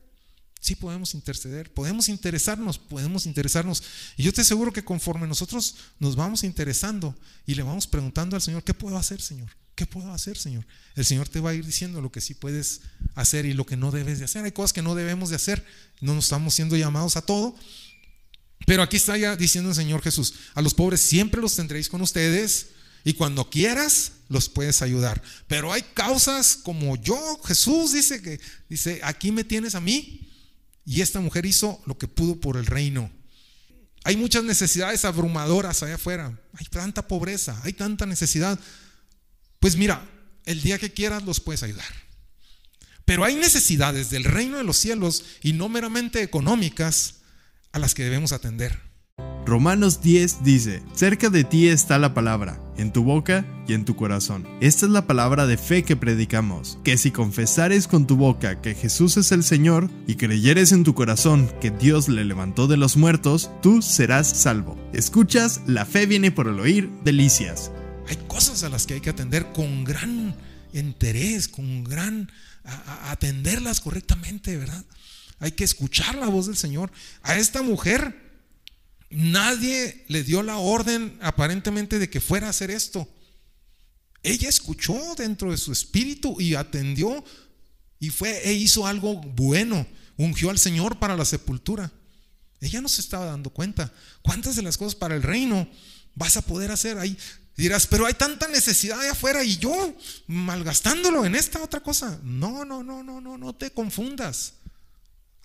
Sí 0.65 0.73
podemos 0.73 1.13
interceder, 1.13 1.71
podemos 1.71 2.09
interesarnos, 2.09 2.79
podemos 2.79 3.27
interesarnos. 3.27 3.83
Y 4.17 4.23
yo 4.23 4.33
te 4.33 4.41
aseguro 4.41 4.73
que 4.73 4.83
conforme 4.83 5.27
nosotros 5.27 5.75
nos 5.99 6.15
vamos 6.15 6.43
interesando 6.43 7.15
y 7.45 7.53
le 7.53 7.61
vamos 7.61 7.85
preguntando 7.85 8.35
al 8.35 8.41
Señor, 8.41 8.63
¿qué 8.63 8.73
puedo 8.73 8.97
hacer, 8.97 9.21
Señor? 9.21 9.47
¿Qué 9.75 9.85
puedo 9.85 10.11
hacer, 10.11 10.39
Señor? 10.39 10.65
El 10.95 11.05
Señor 11.05 11.29
te 11.29 11.39
va 11.39 11.51
a 11.51 11.53
ir 11.53 11.63
diciendo 11.63 12.01
lo 12.01 12.11
que 12.11 12.19
sí 12.19 12.33
puedes 12.33 12.81
hacer 13.13 13.45
y 13.45 13.53
lo 13.53 13.67
que 13.67 13.77
no 13.77 13.91
debes 13.91 14.17
de 14.17 14.25
hacer. 14.25 14.43
Hay 14.43 14.53
cosas 14.53 14.73
que 14.73 14.81
no 14.81 14.95
debemos 14.95 15.29
de 15.29 15.35
hacer. 15.35 15.63
No 16.01 16.15
nos 16.15 16.23
estamos 16.23 16.55
siendo 16.55 16.75
llamados 16.75 17.15
a 17.15 17.21
todo. 17.21 17.55
Pero 18.65 18.81
aquí 18.81 18.97
está 18.97 19.15
ya 19.17 19.35
diciendo 19.35 19.69
el 19.69 19.75
Señor 19.75 20.01
Jesús, 20.01 20.33
a 20.55 20.63
los 20.63 20.73
pobres 20.73 20.99
siempre 20.99 21.41
los 21.41 21.55
tendréis 21.55 21.89
con 21.89 22.01
ustedes 22.01 22.69
y 23.03 23.13
cuando 23.13 23.51
quieras 23.51 24.13
los 24.29 24.49
puedes 24.49 24.81
ayudar. 24.81 25.21
Pero 25.47 25.71
hay 25.71 25.83
causas 25.93 26.55
como 26.55 26.95
yo, 26.95 27.39
Jesús 27.45 27.93
dice 27.93 28.19
que 28.23 28.39
dice, 28.67 28.99
aquí 29.03 29.31
me 29.31 29.43
tienes 29.43 29.75
a 29.75 29.79
mí 29.79 30.25
y 30.85 31.01
esta 31.01 31.19
mujer 31.19 31.45
hizo 31.45 31.81
lo 31.85 31.97
que 31.97 32.07
pudo 32.07 32.39
por 32.39 32.57
el 32.57 32.65
reino. 32.65 33.11
Hay 34.03 34.17
muchas 34.17 34.43
necesidades 34.43 35.03
abrumadoras 35.03 35.81
allá 35.81 35.95
afuera. 35.95 36.39
Hay 36.53 36.65
tanta 36.67 37.07
pobreza, 37.07 37.59
hay 37.63 37.73
tanta 37.73 38.05
necesidad. 38.05 38.59
Pues 39.59 39.75
mira, 39.77 40.07
el 40.45 40.61
día 40.61 40.77
que 40.77 40.93
quieras 40.93 41.23
los 41.23 41.39
puedes 41.39 41.63
ayudar. 41.63 41.91
Pero 43.03 43.23
hay 43.23 43.35
necesidades 43.35 44.11
del 44.11 44.23
reino 44.23 44.57
de 44.57 44.63
los 44.63 44.77
cielos 44.77 45.23
y 45.41 45.53
no 45.53 45.69
meramente 45.69 46.21
económicas 46.21 47.15
a 47.71 47.79
las 47.79 47.95
que 47.95 48.03
debemos 48.03 48.31
atender. 48.31 48.84
Romanos 49.45 50.01
10 50.01 50.43
dice, 50.43 50.81
cerca 50.95 51.29
de 51.29 51.43
ti 51.43 51.67
está 51.67 51.99
la 51.99 52.15
palabra, 52.15 52.59
en 52.77 52.91
tu 52.91 53.03
boca 53.03 53.45
y 53.67 53.73
en 53.73 53.85
tu 53.85 53.95
corazón. 53.95 54.47
Esta 54.59 54.87
es 54.87 54.91
la 54.91 55.05
palabra 55.05 55.45
de 55.45 55.57
fe 55.57 55.83
que 55.83 55.95
predicamos, 55.95 56.79
que 56.83 56.97
si 56.97 57.11
confesares 57.11 57.87
con 57.87 58.07
tu 58.07 58.15
boca 58.15 58.59
que 58.59 58.73
Jesús 58.73 59.17
es 59.17 59.31
el 59.31 59.43
Señor 59.43 59.91
y 60.07 60.15
creyeres 60.15 60.71
en 60.71 60.83
tu 60.83 60.95
corazón 60.95 61.47
que 61.61 61.69
Dios 61.69 62.09
le 62.09 62.25
levantó 62.25 62.65
de 62.65 62.77
los 62.77 62.97
muertos, 62.97 63.51
tú 63.61 63.83
serás 63.83 64.27
salvo. 64.27 64.79
Escuchas, 64.93 65.61
la 65.67 65.85
fe 65.85 66.07
viene 66.07 66.31
por 66.31 66.47
el 66.47 66.59
oír, 66.59 66.89
delicias. 67.03 67.71
Hay 68.07 68.17
cosas 68.27 68.63
a 68.63 68.69
las 68.69 68.87
que 68.87 68.95
hay 68.95 69.01
que 69.01 69.11
atender 69.11 69.51
con 69.53 69.83
gran 69.83 70.35
interés, 70.73 71.47
con 71.47 71.83
gran 71.83 72.31
atenderlas 73.11 73.79
correctamente, 73.79 74.57
¿verdad? 74.57 74.83
Hay 75.39 75.51
que 75.51 75.65
escuchar 75.65 76.15
la 76.15 76.29
voz 76.29 76.47
del 76.47 76.57
Señor. 76.57 76.91
A 77.21 77.37
esta 77.37 77.61
mujer 77.61 78.24
nadie 79.15 80.05
le 80.07 80.23
dio 80.23 80.43
la 80.43 80.57
orden 80.57 81.17
aparentemente 81.21 81.99
de 81.99 82.09
que 82.09 82.19
fuera 82.21 82.47
a 82.47 82.49
hacer 82.51 82.69
esto. 82.69 83.07
ella 84.23 84.49
escuchó 84.49 85.15
dentro 85.15 85.51
de 85.51 85.57
su 85.57 85.71
espíritu 85.71 86.39
y 86.41 86.55
atendió 86.55 87.23
y 87.99 88.09
fue 88.09 88.47
e 88.47 88.53
hizo 88.53 88.85
algo 88.85 89.15
bueno, 89.15 89.87
ungió 90.17 90.49
al 90.49 90.59
Señor 90.59 90.99
para 90.99 91.15
la 91.15 91.25
sepultura. 91.25 91.91
Ella 92.59 92.81
no 92.81 92.89
se 92.89 93.01
estaba 93.01 93.25
dando 93.25 93.49
cuenta. 93.49 93.93
¿Cuántas 94.21 94.55
de 94.55 94.61
las 94.63 94.77
cosas 94.77 94.95
para 94.95 95.15
el 95.15 95.23
reino 95.23 95.67
vas 96.15 96.37
a 96.37 96.41
poder 96.41 96.71
hacer 96.71 96.97
ahí? 96.97 97.17
Dirás, 97.55 97.87
pero 97.87 98.05
hay 98.05 98.13
tanta 98.13 98.47
necesidad 98.47 98.99
allá 98.99 99.11
afuera 99.11 99.43
y 99.43 99.57
yo 99.57 99.95
malgastándolo 100.27 101.25
en 101.25 101.35
esta 101.35 101.63
otra 101.63 101.79
cosa. 101.79 102.19
No, 102.23 102.65
no, 102.65 102.83
no, 102.83 103.01
no, 103.03 103.21
no, 103.21 103.37
no 103.37 103.55
te 103.55 103.71
confundas. 103.71 104.53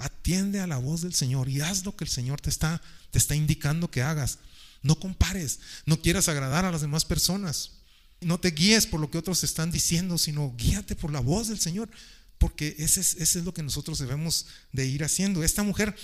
Atiende 0.01 0.61
a 0.61 0.66
la 0.66 0.78
voz 0.78 1.03
del 1.03 1.14
Señor 1.14 1.48
y 1.48 1.61
haz 1.61 1.84
lo 1.84 1.94
que 1.94 2.05
el 2.05 2.11
Señor 2.11 2.40
te 2.40 2.51
está, 2.51 2.82
te 3.11 3.18
está 3.18 3.36
indicando 3.36 3.90
que 3.90 4.03
hagas. 4.03 4.38
No 4.82 4.98
compares, 4.98 5.61
no 5.86 6.01
quieras 6.01 6.28
agradar 6.28 6.64
a 6.64 6.72
las 6.72 6.80
demás 6.80 7.05
personas. 7.05 7.72
No 8.20 8.40
te 8.40 8.51
guíes 8.51 8.86
por 8.86 8.98
lo 8.98 9.11
que 9.11 9.18
otros 9.18 9.44
están 9.44 9.70
diciendo, 9.70 10.18
sino 10.18 10.55
guíate 10.57 10.96
por 10.96 11.12
la 11.12 11.20
voz 11.20 11.48
del 11.48 11.61
Señor, 11.61 11.90
porque 12.38 12.74
ese 12.78 13.01
es, 13.01 13.14
ese 13.14 13.38
es 13.40 13.44
lo 13.44 13.55
que 13.55 13.62
nosotros 13.62 13.98
debemos 13.98 14.46
de 14.72 14.86
ir 14.86 15.05
haciendo. 15.05 15.44
Esta 15.44 15.62
mujer 15.62 15.94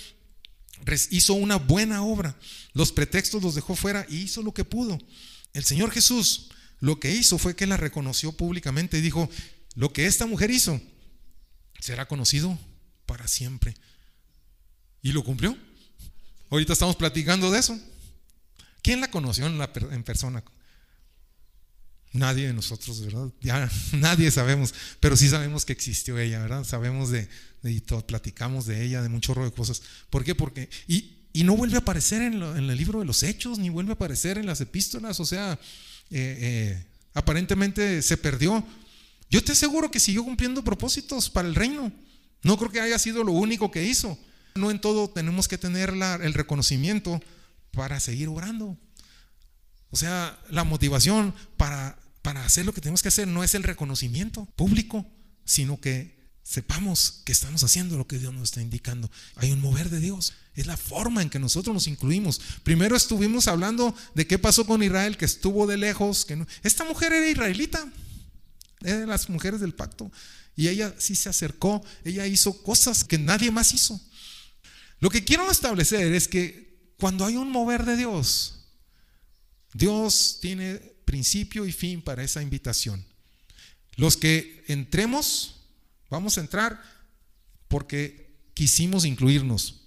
hizo 1.09 1.33
una 1.33 1.57
buena 1.57 2.03
obra, 2.03 2.37
los 2.73 2.91
pretextos 2.91 3.41
los 3.41 3.55
dejó 3.55 3.75
fuera 3.75 4.05
y 4.07 4.17
hizo 4.17 4.43
lo 4.43 4.53
que 4.53 4.63
pudo. 4.63 4.99
El 5.53 5.65
Señor 5.65 5.91
Jesús 5.91 6.49
lo 6.79 6.99
que 6.99 7.11
hizo 7.11 7.37
fue 7.37 7.55
que 7.55 7.65
la 7.65 7.77
reconoció 7.77 8.31
públicamente 8.31 8.97
y 8.97 9.01
dijo, 9.01 9.29
lo 9.75 9.91
que 9.91 10.05
esta 10.05 10.25
mujer 10.27 10.51
hizo 10.51 10.79
será 11.79 12.07
conocido 12.07 12.57
para 13.05 13.27
siempre. 13.27 13.75
Y 15.01 15.11
lo 15.11 15.23
cumplió. 15.23 15.57
Ahorita 16.49 16.73
estamos 16.73 16.95
platicando 16.95 17.51
de 17.51 17.59
eso. 17.59 17.79
¿Quién 18.81 19.01
la 19.01 19.11
conoció 19.11 19.45
en, 19.47 20.03
persona? 20.03 20.43
Nadie 22.13 22.47
de 22.47 22.53
nosotros, 22.53 23.01
¿verdad? 23.01 23.29
Ya 23.41 23.69
nadie 23.93 24.31
sabemos, 24.31 24.73
pero 24.99 25.17
sí 25.17 25.27
sabemos 25.27 25.65
que 25.65 25.73
existió 25.73 26.17
ella, 26.17 26.39
¿verdad? 26.39 26.63
Sabemos 26.63 27.09
de, 27.09 27.27
y 27.63 27.81
platicamos 27.81 28.65
de 28.65 28.83
ella, 28.85 29.01
de 29.01 29.09
mucho 29.09 29.33
de 29.33 29.51
cosas. 29.51 29.81
¿Por 30.09 30.23
qué? 30.23 30.35
Porque, 30.35 30.69
y, 30.87 31.17
y 31.33 31.43
no 31.43 31.57
vuelve 31.57 31.75
a 31.75 31.79
aparecer 31.79 32.21
en, 32.21 32.41
en, 32.41 32.69
el 32.69 32.77
libro 32.77 32.99
de 32.99 33.05
los 33.05 33.23
hechos, 33.23 33.59
ni 33.59 33.69
vuelve 33.69 33.91
a 33.91 33.95
aparecer 33.95 34.37
en 34.37 34.45
las 34.45 34.61
epístolas, 34.61 35.19
o 35.19 35.25
sea, 35.25 35.59
eh, 36.09 36.37
eh, 36.39 36.85
aparentemente 37.13 38.01
se 38.01 38.17
perdió. 38.17 38.65
Yo 39.29 39.43
te 39.43 39.51
aseguro 39.51 39.91
que 39.91 39.99
siguió 39.99 40.23
cumpliendo 40.23 40.63
propósitos 40.63 41.29
para 41.29 41.47
el 41.47 41.55
reino. 41.55 41.91
No 42.43 42.57
creo 42.57 42.71
que 42.71 42.79
haya 42.79 42.97
sido 42.97 43.23
lo 43.23 43.33
único 43.33 43.69
que 43.69 43.83
hizo. 43.83 44.17
No 44.57 44.71
en 44.71 44.81
todo 44.81 45.09
tenemos 45.09 45.47
que 45.47 45.57
tener 45.57 45.89
el 45.89 46.33
reconocimiento 46.33 47.21
para 47.71 47.99
seguir 47.99 48.29
orando. 48.29 48.77
O 49.89 49.97
sea, 49.97 50.37
la 50.49 50.63
motivación 50.63 51.33
para, 51.55 51.97
para 52.21 52.43
hacer 52.45 52.65
lo 52.65 52.73
que 52.73 52.81
tenemos 52.81 53.01
que 53.01 53.07
hacer 53.07 53.27
no 53.27 53.43
es 53.43 53.55
el 53.55 53.63
reconocimiento 53.63 54.45
público, 54.55 55.05
sino 55.45 55.79
que 55.79 56.17
sepamos 56.43 57.21
que 57.25 57.33
estamos 57.33 57.63
haciendo 57.63 57.97
lo 57.97 58.07
que 58.07 58.19
Dios 58.19 58.33
nos 58.33 58.43
está 58.43 58.61
indicando. 58.61 59.11
Hay 59.35 59.51
un 59.51 59.59
mover 59.59 59.89
de 59.89 59.99
Dios. 59.99 60.33
Es 60.55 60.65
la 60.65 60.77
forma 60.77 61.21
en 61.21 61.29
que 61.29 61.39
nosotros 61.39 61.73
nos 61.73 61.87
incluimos. 61.87 62.39
Primero 62.63 62.95
estuvimos 62.95 63.47
hablando 63.47 63.93
de 64.15 64.27
qué 64.27 64.39
pasó 64.39 64.65
con 64.65 64.81
Israel, 64.81 65.17
que 65.17 65.25
estuvo 65.25 65.67
de 65.67 65.75
lejos. 65.75 66.25
Que 66.25 66.45
Esta 66.63 66.85
mujer 66.85 67.11
era 67.11 67.29
israelita, 67.29 67.85
era 68.81 68.99
de 68.99 69.07
las 69.07 69.29
mujeres 69.29 69.59
del 69.59 69.73
pacto. 69.73 70.09
Y 70.55 70.69
ella 70.69 70.95
sí 70.97 71.15
se 71.15 71.29
acercó, 71.29 71.83
ella 72.03 72.25
hizo 72.25 72.63
cosas 72.63 73.03
que 73.03 73.17
nadie 73.17 73.51
más 73.51 73.73
hizo. 73.73 73.99
Lo 74.99 75.09
que 75.09 75.23
quiero 75.23 75.49
establecer 75.51 76.13
es 76.13 76.27
que 76.27 76.93
cuando 76.99 77.25
hay 77.25 77.35
un 77.35 77.51
mover 77.51 77.85
de 77.85 77.97
Dios, 77.97 78.65
Dios 79.73 80.39
tiene 80.41 80.75
principio 81.05 81.65
y 81.65 81.71
fin 81.71 82.01
para 82.01 82.23
esa 82.23 82.41
invitación. 82.41 83.05
Los 83.95 84.17
que 84.17 84.63
entremos 84.67 85.57
Vamos 86.09 86.37
a 86.37 86.41
entrar 86.41 86.81
porque 87.67 88.37
quisimos 88.53 89.05
incluirnos. 89.05 89.81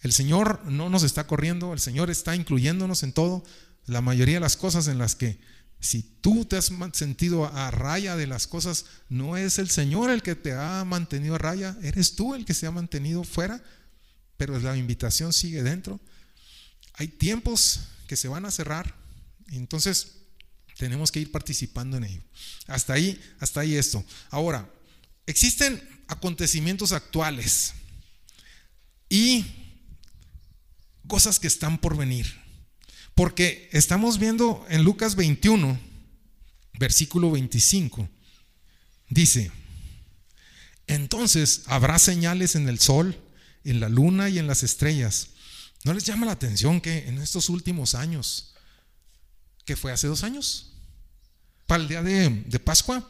El 0.00 0.12
Señor 0.12 0.64
no 0.66 0.88
nos 0.90 1.02
está 1.02 1.26
corriendo, 1.26 1.72
el 1.72 1.80
Señor 1.80 2.10
está 2.10 2.36
incluyéndonos 2.36 3.02
en 3.02 3.12
todo. 3.12 3.44
La 3.86 4.00
mayoría 4.00 4.34
de 4.34 4.40
las 4.40 4.56
cosas 4.56 4.86
en 4.88 4.98
las 4.98 5.16
que 5.16 5.38
si 5.80 6.02
tú 6.02 6.44
te 6.44 6.56
has 6.56 6.70
sentido 6.92 7.46
a 7.46 7.70
raya 7.70 8.16
de 8.16 8.26
las 8.26 8.46
cosas, 8.46 8.84
no 9.08 9.36
es 9.36 9.58
el 9.58 9.70
Señor 9.70 10.10
el 10.10 10.22
que 10.22 10.34
te 10.34 10.52
ha 10.52 10.84
mantenido 10.84 11.36
a 11.36 11.38
raya, 11.38 11.76
eres 11.82 12.14
tú 12.14 12.34
el 12.34 12.44
que 12.44 12.54
se 12.54 12.66
ha 12.66 12.70
mantenido 12.70 13.24
fuera, 13.24 13.62
pero 14.38 14.58
la 14.58 14.76
invitación 14.76 15.34
sigue 15.34 15.62
dentro. 15.62 16.00
Hay 16.94 17.08
tiempos 17.08 17.80
que 18.06 18.16
se 18.16 18.28
van 18.28 18.46
a 18.46 18.50
cerrar, 18.50 18.94
entonces 19.48 20.14
tenemos 20.78 21.12
que 21.12 21.20
ir 21.20 21.30
participando 21.30 21.98
en 21.98 22.04
ello. 22.04 22.22
Hasta 22.66 22.94
ahí, 22.94 23.20
hasta 23.40 23.60
ahí 23.60 23.74
esto. 23.74 24.02
Ahora, 24.30 24.66
Existen 25.28 25.86
acontecimientos 26.06 26.92
actuales 26.92 27.74
y 29.10 29.44
cosas 31.06 31.38
que 31.38 31.46
están 31.46 31.76
por 31.76 31.98
venir. 31.98 32.34
Porque 33.14 33.68
estamos 33.72 34.18
viendo 34.18 34.64
en 34.70 34.84
Lucas 34.84 35.16
21, 35.16 35.78
versículo 36.78 37.30
25, 37.30 38.08
dice, 39.10 39.52
entonces 40.86 41.64
habrá 41.66 41.98
señales 41.98 42.54
en 42.54 42.66
el 42.66 42.78
sol, 42.78 43.20
en 43.70 43.80
la 43.80 43.88
luna 43.88 44.28
y 44.28 44.38
en 44.38 44.46
las 44.46 44.62
estrellas. 44.62 45.28
¿No 45.84 45.92
les 45.92 46.04
llama 46.04 46.26
la 46.26 46.32
atención 46.32 46.80
que 46.80 47.08
en 47.08 47.18
estos 47.18 47.48
últimos 47.48 47.94
años, 47.94 48.54
que 49.64 49.76
fue 49.76 49.92
hace 49.92 50.06
dos 50.06 50.24
años, 50.24 50.72
para 51.66 51.82
el 51.82 51.88
día 51.88 52.02
de, 52.02 52.28
de 52.30 52.58
Pascua, 52.58 53.08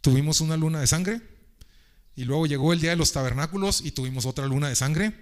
tuvimos 0.00 0.40
una 0.40 0.56
luna 0.56 0.80
de 0.80 0.86
sangre? 0.86 1.20
Y 2.16 2.24
luego 2.24 2.46
llegó 2.46 2.72
el 2.72 2.80
día 2.80 2.90
de 2.90 2.96
los 2.96 3.12
tabernáculos 3.12 3.80
y 3.82 3.92
tuvimos 3.92 4.26
otra 4.26 4.46
luna 4.46 4.68
de 4.68 4.76
sangre. 4.76 5.14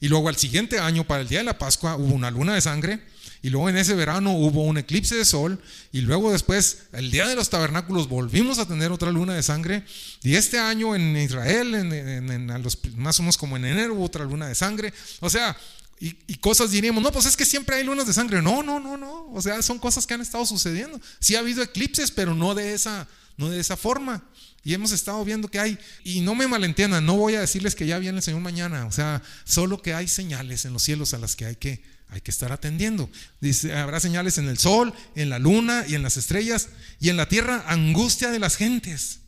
Y 0.00 0.08
luego 0.08 0.28
al 0.28 0.36
siguiente 0.36 0.78
año, 0.78 1.04
para 1.04 1.22
el 1.22 1.28
día 1.28 1.38
de 1.38 1.44
la 1.44 1.58
Pascua, 1.58 1.96
hubo 1.96 2.14
una 2.14 2.30
luna 2.30 2.54
de 2.54 2.60
sangre. 2.60 3.00
Y 3.44 3.50
luego 3.50 3.68
en 3.68 3.76
ese 3.76 3.92
verano 3.92 4.32
hubo 4.32 4.64
un 4.64 4.78
eclipse 4.78 5.16
de 5.16 5.24
sol. 5.26 5.60
Y 5.92 6.00
luego 6.00 6.32
después, 6.32 6.84
el 6.92 7.10
día 7.10 7.26
de 7.26 7.36
los 7.36 7.50
tabernáculos, 7.50 8.08
volvimos 8.08 8.58
a 8.58 8.66
tener 8.66 8.90
otra 8.90 9.10
luna 9.10 9.34
de 9.34 9.42
sangre. 9.42 9.84
Y 10.22 10.36
este 10.36 10.58
año 10.58 10.96
en 10.96 11.14
Israel, 11.14 11.74
en, 11.74 12.62
los, 12.62 12.78
más 12.96 13.18
o 13.18 13.22
menos 13.22 13.36
como 13.36 13.58
en 13.58 13.66
enero, 13.66 13.96
hubo 13.96 14.04
otra 14.04 14.24
luna 14.24 14.48
de 14.48 14.54
sangre. 14.54 14.94
O 15.20 15.28
sea, 15.28 15.54
y, 16.00 16.16
y, 16.26 16.36
cosas 16.36 16.70
diríamos, 16.70 17.02
no, 17.02 17.12
pues 17.12 17.26
es 17.26 17.36
que 17.36 17.44
siempre 17.44 17.76
hay 17.76 17.84
lunas 17.84 18.06
de 18.06 18.14
sangre. 18.14 18.40
No, 18.40 18.62
no, 18.62 18.80
no, 18.80 18.96
no. 18.96 19.30
O 19.34 19.42
sea, 19.42 19.60
son 19.60 19.78
cosas 19.78 20.06
que 20.06 20.14
han 20.14 20.22
estado 20.22 20.46
sucediendo. 20.46 20.98
Sí 21.20 21.36
ha 21.36 21.40
habido 21.40 21.62
eclipses, 21.62 22.10
pero 22.10 22.34
no 22.34 22.54
de 22.54 22.72
esa, 22.72 23.06
no 23.36 23.50
de 23.50 23.60
esa 23.60 23.76
forma. 23.76 24.24
Y 24.64 24.72
hemos 24.72 24.90
estado 24.90 25.22
viendo 25.22 25.48
que 25.48 25.58
hay, 25.58 25.78
y 26.02 26.22
no 26.22 26.34
me 26.34 26.46
malentiendan, 26.46 27.04
no 27.04 27.16
voy 27.16 27.34
a 27.34 27.40
decirles 27.40 27.74
que 27.74 27.86
ya 27.86 27.98
viene 27.98 28.16
el 28.16 28.22
Señor 28.22 28.40
mañana, 28.40 28.86
o 28.86 28.92
sea, 28.92 29.22
solo 29.44 29.82
que 29.82 29.92
hay 29.92 30.08
señales 30.08 30.64
en 30.64 30.72
los 30.72 30.82
cielos 30.82 31.12
a 31.12 31.18
las 31.18 31.36
que 31.36 31.44
hay 31.44 31.56
que, 31.56 31.82
hay 32.08 32.20
que 32.20 32.30
estar 32.30 32.52
atendiendo. 32.52 33.10
Dice, 33.40 33.74
habrá 33.74 34.00
señales 34.00 34.38
en 34.38 34.48
el 34.48 34.58
sol, 34.58 34.92
en 35.14 35.30
la 35.30 35.38
luna 35.38 35.84
y 35.88 35.94
en 35.94 36.02
las 36.02 36.16
estrellas, 36.16 36.68
y 37.00 37.08
en 37.08 37.16
la 37.16 37.28
tierra 37.28 37.64
angustia 37.66 38.30
de 38.30 38.38
las 38.38 38.56
gentes. 38.56 39.20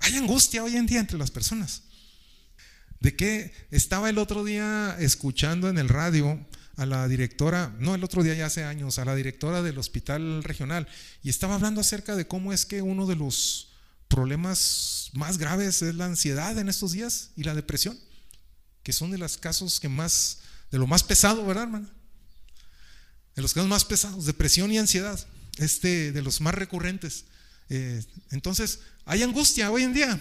Hay 0.00 0.16
angustia 0.16 0.62
hoy 0.62 0.76
en 0.76 0.86
día 0.86 1.00
entre 1.00 1.18
las 1.18 1.30
personas. 1.30 1.82
De 3.00 3.16
que 3.16 3.52
estaba 3.70 4.10
el 4.10 4.18
otro 4.18 4.44
día 4.44 4.96
escuchando 4.98 5.68
en 5.68 5.78
el 5.78 5.88
radio 5.88 6.46
a 6.76 6.86
la 6.86 7.06
directora, 7.08 7.74
no 7.78 7.94
el 7.94 8.04
otro 8.04 8.22
día 8.22 8.34
ya 8.34 8.46
hace 8.46 8.64
años, 8.64 8.98
a 8.98 9.04
la 9.04 9.14
directora 9.14 9.62
del 9.62 9.78
hospital 9.78 10.42
regional, 10.42 10.88
y 11.22 11.30
estaba 11.30 11.54
hablando 11.54 11.80
acerca 11.80 12.16
de 12.16 12.26
cómo 12.26 12.52
es 12.52 12.66
que 12.66 12.82
uno 12.82 13.06
de 13.06 13.16
los 13.16 13.70
problemas 14.08 15.10
más 15.12 15.38
graves 15.38 15.82
es 15.82 15.94
la 15.94 16.06
ansiedad 16.06 16.58
en 16.58 16.68
estos 16.68 16.92
días 16.92 17.30
y 17.36 17.44
la 17.44 17.54
depresión, 17.54 17.98
que 18.82 18.92
son 18.92 19.10
de 19.10 19.18
los 19.18 19.38
casos 19.38 19.80
que 19.80 19.88
más, 19.88 20.40
de 20.74 20.80
lo 20.80 20.88
más 20.88 21.04
pesado, 21.04 21.46
¿verdad, 21.46 21.62
hermana? 21.62 21.88
De 23.36 23.42
los 23.42 23.54
casos 23.54 23.68
más 23.68 23.84
pesados, 23.84 24.26
depresión 24.26 24.72
y 24.72 24.78
ansiedad, 24.78 25.24
este, 25.58 26.10
de 26.10 26.20
los 26.20 26.40
más 26.40 26.52
recurrentes. 26.52 27.26
Eh, 27.68 28.02
entonces, 28.32 28.80
hay 29.04 29.22
angustia 29.22 29.70
hoy 29.70 29.84
en 29.84 29.92
día, 29.92 30.18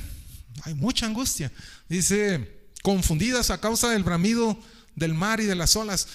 hay 0.61 0.75
mucha 0.75 1.07
angustia. 1.07 1.51
Dice, 1.89 2.67
confundidas 2.83 3.49
a 3.49 3.59
causa 3.59 3.89
del 3.89 4.03
bramido 4.03 4.55
del 4.95 5.15
mar 5.15 5.39
y 5.39 5.45
de 5.45 5.55
las 5.55 5.75
olas. 5.75 6.07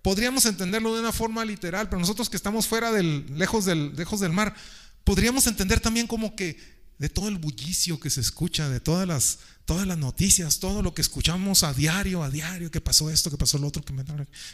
Podríamos 0.00 0.46
entenderlo 0.46 0.94
de 0.94 1.00
una 1.00 1.10
forma 1.10 1.44
literal, 1.44 1.88
pero 1.88 1.98
nosotros 1.98 2.30
que 2.30 2.36
estamos 2.36 2.68
fuera 2.68 2.92
del, 2.92 3.36
lejos 3.36 3.64
del, 3.64 3.96
lejos 3.96 4.20
del 4.20 4.32
mar, 4.32 4.54
podríamos 5.02 5.48
entender 5.48 5.80
también 5.80 6.06
como 6.06 6.36
que 6.36 6.75
de 6.98 7.08
todo 7.08 7.28
el 7.28 7.36
bullicio 7.36 8.00
que 8.00 8.10
se 8.10 8.20
escucha, 8.20 8.68
de 8.68 8.80
todas 8.80 9.06
las, 9.06 9.38
todas 9.66 9.86
las 9.86 9.98
noticias, 9.98 10.58
todo 10.58 10.80
lo 10.80 10.94
que 10.94 11.02
escuchamos 11.02 11.62
a 11.62 11.74
diario, 11.74 12.22
a 12.22 12.30
diario, 12.30 12.70
que 12.70 12.80
pasó 12.80 13.10
esto, 13.10 13.30
que 13.30 13.36
pasó 13.36 13.58
lo 13.58 13.66
otro, 13.66 13.84
que 13.84 13.94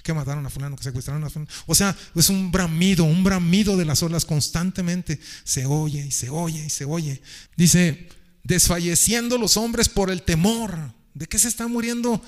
que 0.02 0.12
mataron 0.12 0.44
a 0.44 0.50
fulano, 0.50 0.76
que 0.76 0.82
secuestraron 0.82 1.22
a 1.22 1.30
fulano. 1.30 1.50
O 1.66 1.74
sea, 1.74 1.96
es 2.14 2.28
un 2.30 2.50
bramido, 2.50 3.04
un 3.04 3.22
bramido 3.22 3.76
de 3.76 3.84
las 3.84 4.02
olas 4.02 4.24
constantemente. 4.24 5.20
Se 5.44 5.66
oye 5.66 6.04
y 6.06 6.10
se 6.10 6.30
oye 6.30 6.64
y 6.66 6.70
se 6.70 6.84
oye. 6.84 7.22
Dice, 7.56 8.08
desfalleciendo 8.42 9.38
los 9.38 9.56
hombres 9.56 9.88
por 9.88 10.10
el 10.10 10.22
temor. 10.22 10.92
¿De 11.14 11.26
qué 11.26 11.38
se 11.38 11.48
está 11.48 11.68
muriendo? 11.68 12.22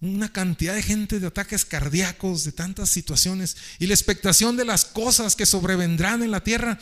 Una 0.00 0.30
cantidad 0.30 0.74
de 0.74 0.82
gente 0.82 1.18
de 1.18 1.26
ataques 1.26 1.64
cardíacos, 1.64 2.44
de 2.44 2.52
tantas 2.52 2.90
situaciones 2.90 3.56
y 3.78 3.86
la 3.86 3.94
expectación 3.94 4.56
de 4.56 4.64
las 4.64 4.84
cosas 4.84 5.34
que 5.34 5.46
sobrevendrán 5.46 6.22
en 6.22 6.30
la 6.30 6.44
tierra 6.44 6.78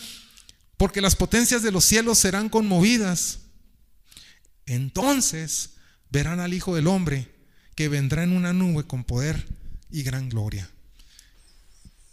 porque 0.77 1.01
las 1.01 1.17
potencias 1.17 1.63
de 1.63 1.73
los 1.73 1.85
cielos 1.85 2.19
serán 2.19 2.49
conmovidas. 2.49 3.41
Entonces 4.67 5.71
verán 6.11 6.41
al 6.41 6.55
Hijo 6.55 6.75
del 6.75 6.87
Hombre 6.87 7.35
que 7.75 7.89
vendrá 7.89 8.23
en 8.25 8.33
una 8.33 8.53
nube 8.53 8.87
con 8.87 9.05
poder 9.05 9.47
y 9.91 10.03
gran 10.03 10.29
gloria. 10.29 10.71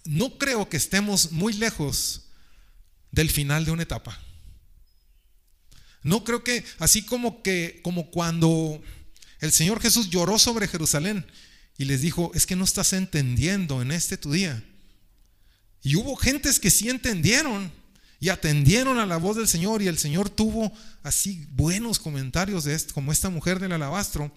No 0.05 0.38
creo 0.38 0.70
que 0.70 0.78
estemos 0.78 1.32
muy 1.32 1.53
lejos 1.53 2.24
del 3.11 3.30
final 3.30 3.66
de 3.66 3.72
una 3.72 3.84
etapa. 3.84 4.20
No 6.01 6.24
creo 6.24 6.43
que 6.43 6.66
así 6.80 7.05
como 7.05 7.41
que 7.41 7.80
como 7.82 8.11
cuando 8.11 8.82
el 9.39 9.51
Señor 9.51 9.82
Jesús 9.82 10.09
lloró 10.09 10.38
sobre 10.38 10.68
Jerusalén 10.68 11.26
y 11.78 11.86
les 11.86 12.01
dijo, 12.01 12.32
"Es 12.36 12.45
que 12.45 12.57
no 12.57 12.66
estás 12.66 12.91
entendiendo 12.93 13.82
en 13.82 13.91
este 13.91 14.18
tu 14.18 14.32
día." 14.32 14.64
Y 15.82 15.95
hubo 15.95 16.16
gentes 16.16 16.59
que 16.59 16.72
sí 16.72 16.89
entendieron 16.89 17.72
y 18.24 18.30
atendieron 18.30 18.99
a 18.99 19.05
la 19.05 19.17
voz 19.17 19.36
del 19.36 19.49
Señor 19.49 19.82
y 19.82 19.88
el 19.88 19.97
Señor 19.97 20.30
tuvo 20.30 20.71
así 21.03 21.45
buenos 21.51 21.99
comentarios 21.99 22.63
de 22.63 22.74
esto, 22.74 22.93
como 22.93 23.11
esta 23.11 23.30
mujer 23.30 23.59
del 23.59 23.74
alabastro, 23.74 24.34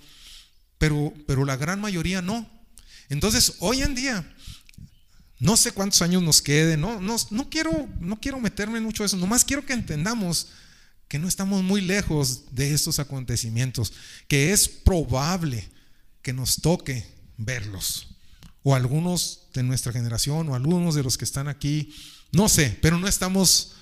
pero 0.76 1.14
pero 1.28 1.44
la 1.44 1.54
gran 1.56 1.80
mayoría 1.80 2.20
no. 2.20 2.50
Entonces, 3.08 3.54
hoy 3.60 3.82
en 3.82 3.94
día 3.94 4.28
no 5.38 5.56
sé 5.56 5.70
cuántos 5.70 6.02
años 6.02 6.20
nos 6.20 6.42
queden, 6.42 6.80
no, 6.80 7.00
no, 7.00 7.14
no, 7.30 7.48
quiero, 7.48 7.88
no 8.00 8.18
quiero 8.18 8.40
meterme 8.40 8.80
mucho 8.80 9.04
eso, 9.04 9.16
nomás 9.18 9.44
quiero 9.44 9.64
que 9.64 9.74
entendamos 9.74 10.48
que 11.06 11.20
no 11.20 11.28
estamos 11.28 11.62
muy 11.62 11.80
lejos 11.80 12.56
de 12.56 12.74
estos 12.74 12.98
acontecimientos, 12.98 13.92
que 14.26 14.52
es 14.52 14.68
probable 14.68 15.70
que 16.22 16.32
nos 16.32 16.60
toque 16.60 17.06
verlos, 17.36 18.08
o 18.64 18.74
algunos 18.74 19.42
de 19.54 19.62
nuestra 19.62 19.92
generación, 19.92 20.48
o 20.48 20.56
algunos 20.56 20.96
de 20.96 21.04
los 21.04 21.16
que 21.16 21.24
están 21.24 21.46
aquí, 21.46 21.94
no 22.32 22.48
sé, 22.48 22.76
pero 22.82 22.98
no 22.98 23.06
estamos, 23.06 23.75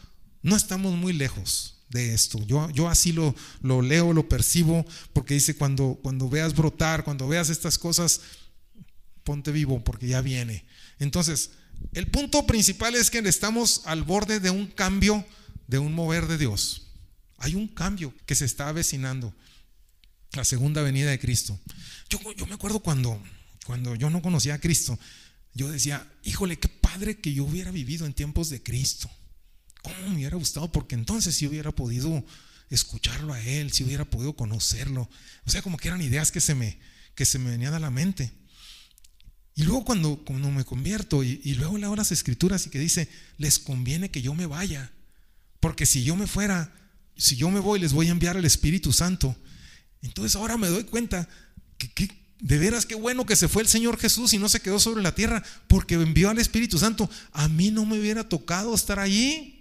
no 0.44 0.56
estamos 0.56 0.94
muy 0.94 1.14
lejos 1.14 1.78
de 1.88 2.12
esto. 2.12 2.38
Yo, 2.46 2.68
yo 2.70 2.88
así 2.88 3.12
lo, 3.12 3.34
lo 3.62 3.80
leo, 3.80 4.12
lo 4.12 4.28
percibo, 4.28 4.84
porque 5.14 5.34
dice, 5.34 5.56
cuando, 5.56 5.98
cuando 6.02 6.28
veas 6.28 6.54
brotar, 6.54 7.02
cuando 7.02 7.26
veas 7.26 7.48
estas 7.48 7.78
cosas, 7.78 8.20
ponte 9.24 9.50
vivo, 9.52 9.82
porque 9.82 10.06
ya 10.06 10.20
viene. 10.20 10.66
Entonces, 10.98 11.52
el 11.94 12.08
punto 12.08 12.46
principal 12.46 12.94
es 12.94 13.10
que 13.10 13.20
estamos 13.20 13.80
al 13.86 14.02
borde 14.02 14.38
de 14.38 14.50
un 14.50 14.66
cambio, 14.66 15.26
de 15.66 15.78
un 15.78 15.94
mover 15.94 16.26
de 16.26 16.36
Dios. 16.36 16.88
Hay 17.38 17.54
un 17.54 17.66
cambio 17.66 18.14
que 18.26 18.34
se 18.34 18.44
está 18.44 18.68
avecinando. 18.68 19.34
La 20.32 20.44
segunda 20.44 20.82
venida 20.82 21.10
de 21.10 21.18
Cristo. 21.18 21.58
Yo, 22.10 22.18
yo 22.36 22.44
me 22.46 22.54
acuerdo 22.54 22.80
cuando, 22.80 23.18
cuando 23.64 23.94
yo 23.94 24.10
no 24.10 24.20
conocía 24.20 24.54
a 24.54 24.60
Cristo, 24.60 24.98
yo 25.54 25.70
decía, 25.70 26.06
híjole, 26.22 26.58
qué 26.58 26.68
padre 26.68 27.18
que 27.18 27.32
yo 27.32 27.44
hubiera 27.44 27.70
vivido 27.70 28.04
en 28.04 28.12
tiempos 28.12 28.50
de 28.50 28.62
Cristo. 28.62 29.08
¿Cómo 29.84 30.08
me 30.08 30.16
hubiera 30.16 30.36
gustado? 30.38 30.72
Porque 30.72 30.94
entonces 30.94 31.36
sí 31.36 31.46
hubiera 31.46 31.70
podido 31.70 32.24
escucharlo 32.70 33.34
a 33.34 33.40
Él, 33.42 33.70
si 33.70 33.84
hubiera 33.84 34.06
podido 34.06 34.34
conocerlo. 34.34 35.10
O 35.44 35.50
sea, 35.50 35.60
como 35.60 35.76
que 35.76 35.88
eran 35.88 36.00
ideas 36.00 36.32
que 36.32 36.40
se 36.40 36.54
me, 36.54 36.78
que 37.14 37.26
se 37.26 37.38
me 37.38 37.50
venían 37.50 37.74
a 37.74 37.78
la 37.78 37.90
mente. 37.90 38.32
Y 39.54 39.64
luego 39.64 39.84
cuando, 39.84 40.24
cuando 40.24 40.50
me 40.50 40.64
convierto 40.64 41.22
y, 41.22 41.38
y, 41.44 41.54
luego 41.56 41.76
leo 41.76 41.94
las 41.94 42.12
escrituras 42.12 42.66
y 42.66 42.70
que 42.70 42.78
dice, 42.78 43.10
les 43.36 43.58
conviene 43.58 44.10
que 44.10 44.22
yo 44.22 44.32
me 44.32 44.46
vaya, 44.46 44.90
porque 45.60 45.84
si 45.84 46.02
yo 46.02 46.16
me 46.16 46.26
fuera, 46.26 46.72
si 47.14 47.36
yo 47.36 47.50
me 47.50 47.60
voy, 47.60 47.78
les 47.78 47.92
voy 47.92 48.08
a 48.08 48.12
enviar 48.12 48.38
el 48.38 48.46
Espíritu 48.46 48.90
Santo. 48.90 49.36
Entonces 50.00 50.34
ahora 50.34 50.56
me 50.56 50.68
doy 50.68 50.84
cuenta 50.84 51.28
que, 51.76 51.92
que 51.92 52.08
de 52.40 52.58
veras 52.58 52.86
qué 52.86 52.94
bueno 52.94 53.26
que 53.26 53.36
se 53.36 53.48
fue 53.48 53.62
el 53.62 53.68
Señor 53.68 53.98
Jesús 53.98 54.32
y 54.32 54.38
no 54.38 54.48
se 54.48 54.60
quedó 54.60 54.80
sobre 54.80 55.02
la 55.02 55.14
tierra, 55.14 55.44
porque 55.68 55.94
envió 55.94 56.30
al 56.30 56.38
Espíritu 56.38 56.78
Santo. 56.78 57.10
A 57.32 57.48
mí 57.48 57.70
no 57.70 57.84
me 57.84 57.98
hubiera 58.00 58.26
tocado 58.26 58.74
estar 58.74 58.98
allí, 58.98 59.53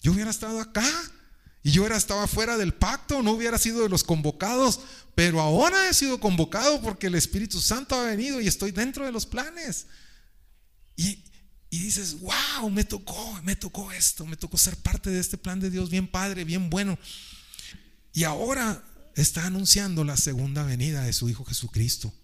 yo 0.00 0.12
hubiera 0.12 0.30
estado 0.30 0.60
acá. 0.60 0.88
Y 1.62 1.72
yo 1.72 1.84
era, 1.84 1.96
estaba 1.96 2.26
fuera 2.26 2.56
del 2.56 2.72
pacto, 2.72 3.22
no 3.22 3.32
hubiera 3.32 3.58
sido 3.58 3.82
de 3.82 3.88
los 3.88 4.04
convocados, 4.04 4.80
pero 5.14 5.40
ahora 5.40 5.88
he 5.88 5.94
sido 5.94 6.20
convocado 6.20 6.80
porque 6.80 7.08
el 7.08 7.16
Espíritu 7.16 7.60
Santo 7.60 7.96
ha 7.96 8.04
venido 8.04 8.40
y 8.40 8.46
estoy 8.46 8.70
dentro 8.70 9.04
de 9.04 9.12
los 9.12 9.26
planes. 9.26 9.86
Y, 10.96 11.24
y 11.68 11.80
dices, 11.80 12.20
wow, 12.20 12.70
me 12.70 12.84
tocó, 12.84 13.40
me 13.42 13.56
tocó 13.56 13.90
esto, 13.92 14.24
me 14.24 14.36
tocó 14.36 14.56
ser 14.56 14.76
parte 14.76 15.10
de 15.10 15.18
este 15.20 15.36
plan 15.36 15.58
de 15.60 15.68
Dios 15.68 15.90
bien 15.90 16.06
padre, 16.06 16.44
bien 16.44 16.70
bueno. 16.70 16.98
Y 18.12 18.24
ahora 18.24 18.82
está 19.16 19.46
anunciando 19.46 20.04
la 20.04 20.16
segunda 20.16 20.62
venida 20.62 21.02
de 21.02 21.12
su 21.12 21.28
Hijo 21.28 21.44
Jesucristo. 21.44 22.14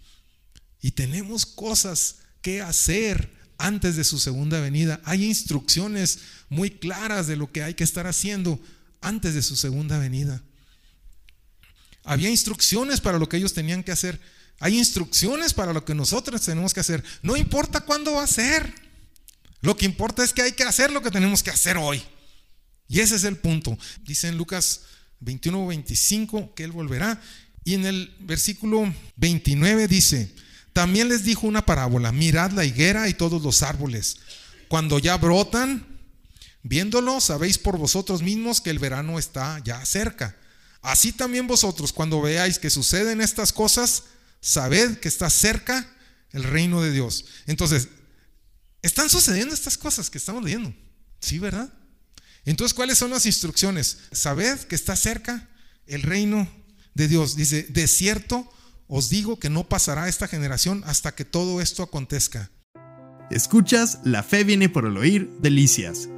Y 0.81 0.93
tenemos 0.93 1.45
cosas 1.45 2.18
que 2.41 2.62
hacer 2.62 3.44
antes 3.59 3.97
de 3.97 4.05
su 4.05 4.19
segunda 4.19 4.61
venida. 4.61 5.01
Hay 5.05 5.25
instrucciones 5.25 6.21
muy 6.49 6.71
claras 6.71 7.27
de 7.27 7.37
lo 7.37 7.51
que 7.51 7.63
hay 7.63 7.75
que 7.75 7.85
estar 7.85 8.07
haciendo 8.07 8.61
antes 9.01 9.35
de 9.35 9.43
su 9.43 9.57
segunda 9.57 9.99
venida. 9.99 10.43
Había 12.05 12.31
instrucciones 12.31 13.01
para 13.01 13.19
lo 13.19 13.29
que 13.29 13.39
ellos 13.39 13.55
tenían 13.55 13.83
que 13.83 13.93
hacer. 13.93 14.21
Hay 14.61 14.79
instrucciones 14.79 15.55
para 15.55 15.73
lo 15.73 15.85
que 15.85 15.95
nosotros 15.95 16.43
tenemos 16.43 16.75
que 16.75 16.81
hacer. 16.81 17.03
No 17.23 17.37
importa 17.37 17.81
cuándo 17.81 18.13
va 18.13 18.25
a 18.25 18.29
ser. 18.29 18.75
Lo 19.61 19.77
que 19.77 19.87
importa 19.87 20.23
es 20.23 20.33
que 20.33 20.43
hay 20.43 20.53
que 20.53 20.65
hacer 20.65 20.93
lo 20.93 21.03
que 21.03 21.11
tenemos 21.11 21.43
que 21.43 21.51
hacer 21.51 21.77
hoy. 21.77 22.03
Y 22.89 23.01
ese 23.01 23.17
es 23.17 23.25
el 23.25 23.37
punto. 23.37 23.79
Dice 24.03 24.29
en 24.29 24.37
Lucas 24.37 24.83
21 25.21 25.67
25 25.67 26.55
que 26.55 26.65
Él 26.65 26.73
volverá. 26.73 27.21
Y 27.65 27.75
en 27.75 27.87
el 27.87 28.15
versículo 28.21 28.93
29 29.17 29.89
dice, 29.89 30.35
también 30.75 31.09
les 31.09 31.25
dijo 31.25 31.47
una 31.47 31.64
parábola, 31.64 32.12
mirad 32.12 32.51
la 32.51 32.66
higuera 32.66 33.09
y 33.09 33.14
todos 33.14 33.43
los 33.43 33.62
árboles. 33.62 34.18
Cuando 34.68 34.99
ya 34.99 35.16
brotan, 35.16 35.95
Viéndolo, 36.66 37.20
sabéis 37.20 37.59
por 37.59 37.77
vosotros 37.77 38.22
mismos 38.22 38.62
que 38.62 38.70
el 38.70 38.79
verano 38.79 39.18
está 39.18 39.61
ya 39.62 39.85
cerca. 39.85 40.35
Así 40.81 41.12
también 41.12 41.47
vosotros, 41.47 41.93
cuando 41.93 42.22
veáis 42.22 42.59
que 42.59 42.70
suceden 42.70 43.20
estas 43.20 43.53
cosas, 43.53 44.05
sabed 44.41 44.97
que 44.99 45.09
está 45.09 45.29
cerca 45.29 45.87
el 46.33 46.43
reino 46.43 46.81
de 46.81 46.91
Dios. 46.91 47.27
Entonces, 47.47 47.89
están 48.81 49.11
sucediendo 49.11 49.53
estas 49.53 49.77
cosas 49.77 50.09
que 50.09 50.16
estamos 50.16 50.43
leyendo. 50.43 50.75
¿Sí, 51.20 51.39
verdad? 51.39 51.70
Entonces, 52.47 52.72
¿cuáles 52.72 52.97
son 52.97 53.11
las 53.11 53.27
instrucciones? 53.27 53.99
Sabed 54.12 54.59
que 54.61 54.75
está 54.75 54.97
cerca 54.97 55.51
el 55.87 56.01
reino 56.01 56.51
de 56.95 57.09
Dios. 57.09 57.37
Dice, 57.37 57.64
de 57.64 57.87
cierto 57.87 58.51
os 58.89 59.11
digo 59.11 59.39
que 59.39 59.51
no 59.51 59.64
pasará 59.64 60.09
esta 60.09 60.28
generación 60.28 60.82
hasta 60.87 61.14
que 61.14 61.24
todo 61.24 61.61
esto 61.61 61.82
acontezca. 61.82 62.51
Escuchas, 63.30 64.01
la 64.05 64.22
fe 64.22 64.45
viene 64.45 64.68
por 64.68 64.87
el 64.87 64.97
oír, 64.97 65.30
delicias. 65.41 66.09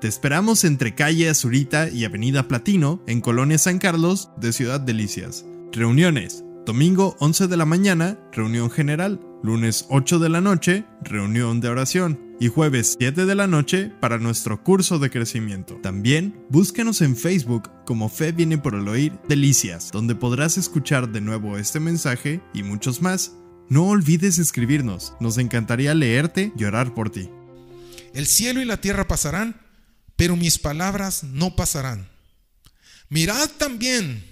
Te 0.00 0.08
esperamos 0.08 0.64
entre 0.64 0.94
calle 0.94 1.28
Azurita 1.28 1.88
y 1.88 2.04
Avenida 2.04 2.46
Platino, 2.46 3.02
en 3.06 3.20
Colonia 3.20 3.58
San 3.58 3.78
Carlos, 3.78 4.30
de 4.36 4.52
Ciudad 4.52 4.80
Delicias. 4.80 5.44
Reuniones. 5.72 6.44
Domingo 6.66 7.16
11 7.20 7.46
de 7.48 7.56
la 7.56 7.64
mañana, 7.64 8.18
reunión 8.32 8.70
general. 8.70 9.20
Lunes 9.42 9.86
8 9.88 10.18
de 10.18 10.28
la 10.28 10.40
noche, 10.40 10.84
reunión 11.02 11.60
de 11.60 11.68
oración. 11.68 12.27
Y 12.40 12.46
jueves 12.46 12.94
7 13.00 13.26
de 13.26 13.34
la 13.34 13.48
noche 13.48 13.90
para 14.00 14.18
nuestro 14.18 14.62
curso 14.62 15.00
de 15.00 15.10
crecimiento. 15.10 15.74
También 15.82 16.46
búscanos 16.48 17.00
en 17.00 17.16
Facebook 17.16 17.68
como 17.84 18.08
Fe 18.08 18.30
viene 18.30 18.58
por 18.58 18.76
el 18.76 18.86
oír 18.86 19.12
Delicias, 19.28 19.90
donde 19.90 20.14
podrás 20.14 20.56
escuchar 20.56 21.10
de 21.10 21.20
nuevo 21.20 21.58
este 21.58 21.80
mensaje 21.80 22.40
y 22.54 22.62
muchos 22.62 23.02
más. 23.02 23.32
No 23.68 23.88
olvides 23.88 24.38
escribirnos, 24.38 25.14
nos 25.18 25.36
encantaría 25.36 25.94
leerte 25.94 26.52
y 26.56 26.62
orar 26.62 26.94
por 26.94 27.10
ti. 27.10 27.28
El 28.14 28.28
cielo 28.28 28.62
y 28.62 28.66
la 28.66 28.80
tierra 28.80 29.08
pasarán, 29.08 29.60
pero 30.14 30.36
mis 30.36 30.60
palabras 30.60 31.24
no 31.24 31.56
pasarán. 31.56 32.08
Mirad 33.08 33.50
también, 33.58 34.24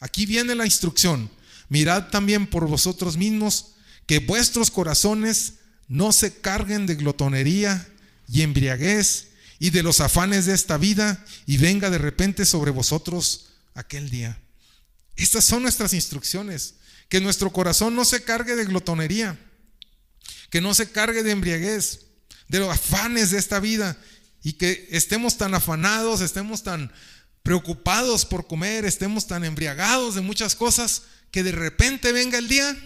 aquí 0.00 0.24
viene 0.24 0.54
la 0.54 0.64
instrucción, 0.64 1.28
mirad 1.68 2.08
también 2.08 2.46
por 2.46 2.66
vosotros 2.66 3.18
mismos 3.18 3.74
que 4.06 4.20
vuestros 4.20 4.70
corazones 4.70 5.58
no 5.88 6.12
se 6.12 6.40
carguen 6.40 6.86
de 6.86 6.94
glotonería 6.94 7.86
y 8.28 8.42
embriaguez 8.42 9.28
y 9.58 9.70
de 9.70 9.82
los 9.82 10.00
afanes 10.00 10.46
de 10.46 10.54
esta 10.54 10.76
vida 10.76 11.24
y 11.46 11.58
venga 11.58 11.90
de 11.90 11.98
repente 11.98 12.44
sobre 12.44 12.70
vosotros 12.70 13.50
aquel 13.74 14.10
día. 14.10 14.38
Estas 15.16 15.44
son 15.44 15.62
nuestras 15.62 15.94
instrucciones, 15.94 16.74
que 17.08 17.20
nuestro 17.20 17.52
corazón 17.52 17.94
no 17.94 18.04
se 18.04 18.22
cargue 18.22 18.56
de 18.56 18.64
glotonería, 18.64 19.38
que 20.50 20.60
no 20.60 20.74
se 20.74 20.90
cargue 20.90 21.22
de 21.22 21.32
embriaguez, 21.32 22.00
de 22.48 22.58
los 22.58 22.70
afanes 22.70 23.30
de 23.30 23.38
esta 23.38 23.60
vida 23.60 23.96
y 24.42 24.54
que 24.54 24.88
estemos 24.90 25.38
tan 25.38 25.54
afanados, 25.54 26.20
estemos 26.20 26.62
tan 26.62 26.92
preocupados 27.42 28.24
por 28.24 28.46
comer, 28.46 28.84
estemos 28.84 29.26
tan 29.26 29.44
embriagados 29.44 30.14
de 30.14 30.20
muchas 30.20 30.54
cosas, 30.54 31.02
que 31.30 31.42
de 31.42 31.52
repente 31.52 32.12
venga 32.12 32.38
el 32.38 32.48
día 32.48 32.76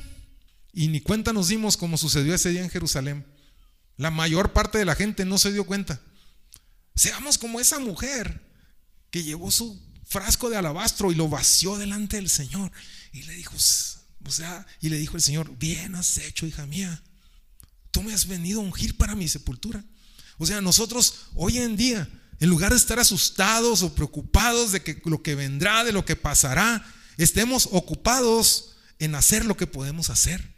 y 0.73 0.89
ni 0.89 1.01
cuenta 1.01 1.33
nos 1.33 1.49
dimos 1.49 1.77
como 1.77 1.97
sucedió 1.97 2.35
ese 2.35 2.51
día 2.51 2.63
en 2.63 2.71
Jerusalén. 2.71 3.27
La 3.97 4.11
mayor 4.11 4.53
parte 4.53 4.79
de 4.79 4.85
la 4.85 4.95
gente 4.95 5.25
no 5.25 5.39
se 5.39 5.53
dio 5.53 5.67
cuenta. 5.67 6.01
Seamos 6.95 7.39
como 7.39 7.61
esa 7.61 7.79
mujer 7.79 8.47
que 9.11 9.23
llevó 9.23 9.51
su 9.51 9.81
frasco 10.07 10.51
de 10.51 10.57
alabastro 10.57 11.13
y 11.13 11.15
lo 11.15 11.29
vació 11.29 11.77
delante 11.77 12.17
del 12.17 12.29
Señor 12.29 12.73
y 13.13 13.23
le 13.23 13.35
dijo, 13.35 13.55
o 14.25 14.31
sea, 14.31 14.67
y 14.81 14.89
le 14.89 14.99
dijo 14.99 15.17
el 15.17 15.23
Señor, 15.23 15.57
bien 15.59 15.95
has 15.95 16.17
hecho, 16.19 16.47
hija 16.47 16.67
mía. 16.67 17.03
Tú 17.91 18.03
me 18.03 18.13
has 18.13 18.27
venido 18.27 18.61
a 18.61 18.65
ungir 18.65 18.97
para 18.97 19.15
mi 19.15 19.29
sepultura. 19.29 19.85
O 20.39 20.47
sea, 20.47 20.61
nosotros 20.61 21.29
hoy 21.35 21.59
en 21.59 21.77
día 21.77 22.09
En 22.41 22.49
lugar 22.49 22.71
de 22.71 22.77
estar 22.77 23.01
asustados 23.01 23.83
o 23.83 23.95
preocupados 23.95 24.71
de 24.71 24.83
que 24.83 25.03
lo 25.05 25.23
que 25.23 25.35
vendrá, 25.35 25.83
de 25.83 25.91
lo 25.91 26.05
que 26.05 26.15
pasará, 26.15 26.87
estemos 27.17 27.69
ocupados 27.73 28.77
en 29.01 29.17
hacer 29.17 29.45
lo 29.45 29.57
que 29.57 29.67
podemos 29.67 30.09
hacer. 30.09 30.55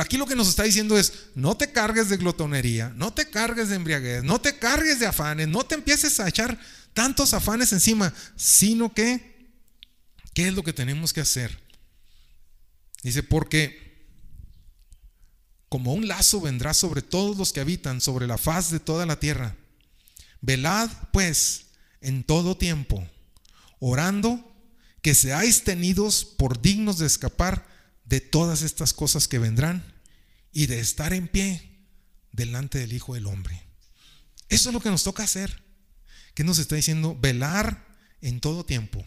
Aquí 0.00 0.16
lo 0.16 0.26
que 0.26 0.36
nos 0.36 0.48
está 0.48 0.64
diciendo 0.64 0.98
es, 0.98 1.12
no 1.34 1.56
te 1.56 1.70
cargues 1.70 2.08
de 2.08 2.16
glotonería, 2.16 2.92
no 2.96 3.12
te 3.12 3.30
cargues 3.30 3.68
de 3.68 3.76
embriaguez, 3.76 4.24
no 4.24 4.40
te 4.40 4.58
cargues 4.58 4.98
de 4.98 5.06
afanes, 5.06 5.48
no 5.48 5.64
te 5.64 5.76
empieces 5.76 6.18
a 6.20 6.28
echar 6.28 6.58
tantos 6.92 7.34
afanes 7.34 7.72
encima, 7.72 8.12
sino 8.36 8.92
que, 8.92 9.52
¿qué 10.34 10.48
es 10.48 10.54
lo 10.54 10.62
que 10.64 10.72
tenemos 10.72 11.12
que 11.12 11.20
hacer? 11.20 11.62
Dice, 13.02 13.22
porque 13.22 13.84
como 15.68 15.92
un 15.92 16.08
lazo 16.08 16.40
vendrá 16.40 16.72
sobre 16.72 17.02
todos 17.02 17.36
los 17.36 17.52
que 17.52 17.60
habitan 17.60 18.00
sobre 18.00 18.26
la 18.26 18.38
faz 18.38 18.70
de 18.70 18.80
toda 18.80 19.06
la 19.06 19.20
tierra. 19.20 19.56
Velad, 20.40 20.90
pues, 21.12 21.66
en 22.00 22.22
todo 22.22 22.56
tiempo, 22.56 23.06
orando 23.80 24.54
que 25.02 25.14
seáis 25.14 25.64
tenidos 25.64 26.24
por 26.24 26.62
dignos 26.62 26.98
de 26.98 27.06
escapar 27.06 27.73
de 28.04 28.20
todas 28.20 28.62
estas 28.62 28.92
cosas 28.92 29.28
que 29.28 29.38
vendrán 29.38 29.84
y 30.52 30.66
de 30.66 30.80
estar 30.80 31.12
en 31.12 31.28
pie 31.28 31.70
delante 32.32 32.78
del 32.78 32.92
Hijo 32.92 33.14
del 33.14 33.26
Hombre. 33.26 33.62
Eso 34.48 34.68
es 34.68 34.74
lo 34.74 34.80
que 34.80 34.90
nos 34.90 35.04
toca 35.04 35.22
hacer. 35.22 35.62
¿Qué 36.34 36.44
nos 36.44 36.58
está 36.58 36.76
diciendo? 36.76 37.16
Velar 37.18 37.86
en 38.20 38.40
todo 38.40 38.64
tiempo, 38.64 39.06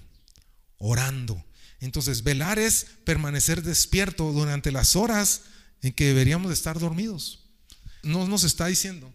orando. 0.77 1.43
Entonces, 1.79 2.23
velar 2.23 2.57
es 2.59 2.87
permanecer 3.03 3.61
despierto 3.61 4.31
durante 4.31 4.71
las 4.71 4.95
horas 4.95 5.43
en 5.81 5.93
que 5.93 6.05
deberíamos 6.05 6.51
estar 6.51 6.79
dormidos. 6.79 7.45
No 8.03 8.27
nos 8.27 8.43
está 8.43 8.67
diciendo 8.67 9.13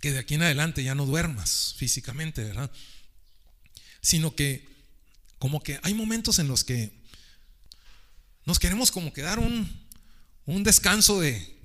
que 0.00 0.12
de 0.12 0.18
aquí 0.18 0.34
en 0.34 0.42
adelante 0.42 0.82
ya 0.82 0.94
no 0.94 1.06
duermas 1.06 1.74
físicamente, 1.76 2.42
¿verdad? 2.44 2.70
Sino 4.00 4.34
que 4.34 4.66
como 5.38 5.62
que 5.62 5.78
hay 5.82 5.94
momentos 5.94 6.38
en 6.38 6.48
los 6.48 6.64
que 6.64 6.99
nos 8.50 8.58
queremos 8.58 8.90
como 8.90 9.12
que 9.12 9.22
dar 9.22 9.38
un, 9.38 9.64
descanso 10.64 11.20
de, 11.20 11.56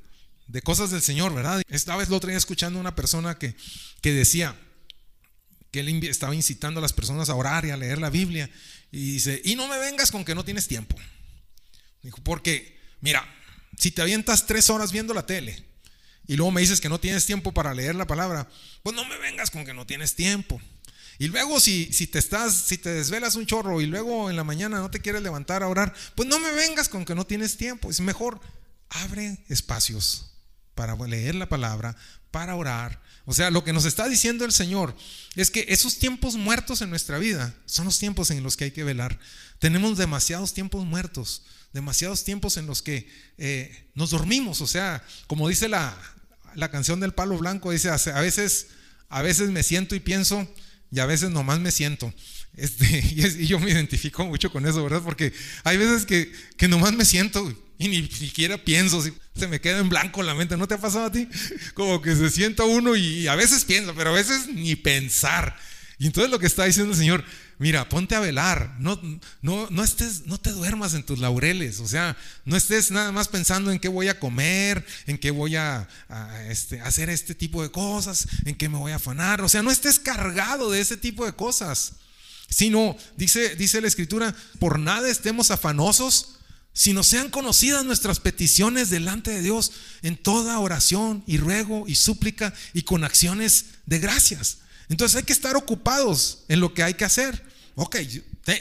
cosas 0.64 0.92
del 0.92 1.02
Señor, 1.02 1.34
¿verdad? 1.34 1.64
Esta 1.68 1.96
vez 1.96 2.10
lo 2.10 2.20
traía 2.20 2.38
escuchando 2.38 2.80
una 2.80 2.94
persona 2.94 3.40
que, 3.40 3.56
que 4.02 4.14
decía 4.14 4.56
que 5.72 5.80
él 5.80 6.04
estaba 6.04 6.36
incitando 6.36 6.78
a 6.80 6.84
las 6.84 6.94
personas 6.94 7.30
a 7.30 7.36
orar 7.36 7.66
y 7.66 7.72
a 7.72 7.78
leer 7.78 7.98
la 7.98 8.12
Biblia. 8.12 8.52
Y 8.92 9.14
dice, 9.14 9.42
y 9.44 9.56
no 9.56 9.68
me 9.68 9.80
vengas 9.80 10.12
con 10.12 10.24
que 10.24 10.36
no 10.36 10.46
tienes 10.46 10.68
tiempo. 10.68 10.96
Dijo, 12.04 12.20
porque, 12.24 12.80
mira, 13.02 13.28
si 13.80 13.90
te 13.90 14.04
avientas 14.04 14.46
tres 14.46 14.70
horas 14.70 14.92
viendo 14.92 15.16
la 15.16 15.26
tele 15.26 15.66
y 16.28 16.36
luego 16.36 16.52
me 16.52 16.62
dices 16.62 16.82
que 16.82 16.90
no 16.90 17.00
tienes 17.00 17.26
tiempo 17.26 17.52
para 17.52 17.74
leer 17.74 17.96
la 17.96 18.06
palabra, 18.06 18.48
pues 18.84 18.96
no 18.96 19.06
me 19.06 19.18
vengas 19.18 19.50
con 19.50 19.66
que 19.66 19.74
no 19.74 19.88
tienes 19.88 20.14
tiempo. 20.14 20.62
Y 21.18 21.28
luego 21.28 21.60
si, 21.60 21.92
si 21.94 22.08
te 22.08 22.20
estás, 22.20 22.54
si 22.54 22.78
te 22.78 22.90
desvelas 22.90 23.36
un 23.36 23.46
chorro 23.46 23.82
y 23.82 23.86
luego 23.86 24.30
en 24.30 24.36
la 24.36 24.44
mañana 24.44 24.80
no 24.80 24.92
te 24.92 25.00
quieres 25.00 25.22
levantar 25.22 25.64
a 25.64 25.68
orar, 25.68 25.94
pues 26.16 26.28
no 26.28 26.40
me 26.40 26.52
vengas 26.52 26.90
con 26.90 27.06
que 27.06 27.16
no 27.16 27.26
tienes 27.26 27.58
tiempo. 27.58 27.90
Es 27.90 28.02
mejor 28.02 28.42
abre 28.90 29.44
espacios 29.50 30.32
para 30.74 30.96
leer 31.08 31.36
la 31.36 31.48
palabra, 31.48 31.96
para 32.32 32.56
orar. 32.56 33.02
O 33.26 33.34
sea, 33.34 33.50
lo 33.50 33.64
que 33.64 33.74
nos 33.74 33.86
está 33.86 34.08
diciendo 34.08 34.46
el 34.46 34.52
Señor 34.52 34.96
es 35.36 35.50
que 35.50 35.66
esos 35.70 35.98
tiempos 35.98 36.36
muertos 36.36 36.82
en 36.82 36.90
nuestra 36.90 37.18
vida 37.18 37.56
son 37.66 37.86
los 37.86 37.98
tiempos 37.98 38.30
en 38.30 38.44
los 38.44 38.56
que 38.56 38.66
hay 38.66 38.72
que 38.72 38.84
velar. 38.84 39.20
Tenemos 39.60 39.98
demasiados 39.98 40.54
tiempos 40.54 40.86
muertos, 40.86 41.44
demasiados 41.74 42.24
tiempos 42.24 42.58
en 42.58 42.68
los 42.68 42.82
que 42.82 43.10
eh, 43.38 43.90
nos 43.96 44.12
dormimos. 44.12 44.62
O 44.62 44.68
sea, 44.68 45.04
como 45.28 45.48
dice 45.48 45.70
la, 45.70 45.98
la 46.56 46.70
canción 46.70 47.00
del 47.00 47.14
palo 47.14 47.38
blanco, 47.38 47.72
dice, 47.72 47.90
a 47.90 48.22
veces, 48.22 48.68
a 49.10 49.22
veces 49.22 49.50
me 49.50 49.64
siento 49.64 49.96
y 49.96 50.00
pienso, 50.00 50.48
y 50.92 51.00
a 51.00 51.06
veces 51.06 51.30
nomás 51.30 51.60
me 51.60 51.72
siento. 51.72 52.14
Este, 52.56 52.86
y, 53.16 53.46
yo 53.48 53.60
me 53.60 53.72
identifico 53.72 54.26
mucho 54.26 54.52
con 54.52 54.66
eso, 54.66 54.84
¿verdad? 54.84 55.02
Porque 55.04 55.34
hay 55.64 55.78
veces 55.78 56.06
que, 56.06 56.32
que 56.58 56.68
nomás 56.68 56.94
me 56.94 57.06
siento 57.06 57.54
y 57.78 57.90
ni 57.90 58.08
siquiera 58.08 58.58
pienso, 58.58 59.02
se 59.02 59.48
me 59.48 59.60
queda 59.60 59.80
en 59.80 59.90
blanco 59.90 60.24
la 60.24 60.34
mente. 60.34 60.56
¿No 60.58 60.68
te 60.68 60.76
ha 60.76 60.82
pasado 60.82 61.06
a 61.06 61.12
ti? 61.12 61.28
Como 61.74 62.02
que 62.02 62.16
se 62.16 62.30
sienta 62.30 62.64
uno 62.64 62.96
y 62.96 63.28
a 63.28 63.36
veces 63.36 63.66
pienso, 63.66 63.94
pero 63.96 64.12
a 64.12 64.14
veces 64.14 64.48
ni 64.48 64.76
pensar. 64.76 65.58
Y 65.98 66.08
entonces 66.08 66.32
lo 66.32 66.40
que 66.40 66.48
está 66.48 66.66
diciendo 66.66 66.92
el 66.92 66.98
Señor, 66.98 67.24
mira, 67.58 67.88
ponte 67.90 68.16
a 68.16 68.20
velar, 68.20 68.76
no, 68.80 69.00
no, 69.42 69.68
no, 69.70 69.84
estés, 69.84 70.26
no 70.26 70.40
te 70.40 70.52
duermas 70.52 70.94
en 70.94 71.04
tus 71.04 71.20
laureles, 71.20 71.80
o 71.80 71.88
sea, 71.88 72.18
no 72.44 72.56
estés 72.56 72.92
nada 72.92 73.12
más 73.12 73.28
pensando 73.28 73.72
en 73.72 73.80
qué 73.80 73.88
voy 73.88 74.08
a 74.08 74.20
comer, 74.20 74.86
en 75.08 75.18
qué 75.18 75.32
voy 75.32 75.56
a, 75.56 75.88
este, 76.50 76.82
hacer 76.82 77.10
este 77.10 77.36
tipo 77.36 77.64
de 77.64 77.72
cosas, 77.72 78.28
en 78.46 78.56
qué 78.56 78.70
me 78.70 78.78
voy 78.78 78.92
a 78.92 78.98
afanar, 78.98 79.42
o 79.42 79.50
sea, 79.50 79.64
no 79.64 79.72
estés 79.72 80.00
cargado 80.00 80.72
de 80.72 80.82
ese 80.82 80.98
tipo 80.98 81.26
de 81.26 81.34
cosas, 81.34 81.94
sino, 82.50 82.96
dice, 83.16 83.56
dice 83.56 83.82
la 83.82 83.88
Escritura, 83.88 84.36
por 84.60 84.80
nada 84.80 85.10
estemos 85.10 85.52
afanosos, 85.52 86.40
sino 86.74 87.04
sean 87.04 87.30
conocidas 87.30 87.86
nuestras 87.86 88.20
peticiones 88.20 88.90
delante 88.90 89.32
de 89.32 89.42
Dios 89.42 89.72
en 90.02 90.18
toda 90.18 90.60
oración 90.60 91.24
y 91.26 91.38
ruego 91.38 91.86
y 91.88 91.96
súplica 91.96 92.54
y 92.74 92.84
con 92.84 93.06
acciones 93.06 93.68
de 93.86 94.00
gracias. 94.00 94.58
Entonces 94.90 95.18
hay 95.18 95.24
que 95.24 95.34
estar 95.34 95.56
ocupados 95.56 96.44
en 96.48 96.60
lo 96.60 96.74
que 96.74 96.84
hay 96.84 96.94
que 96.94 97.06
hacer. 97.06 97.44
Ok, 97.76 97.98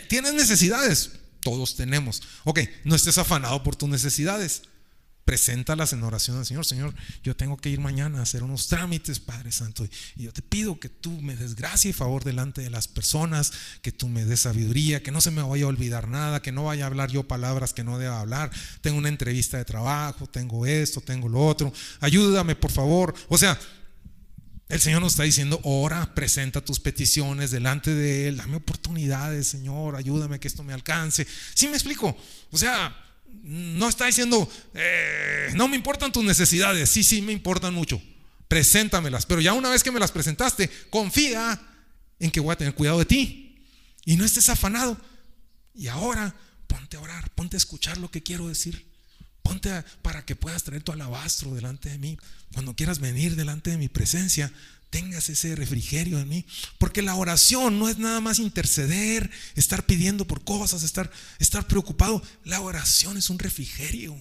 ¿tienes 0.09 0.35
necesidades? 0.35 1.12
Todos 1.41 1.77
tenemos. 1.77 2.22
Ok, 2.45 2.61
no 2.85 2.95
estés 2.95 3.18
afanado 3.18 3.62
por 3.62 3.77
tus 3.77 3.89
necesidades. 3.89 4.62
Preséntalas 5.25 5.95
en 5.95 6.03
oración 6.03 6.37
al 6.37 6.45
Señor. 6.45 6.66
Señor, 6.66 6.95
yo 7.22 7.35
tengo 7.35 7.57
que 7.57 7.70
ir 7.70 7.81
mañana 7.81 8.18
a 8.18 8.22
hacer 8.22 8.43
unos 8.43 8.68
trámites, 8.68 9.20
Padre 9.20 9.53
Santo. 9.53 9.87
Y 10.16 10.25
yo 10.25 10.33
te 10.35 10.43
pido 10.43 10.79
que 10.79 10.91
tú 10.91 11.11
me 11.22 11.35
des 11.35 11.55
gracia 11.55 11.89
y 11.89 11.95
favor 11.95 12.25
delante 12.25 12.61
de 12.61 12.68
las 12.68 12.89
personas, 12.89 13.53
que 13.81 13.91
tú 13.91 14.09
me 14.09 14.27
des 14.27 14.41
sabiduría, 14.41 15.03
que 15.03 15.11
no 15.11 15.22
se 15.22 15.31
me 15.31 15.41
vaya 15.41 15.64
a 15.64 15.68
olvidar 15.68 16.09
nada, 16.09 16.43
que 16.43 16.53
no 16.53 16.64
vaya 16.64 16.85
a 16.85 16.89
hablar 16.89 17.11
yo 17.11 17.27
palabras 17.27 17.72
que 17.72 17.85
no 17.85 17.99
deba 17.99 18.20
hablar. 18.20 18.51
Tengo 18.83 18.99
una 18.99 19.09
entrevista 19.09 19.57
de 19.57 19.64
trabajo, 19.64 20.27
tengo 20.27 20.66
esto, 20.66 21.01
tengo 21.01 21.29
lo 21.31 21.47
otro. 21.47 21.72
Ayúdame, 22.01 22.55
por 22.55 22.70
favor. 22.70 23.14
O 23.29 23.39
sea, 23.39 23.59
el 24.69 24.81
Señor 24.81 25.03
nos 25.03 25.12
está 25.12 25.25
diciendo, 25.25 25.61
ora, 25.62 26.15
presenta 26.15 26.62
tus 26.62 26.81
peticiones 26.81 27.51
delante 27.51 27.95
de 27.95 28.29
Él, 28.29 28.39
dame 28.39 28.57
oportunidades, 28.57 29.47
Señor, 29.47 29.97
ayúdame 29.97 30.41
que 30.41 30.49
esto 30.49 30.62
me 30.62 30.73
alcance. 30.73 31.27
¿Sí 31.55 31.69
me 31.69 31.75
explico? 31.75 32.17
O 32.51 32.59
sea, 32.59 32.97
no 33.43 33.89
está 33.89 34.07
diciendo, 34.07 34.51
eh, 34.75 35.49
no 35.55 35.69
me 35.69 35.77
importan 35.77 36.12
tus 36.12 36.25
necesidades, 36.25 36.89
sí, 36.89 37.05
sí, 37.05 37.21
me 37.21 37.33
importan 37.33 37.75
mucho, 37.75 38.01
preséntamelas, 38.49 39.27
pero 39.27 39.41
ya 39.41 39.53
una 39.53 39.71
vez 39.71 39.83
que 39.83 39.93
me 39.93 40.01
las 40.01 40.12
presentaste, 40.12 40.71
confía 40.89 41.61
en 42.19 42.31
que 42.31 42.41
voy 42.41 42.53
a 42.53 42.57
tener 42.57 42.75
cuidado 42.75 42.99
de 42.99 43.05
ti 43.05 43.67
y 44.05 44.17
no 44.17 44.25
estés 44.25 44.49
afanado. 44.49 44.99
Y 45.75 45.89
ahora 45.89 46.35
ponte 46.67 46.97
a 46.97 47.01
orar, 47.01 47.31
ponte 47.35 47.57
a 47.57 47.59
escuchar 47.59 47.99
lo 47.99 48.11
que 48.11 48.23
quiero 48.23 48.49
decir. 48.49 48.94
Ponte 49.45 49.85
para 50.01 50.25
que 50.25 50.37
puedas 50.37 50.65
traer 50.65 50.83
tu 50.83 50.91
alabastro 50.91 51.55
delante 51.55 51.91
de 51.91 51.99
mí. 51.99 52.17
Cuando 52.55 52.75
quieras 52.75 52.99
venir 52.99 53.37
delante 53.37 53.71
de 53.71 53.77
mi 53.77 53.89
presencia, 53.89 54.51
tengas 54.89 55.29
ese 55.29 55.55
refrigerio 55.55 56.19
en 56.19 56.29
mí. 56.29 56.47
Porque 56.79 57.03
la 57.03 57.15
oración 57.15 57.79
no 57.79 57.91
es 57.91 57.99
nada 57.99 58.23
más 58.23 58.39
interceder, 58.39 59.31
estar 59.55 59.85
pidiendo 59.85 60.25
por 60.25 60.43
cosas, 60.45 60.83
estar, 60.83 61.11
estar 61.39 61.67
preocupado. 61.67 62.23
La 62.43 62.63
oración 62.63 63.19
es 63.19 63.29
un 63.29 63.39
refrigerio. 63.39 64.17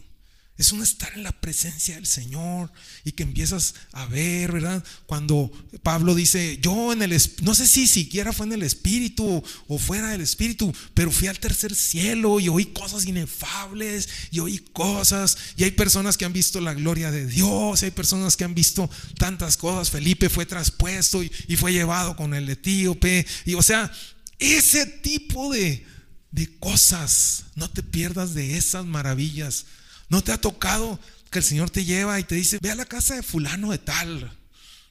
Es 0.55 0.71
un 0.71 0.83
estar 0.83 1.11
en 1.15 1.23
la 1.23 1.31
presencia 1.31 1.95
del 1.95 2.05
Señor 2.05 2.71
y 3.03 3.13
que 3.13 3.23
empiezas 3.23 3.73
a 3.91 4.05
ver, 4.05 4.51
¿verdad? 4.51 4.83
Cuando 5.07 5.51
Pablo 5.81 6.13
dice, 6.13 6.59
yo 6.61 6.93
en 6.93 7.01
el, 7.01 7.19
no 7.41 7.55
sé 7.55 7.67
si 7.67 7.87
siquiera 7.87 8.31
fue 8.31 8.45
en 8.45 8.53
el 8.53 8.61
Espíritu 8.61 9.43
o 9.67 9.77
fuera 9.79 10.11
del 10.11 10.21
Espíritu, 10.21 10.71
pero 10.93 11.09
fui 11.09 11.27
al 11.27 11.39
tercer 11.39 11.73
cielo 11.73 12.39
y 12.39 12.49
oí 12.49 12.65
cosas 12.67 13.07
inefables 13.07 14.07
y 14.29 14.41
oí 14.41 14.59
cosas 14.59 15.37
y 15.57 15.63
hay 15.63 15.71
personas 15.71 16.17
que 16.17 16.25
han 16.25 16.33
visto 16.33 16.61
la 16.61 16.75
gloria 16.75 17.09
de 17.09 17.25
Dios 17.25 17.81
y 17.81 17.85
hay 17.85 17.91
personas 17.91 18.37
que 18.37 18.43
han 18.43 18.53
visto 18.53 18.87
tantas 19.17 19.57
cosas. 19.57 19.89
Felipe 19.89 20.29
fue 20.29 20.45
traspuesto 20.45 21.23
y, 21.23 21.29
fue 21.57 21.73
llevado 21.73 22.15
con 22.15 22.35
el 22.35 22.47
etíope 22.49 23.25
y 23.45 23.55
o 23.55 23.63
sea, 23.63 23.91
ese 24.37 24.85
tipo 24.85 25.51
de, 25.51 25.83
de 26.29 26.59
cosas, 26.59 27.45
no 27.55 27.71
te 27.71 27.81
pierdas 27.81 28.35
de 28.35 28.57
esas 28.57 28.85
maravillas 28.85 29.65
¿No 30.13 30.23
te 30.23 30.31
ha 30.31 30.39
tocado 30.39 30.99
que 31.31 31.39
el 31.39 31.43
Señor 31.43 31.71
te 31.71 31.85
lleva 31.85 32.19
y 32.19 32.23
te 32.23 32.35
dice, 32.35 32.59
ve 32.61 32.69
a 32.69 32.75
la 32.75 32.85
casa 32.85 33.15
de 33.15 33.23
fulano 33.23 33.71
de 33.71 33.79
tal? 33.79 34.31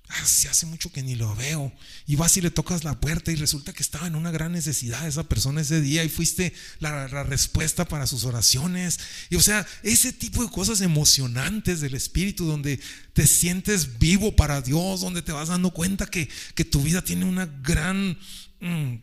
Ah, 0.08 0.20
hace 0.20 0.66
mucho 0.66 0.90
que 0.90 1.04
ni 1.04 1.14
lo 1.14 1.32
veo. 1.36 1.72
Y 2.08 2.16
vas 2.16 2.36
y 2.36 2.40
le 2.40 2.50
tocas 2.50 2.82
la 2.82 2.98
puerta 2.98 3.30
y 3.30 3.36
resulta 3.36 3.72
que 3.72 3.84
estaba 3.84 4.08
en 4.08 4.16
una 4.16 4.32
gran 4.32 4.50
necesidad 4.50 5.06
esa 5.06 5.22
persona 5.22 5.60
ese 5.60 5.80
día 5.80 6.02
y 6.02 6.08
fuiste 6.08 6.52
la, 6.80 7.06
la, 7.06 7.22
respuesta 7.22 7.84
para 7.84 8.08
sus 8.08 8.24
oraciones. 8.24 8.98
Y 9.30 9.36
o 9.36 9.40
sea, 9.40 9.64
ese 9.84 10.12
tipo 10.12 10.42
de 10.42 10.50
cosas 10.50 10.80
emocionantes 10.80 11.80
del 11.80 11.94
Espíritu 11.94 12.44
donde 12.44 12.80
te 13.12 13.28
sientes 13.28 14.00
vivo 14.00 14.34
para 14.34 14.60
Dios, 14.60 15.02
donde 15.02 15.22
te 15.22 15.30
vas 15.30 15.50
dando 15.50 15.70
cuenta 15.70 16.06
que, 16.06 16.28
que 16.56 16.64
tu 16.64 16.82
vida 16.82 17.00
tiene 17.00 17.26
una 17.26 17.46
gran... 17.46 18.18
Mm, 18.58 18.96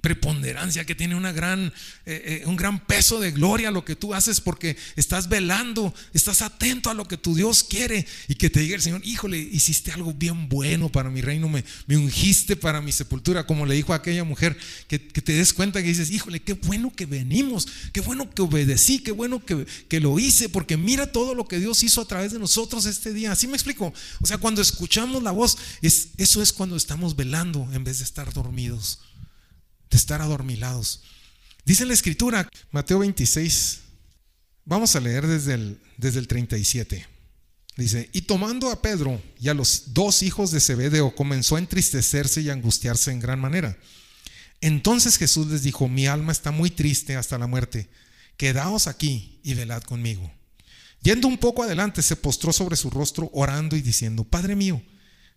preponderancia, 0.00 0.84
que 0.84 0.94
tiene 0.94 1.14
una 1.14 1.32
gran, 1.32 1.72
eh, 2.06 2.42
eh, 2.42 2.42
un 2.46 2.56
gran 2.56 2.84
peso 2.86 3.20
de 3.20 3.32
gloria 3.32 3.70
lo 3.70 3.84
que 3.84 3.96
tú 3.96 4.14
haces 4.14 4.40
porque 4.40 4.76
estás 4.96 5.28
velando, 5.28 5.94
estás 6.12 6.42
atento 6.42 6.90
a 6.90 6.94
lo 6.94 7.06
que 7.06 7.16
tu 7.16 7.34
Dios 7.34 7.64
quiere 7.64 8.06
y 8.28 8.34
que 8.34 8.50
te 8.50 8.60
diga 8.60 8.76
el 8.76 8.82
Señor, 8.82 9.00
híjole, 9.04 9.38
hiciste 9.38 9.92
algo 9.92 10.12
bien 10.12 10.48
bueno 10.48 10.88
para 10.88 11.10
mi 11.10 11.20
reino, 11.20 11.48
me, 11.48 11.64
me 11.86 11.96
ungiste 11.96 12.56
para 12.56 12.80
mi 12.80 12.92
sepultura, 12.92 13.46
como 13.46 13.66
le 13.66 13.74
dijo 13.74 13.92
a 13.92 13.96
aquella 13.96 14.24
mujer, 14.24 14.56
que, 14.86 14.98
te 14.98 15.32
des 15.32 15.52
cuenta 15.52 15.82
que 15.82 15.88
dices, 15.88 16.10
híjole, 16.10 16.40
qué 16.40 16.54
bueno 16.54 16.92
que 16.94 17.06
venimos, 17.06 17.68
qué 17.92 18.00
bueno 18.00 18.30
que 18.30 18.42
obedecí, 18.42 19.00
qué 19.00 19.12
bueno 19.12 19.44
que, 19.44 19.66
que 19.88 20.00
lo 20.00 20.18
hice, 20.18 20.48
porque 20.48 20.76
mira 20.76 21.12
todo 21.12 21.34
lo 21.34 21.46
que 21.46 21.58
Dios 21.58 21.82
hizo 21.82 22.00
a 22.00 22.08
través 22.08 22.32
de 22.32 22.38
nosotros 22.38 22.86
este 22.86 23.12
día. 23.12 23.32
Así 23.32 23.46
me 23.46 23.54
explico. 23.54 23.92
O 24.20 24.26
sea, 24.26 24.38
cuando 24.38 24.62
escuchamos 24.62 25.22
la 25.22 25.30
voz, 25.30 25.58
es, 25.82 26.08
eso 26.16 26.42
es 26.42 26.52
cuando 26.52 26.76
estamos 26.76 27.16
velando 27.16 27.68
en 27.72 27.84
vez 27.84 27.98
de 27.98 28.04
estar 28.04 28.32
dormidos 28.32 29.00
de 29.90 29.96
estar 29.96 30.22
adormilados. 30.22 31.02
Dice 31.64 31.84
la 31.84 31.94
escritura, 31.94 32.48
Mateo 32.70 33.00
26, 33.00 33.80
vamos 34.64 34.96
a 34.96 35.00
leer 35.00 35.26
desde 35.26 35.54
el, 35.54 35.80
desde 35.96 36.18
el 36.18 36.28
37. 36.28 37.06
Dice, 37.76 38.10
y 38.12 38.22
tomando 38.22 38.70
a 38.70 38.82
Pedro 38.82 39.22
y 39.38 39.48
a 39.48 39.54
los 39.54 39.94
dos 39.94 40.22
hijos 40.22 40.50
de 40.50 40.60
Zebedeo, 40.60 41.14
comenzó 41.14 41.56
a 41.56 41.60
entristecerse 41.60 42.40
y 42.40 42.50
angustiarse 42.50 43.12
en 43.12 43.20
gran 43.20 43.38
manera. 43.38 43.78
Entonces 44.60 45.16
Jesús 45.16 45.46
les 45.46 45.62
dijo, 45.62 45.88
mi 45.88 46.06
alma 46.06 46.32
está 46.32 46.50
muy 46.50 46.70
triste 46.70 47.16
hasta 47.16 47.38
la 47.38 47.46
muerte, 47.46 47.88
quedaos 48.36 48.88
aquí 48.88 49.38
y 49.44 49.54
velad 49.54 49.82
conmigo. 49.82 50.32
Yendo 51.02 51.28
un 51.28 51.38
poco 51.38 51.62
adelante, 51.62 52.02
se 52.02 52.16
postró 52.16 52.52
sobre 52.52 52.76
su 52.76 52.90
rostro 52.90 53.30
orando 53.32 53.76
y 53.76 53.82
diciendo, 53.82 54.24
Padre 54.24 54.56
mío, 54.56 54.82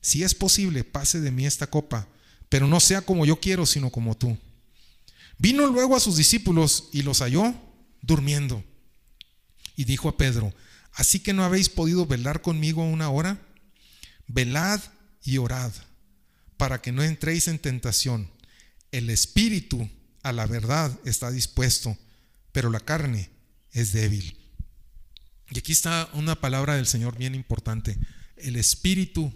si 0.01 0.23
es 0.23 0.33
posible, 0.33 0.83
pase 0.83 1.21
de 1.21 1.29
mí 1.29 1.45
esta 1.45 1.67
copa 1.67 2.07
pero 2.51 2.67
no 2.67 2.81
sea 2.81 2.99
como 2.99 3.25
yo 3.25 3.39
quiero, 3.39 3.65
sino 3.65 3.91
como 3.91 4.17
tú. 4.17 4.37
Vino 5.37 5.65
luego 5.67 5.95
a 5.95 6.01
sus 6.01 6.17
discípulos 6.17 6.89
y 6.91 7.01
los 7.01 7.19
halló 7.19 7.55
durmiendo. 8.01 8.61
Y 9.77 9.85
dijo 9.85 10.09
a 10.09 10.17
Pedro, 10.17 10.53
¿así 10.91 11.21
que 11.21 11.31
no 11.31 11.45
habéis 11.45 11.69
podido 11.69 12.05
velar 12.05 12.41
conmigo 12.41 12.83
una 12.83 13.09
hora? 13.09 13.39
Velad 14.27 14.81
y 15.23 15.37
orad, 15.37 15.71
para 16.57 16.81
que 16.81 16.91
no 16.91 17.03
entréis 17.03 17.47
en 17.47 17.57
tentación. 17.57 18.29
El 18.91 19.09
espíritu 19.09 19.89
a 20.21 20.33
la 20.33 20.45
verdad 20.45 20.99
está 21.05 21.31
dispuesto, 21.31 21.97
pero 22.51 22.69
la 22.69 22.81
carne 22.81 23.29
es 23.71 23.93
débil. 23.93 24.35
Y 25.51 25.59
aquí 25.59 25.71
está 25.71 26.09
una 26.11 26.35
palabra 26.41 26.75
del 26.75 26.85
Señor 26.85 27.17
bien 27.17 27.33
importante. 27.33 27.97
El 28.35 28.57
espíritu 28.57 29.33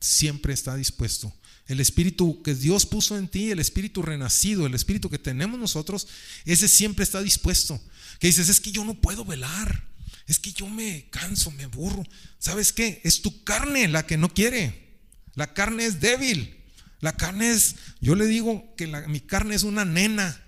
siempre 0.00 0.54
está 0.54 0.76
dispuesto, 0.76 1.30
el 1.66 1.80
espíritu 1.80 2.42
que 2.42 2.54
Dios 2.54 2.86
puso 2.86 3.16
en 3.16 3.28
ti, 3.28 3.50
el 3.50 3.58
espíritu 3.58 4.02
renacido, 4.02 4.66
el 4.66 4.74
espíritu 4.74 5.08
que 5.08 5.18
tenemos 5.18 5.58
nosotros, 5.58 6.06
ese 6.44 6.68
siempre 6.68 7.04
está 7.04 7.22
dispuesto. 7.22 7.80
Que 8.18 8.26
dices, 8.26 8.48
es 8.48 8.60
que 8.60 8.72
yo 8.72 8.84
no 8.84 8.94
puedo 8.94 9.24
velar, 9.24 9.84
es 10.26 10.38
que 10.38 10.52
yo 10.52 10.68
me 10.68 11.08
canso, 11.10 11.50
me 11.52 11.64
aburro. 11.64 12.04
¿Sabes 12.38 12.72
qué? 12.72 13.00
Es 13.04 13.22
tu 13.22 13.44
carne 13.44 13.88
la 13.88 14.06
que 14.06 14.16
no 14.16 14.32
quiere. 14.32 14.98
La 15.34 15.54
carne 15.54 15.86
es 15.86 16.00
débil. 16.00 16.56
La 17.00 17.16
carne 17.16 17.50
es, 17.50 17.76
yo 18.00 18.14
le 18.14 18.26
digo 18.26 18.74
que 18.76 18.86
mi 18.86 19.20
carne 19.20 19.54
es 19.54 19.62
una 19.62 19.84
nena, 19.84 20.40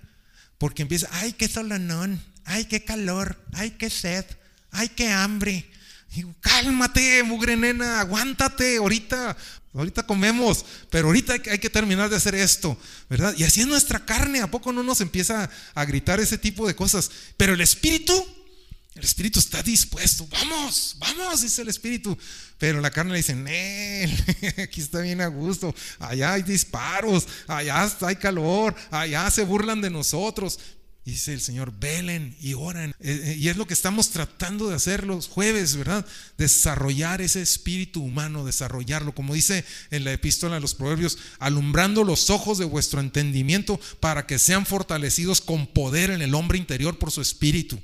porque 0.57 0.81
empieza, 0.81 1.07
ay, 1.11 1.33
qué 1.33 1.47
solanón, 1.47 2.19
ay, 2.45 2.65
qué 2.65 2.83
calor, 2.83 3.43
ay, 3.53 3.71
qué 3.71 3.89
sed, 3.89 4.25
ay, 4.71 4.89
qué 4.89 5.09
hambre. 5.09 5.69
Digo, 6.13 6.33
cálmate, 6.39 7.21
mugre 7.23 7.55
nena, 7.55 7.99
aguántate, 7.99 8.77
ahorita 8.77 9.35
ahorita 9.79 10.03
comemos, 10.03 10.65
pero 10.89 11.07
ahorita 11.07 11.33
hay 11.33 11.59
que 11.59 11.69
terminar 11.69 12.09
de 12.09 12.15
hacer 12.15 12.35
esto, 12.35 12.77
¿verdad? 13.09 13.35
Y 13.37 13.43
así 13.43 13.61
es 13.61 13.67
nuestra 13.67 14.03
carne, 14.05 14.41
¿a 14.41 14.49
poco 14.49 14.73
no 14.73 14.83
nos 14.83 15.01
empieza 15.01 15.49
a 15.75 15.85
gritar 15.85 16.19
ese 16.19 16.37
tipo 16.37 16.67
de 16.67 16.75
cosas? 16.75 17.11
Pero 17.37 17.53
el 17.53 17.61
espíritu, 17.61 18.25
el 18.95 19.03
espíritu 19.03 19.39
está 19.39 19.61
dispuesto, 19.61 20.27
vamos, 20.31 20.95
vamos, 20.99 21.41
dice 21.41 21.61
el 21.61 21.69
espíritu. 21.69 22.17
Pero 22.57 22.81
la 22.81 22.89
carne 22.89 23.11
le 23.11 23.17
dice, 23.17 23.35
aquí 24.63 24.81
está 24.81 25.01
bien 25.01 25.21
a 25.21 25.27
gusto, 25.27 25.75
allá 25.99 26.33
hay 26.33 26.41
disparos, 26.41 27.27
allá 27.47 27.87
hay 28.01 28.15
calor, 28.15 28.73
allá 28.89 29.29
se 29.29 29.43
burlan 29.43 29.79
de 29.79 29.91
nosotros. 29.91 30.59
Y 31.07 31.11
dice 31.11 31.31
el 31.31 31.39
Señor, 31.39 31.71
velen 31.79 32.35
y 32.41 32.53
oren. 32.53 32.89
Eh, 32.99 33.21
eh, 33.23 33.37
y 33.39 33.47
es 33.47 33.55
lo 33.55 33.65
que 33.65 33.73
estamos 33.73 34.09
tratando 34.09 34.67
de 34.67 34.75
hacer 34.75 35.05
los 35.05 35.29
jueves, 35.29 35.77
¿verdad? 35.77 36.05
Desarrollar 36.37 37.21
ese 37.21 37.41
espíritu 37.41 38.03
humano, 38.03 38.43
desarrollarlo, 38.43 39.15
como 39.15 39.33
dice 39.33 39.63
en 39.89 40.03
la 40.03 40.11
epístola 40.11 40.55
de 40.55 40.59
los 40.59 40.75
Proverbios, 40.75 41.17
alumbrando 41.39 42.03
los 42.03 42.29
ojos 42.29 42.57
de 42.57 42.65
vuestro 42.65 42.99
entendimiento 42.99 43.79
para 44.01 44.27
que 44.27 44.37
sean 44.37 44.65
fortalecidos 44.65 45.39
con 45.39 45.67
poder 45.67 46.09
en 46.09 46.21
el 46.21 46.35
hombre 46.35 46.57
interior 46.57 46.99
por 46.99 47.09
su 47.09 47.21
espíritu. 47.21 47.79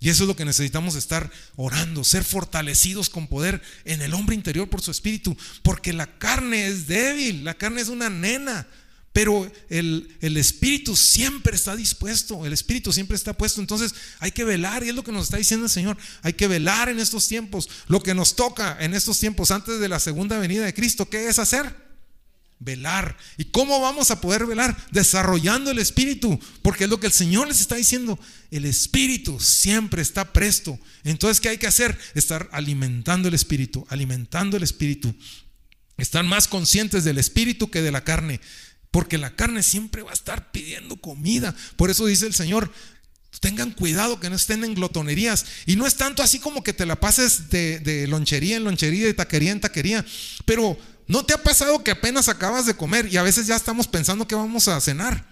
Y 0.00 0.08
eso 0.08 0.24
es 0.24 0.28
lo 0.28 0.34
que 0.34 0.44
necesitamos 0.44 0.96
estar 0.96 1.30
orando, 1.54 2.02
ser 2.02 2.24
fortalecidos 2.24 3.10
con 3.10 3.28
poder 3.28 3.62
en 3.84 4.02
el 4.02 4.12
hombre 4.12 4.34
interior 4.34 4.68
por 4.68 4.82
su 4.82 4.90
espíritu, 4.90 5.36
porque 5.62 5.92
la 5.92 6.18
carne 6.18 6.66
es 6.66 6.88
débil, 6.88 7.44
la 7.44 7.54
carne 7.54 7.80
es 7.80 7.90
una 7.90 8.10
nena. 8.10 8.66
Pero 9.12 9.50
el, 9.68 10.36
espíritu 10.36 10.96
siempre 10.96 11.56
está 11.56 11.74
dispuesto, 11.74 12.46
el 12.46 12.52
espíritu 12.52 12.92
siempre 12.92 13.16
está 13.16 13.32
puesto. 13.32 13.60
Entonces 13.60 13.92
hay 14.20 14.30
que 14.30 14.44
velar, 14.44 14.84
y 14.84 14.90
es 14.90 14.94
lo 14.94 15.02
que 15.02 15.10
nos 15.10 15.24
está 15.24 15.36
diciendo 15.36 15.66
el 15.66 15.70
Señor. 15.70 15.96
Hay 16.22 16.34
que 16.34 16.46
velar 16.46 16.88
en 16.88 17.00
estos 17.00 17.26
tiempos. 17.26 17.68
Lo 17.88 18.02
que 18.02 18.14
nos 18.14 18.36
toca 18.36 18.76
en 18.78 18.94
estos 18.94 19.18
tiempos 19.18 19.50
antes 19.50 19.80
de 19.80 19.88
la 19.88 19.98
segunda 19.98 20.38
venida 20.38 20.64
de 20.64 20.74
Cristo, 20.74 21.08
¿qué 21.10 21.28
es 21.28 21.40
hacer? 21.40 21.74
Velar. 22.60 23.16
¿Y 23.36 23.46
cómo 23.46 23.80
vamos 23.80 24.12
a 24.12 24.20
poder 24.20 24.46
velar? 24.46 24.76
Desarrollando 24.92 25.72
el 25.72 25.80
espíritu, 25.80 26.38
porque 26.62 26.84
es 26.84 26.90
lo 26.90 27.00
que 27.00 27.08
el 27.08 27.12
Señor 27.12 27.48
les 27.48 27.60
está 27.60 27.74
diciendo. 27.74 28.16
El 28.52 28.64
espíritu 28.64 29.40
siempre 29.40 30.02
está 30.02 30.32
presto. 30.32 30.78
Entonces, 31.02 31.40
¿qué 31.40 31.48
hay 31.48 31.58
que 31.58 31.66
hacer? 31.66 31.98
Estar 32.14 32.48
alimentando 32.52 33.26
el 33.26 33.34
espíritu, 33.34 33.84
alimentando 33.88 34.56
el 34.56 34.62
espíritu. 34.62 35.12
Estar 35.96 36.24
más 36.24 36.46
conscientes 36.46 37.02
del 37.02 37.18
espíritu 37.18 37.70
que 37.70 37.82
de 37.82 37.90
la 37.90 38.04
carne. 38.04 38.40
Porque 38.90 39.18
la 39.18 39.36
carne 39.36 39.62
siempre 39.62 40.02
va 40.02 40.10
a 40.10 40.14
estar 40.14 40.50
pidiendo 40.50 40.96
comida. 40.96 41.54
Por 41.76 41.90
eso 41.90 42.06
dice 42.06 42.26
el 42.26 42.34
Señor, 42.34 42.72
tengan 43.40 43.70
cuidado 43.70 44.20
que 44.20 44.28
no 44.28 44.36
estén 44.36 44.64
en 44.64 44.74
glotonerías. 44.74 45.46
Y 45.66 45.76
no 45.76 45.86
es 45.86 45.96
tanto 45.96 46.22
así 46.22 46.38
como 46.38 46.62
que 46.62 46.72
te 46.72 46.86
la 46.86 46.96
pases 46.96 47.48
de, 47.50 48.06
lonchería 48.08 48.56
en 48.56 48.64
lonchería, 48.64 49.06
de 49.06 49.14
taquería 49.14 49.52
en 49.52 49.60
taquería. 49.60 50.04
Pero 50.44 50.76
¿no 51.06 51.24
te 51.24 51.34
ha 51.34 51.42
pasado 51.42 51.82
que 51.82 51.92
apenas 51.92 52.28
acabas 52.28 52.66
de 52.66 52.74
comer 52.74 53.08
y 53.12 53.16
a 53.16 53.22
veces 53.22 53.46
ya 53.46 53.56
estamos 53.56 53.86
pensando 53.86 54.26
que 54.26 54.34
vamos 54.34 54.68
a 54.68 54.80
cenar? 54.80 55.28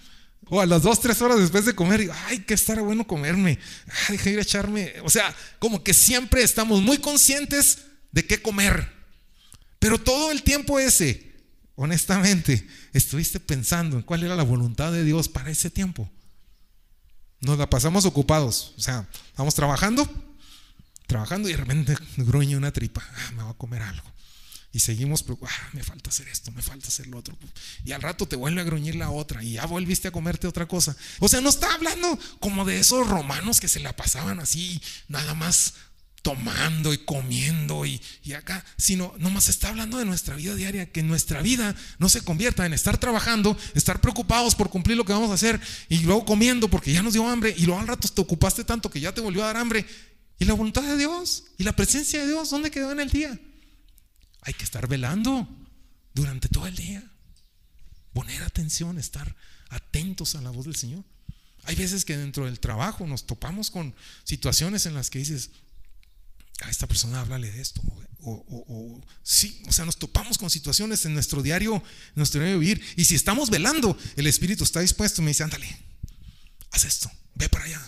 O 0.50 0.60
a 0.60 0.66
las 0.66 0.82
dos, 0.82 1.00
tres 1.00 1.20
horas 1.20 1.38
después 1.38 1.66
de 1.66 1.74
comer, 1.74 2.10
ay, 2.26 2.38
que 2.40 2.54
estará 2.54 2.80
bueno 2.80 3.06
comerme. 3.06 3.58
Ay, 4.08 4.16
deja 4.16 4.30
ir 4.30 4.38
a 4.38 4.42
echarme. 4.42 4.94
O 5.02 5.10
sea, 5.10 5.34
como 5.58 5.82
que 5.82 5.92
siempre 5.92 6.42
estamos 6.42 6.80
muy 6.80 6.98
conscientes 6.98 7.78
de 8.12 8.24
qué 8.24 8.40
comer. 8.40 8.90
Pero 9.78 9.98
todo 9.98 10.30
el 10.30 10.42
tiempo 10.42 10.78
ese, 10.78 11.27
honestamente, 11.78 12.66
estuviste 12.92 13.38
pensando 13.38 13.96
en 13.96 14.02
cuál 14.02 14.24
era 14.24 14.34
la 14.34 14.42
voluntad 14.42 14.90
de 14.92 15.04
Dios 15.04 15.28
para 15.28 15.50
ese 15.50 15.70
tiempo. 15.70 16.10
Nos 17.40 17.56
la 17.56 17.70
pasamos 17.70 18.04
ocupados, 18.04 18.74
o 18.76 18.80
sea, 18.80 19.08
estamos 19.28 19.54
trabajando, 19.54 20.08
trabajando 21.06 21.48
y 21.48 21.52
de 21.52 21.58
repente 21.58 21.96
gruñe 22.16 22.56
una 22.56 22.72
tripa, 22.72 23.00
ah, 23.08 23.30
me 23.36 23.44
va 23.44 23.50
a 23.50 23.54
comer 23.54 23.82
algo. 23.82 24.12
Y 24.72 24.80
seguimos, 24.80 25.22
pero 25.22 25.38
ah, 25.44 25.68
me 25.72 25.84
falta 25.84 26.10
hacer 26.10 26.26
esto, 26.26 26.50
me 26.50 26.62
falta 26.62 26.88
hacer 26.88 27.06
lo 27.06 27.16
otro. 27.16 27.38
Y 27.84 27.92
al 27.92 28.02
rato 28.02 28.26
te 28.26 28.34
vuelve 28.34 28.60
a 28.60 28.64
gruñir 28.64 28.96
la 28.96 29.10
otra 29.10 29.42
y 29.44 29.52
ya 29.52 29.64
volviste 29.64 30.08
a 30.08 30.10
comerte 30.10 30.48
otra 30.48 30.66
cosa. 30.66 30.96
O 31.20 31.28
sea, 31.28 31.40
no 31.40 31.48
está 31.48 31.72
hablando 31.72 32.18
como 32.40 32.64
de 32.64 32.80
esos 32.80 33.06
romanos 33.06 33.60
que 33.60 33.68
se 33.68 33.78
la 33.78 33.94
pasaban 33.94 34.40
así, 34.40 34.82
nada 35.06 35.34
más 35.34 35.74
tomando 36.22 36.92
y 36.92 36.98
comiendo 36.98 37.86
y, 37.86 38.00
acá, 38.36 38.64
sino 38.76 39.14
nomás 39.18 39.48
está 39.48 39.68
hablando 39.68 39.98
de 39.98 40.04
nuestra 40.04 40.36
vida 40.36 40.54
diaria, 40.54 40.90
que 40.90 41.02
nuestra 41.02 41.42
vida 41.42 41.74
no 41.98 42.08
se 42.08 42.22
convierta 42.22 42.66
en 42.66 42.72
estar 42.72 42.98
trabajando, 42.98 43.56
estar 43.74 44.00
preocupados 44.00 44.54
por 44.54 44.70
cumplir 44.70 44.96
lo 44.96 45.04
que 45.04 45.12
vamos 45.12 45.30
a 45.30 45.34
hacer 45.34 45.60
y 45.88 46.00
luego 46.00 46.24
comiendo 46.24 46.68
porque 46.68 46.92
ya 46.92 47.02
nos 47.02 47.12
dio 47.12 47.26
hambre 47.26 47.54
y 47.56 47.66
luego 47.66 47.80
al 47.80 47.86
rato 47.86 48.08
te 48.08 48.20
ocupaste 48.20 48.64
tanto 48.64 48.90
que 48.90 49.00
ya 49.00 49.12
te 49.12 49.20
volvió 49.20 49.42
a 49.42 49.46
dar 49.46 49.56
hambre. 49.56 49.86
¿Y 50.38 50.44
la 50.44 50.54
voluntad 50.54 50.82
de 50.82 50.96
Dios? 50.96 51.44
¿Y 51.56 51.64
la 51.64 51.74
presencia 51.74 52.20
de 52.20 52.28
Dios? 52.28 52.50
¿Dónde 52.50 52.70
quedó 52.70 52.92
en 52.92 53.00
el 53.00 53.10
día? 53.10 53.38
Hay 54.42 54.54
que 54.54 54.64
estar 54.64 54.86
velando 54.86 55.48
durante 56.14 56.48
todo 56.48 56.66
el 56.66 56.76
día. 56.76 57.02
Poner 58.12 58.42
atención, 58.42 58.98
estar 58.98 59.34
atentos 59.68 60.34
a 60.34 60.40
la 60.40 60.50
voz 60.50 60.66
del 60.66 60.76
Señor. 60.76 61.04
Hay 61.64 61.74
veces 61.74 62.04
que 62.04 62.16
dentro 62.16 62.46
del 62.46 62.60
trabajo 62.60 63.06
nos 63.06 63.26
topamos 63.26 63.70
con 63.70 63.94
situaciones 64.24 64.86
en 64.86 64.94
las 64.94 65.10
que 65.10 65.18
dices, 65.18 65.50
a 66.62 66.70
esta 66.70 66.86
persona 66.86 67.20
háblale 67.20 67.50
de 67.50 67.60
esto. 67.60 67.80
O, 68.22 69.00
sí, 69.22 69.62
o 69.68 69.72
sea, 69.72 69.84
nos 69.84 69.96
topamos 69.96 70.38
con 70.38 70.50
situaciones 70.50 71.04
en 71.06 71.14
nuestro 71.14 71.42
diario, 71.42 71.82
nuestro 72.14 72.40
diario 72.40 72.58
vivir. 72.58 72.82
Y 72.96 73.04
si 73.04 73.14
estamos 73.14 73.48
velando, 73.48 73.96
el 74.16 74.26
Espíritu 74.26 74.64
está 74.64 74.80
dispuesto 74.80 75.22
me 75.22 75.28
dice, 75.28 75.44
ándale, 75.44 75.66
haz 76.72 76.84
esto, 76.84 77.10
ve 77.34 77.48
para 77.48 77.64
allá, 77.64 77.80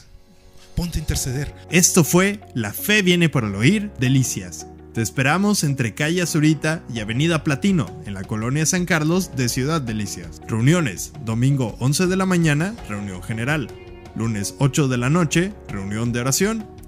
ponte 0.76 0.98
a 0.98 1.00
interceder. 1.00 1.54
Esto 1.70 2.04
fue 2.04 2.40
La 2.54 2.72
fe 2.72 3.02
viene 3.02 3.28
por 3.28 3.44
el 3.44 3.54
oír, 3.54 3.90
delicias. 3.98 4.66
Te 4.94 5.02
esperamos 5.02 5.62
entre 5.62 5.94
calle 5.94 6.22
Azurita 6.22 6.84
y 6.92 6.98
Avenida 7.00 7.44
Platino, 7.44 8.02
en 8.06 8.14
la 8.14 8.24
colonia 8.24 8.66
San 8.66 8.86
Carlos 8.86 9.36
de 9.36 9.48
Ciudad 9.48 9.80
Delicias. 9.80 10.40
Reuniones, 10.48 11.12
domingo 11.24 11.76
11 11.80 12.06
de 12.06 12.16
la 12.16 12.26
mañana, 12.26 12.74
reunión 12.88 13.22
general. 13.22 13.68
Lunes 14.16 14.54
8 14.58 14.88
de 14.88 14.98
la 14.98 15.08
noche, 15.08 15.52
reunión 15.68 16.12
de 16.12 16.20
oración. 16.20 16.80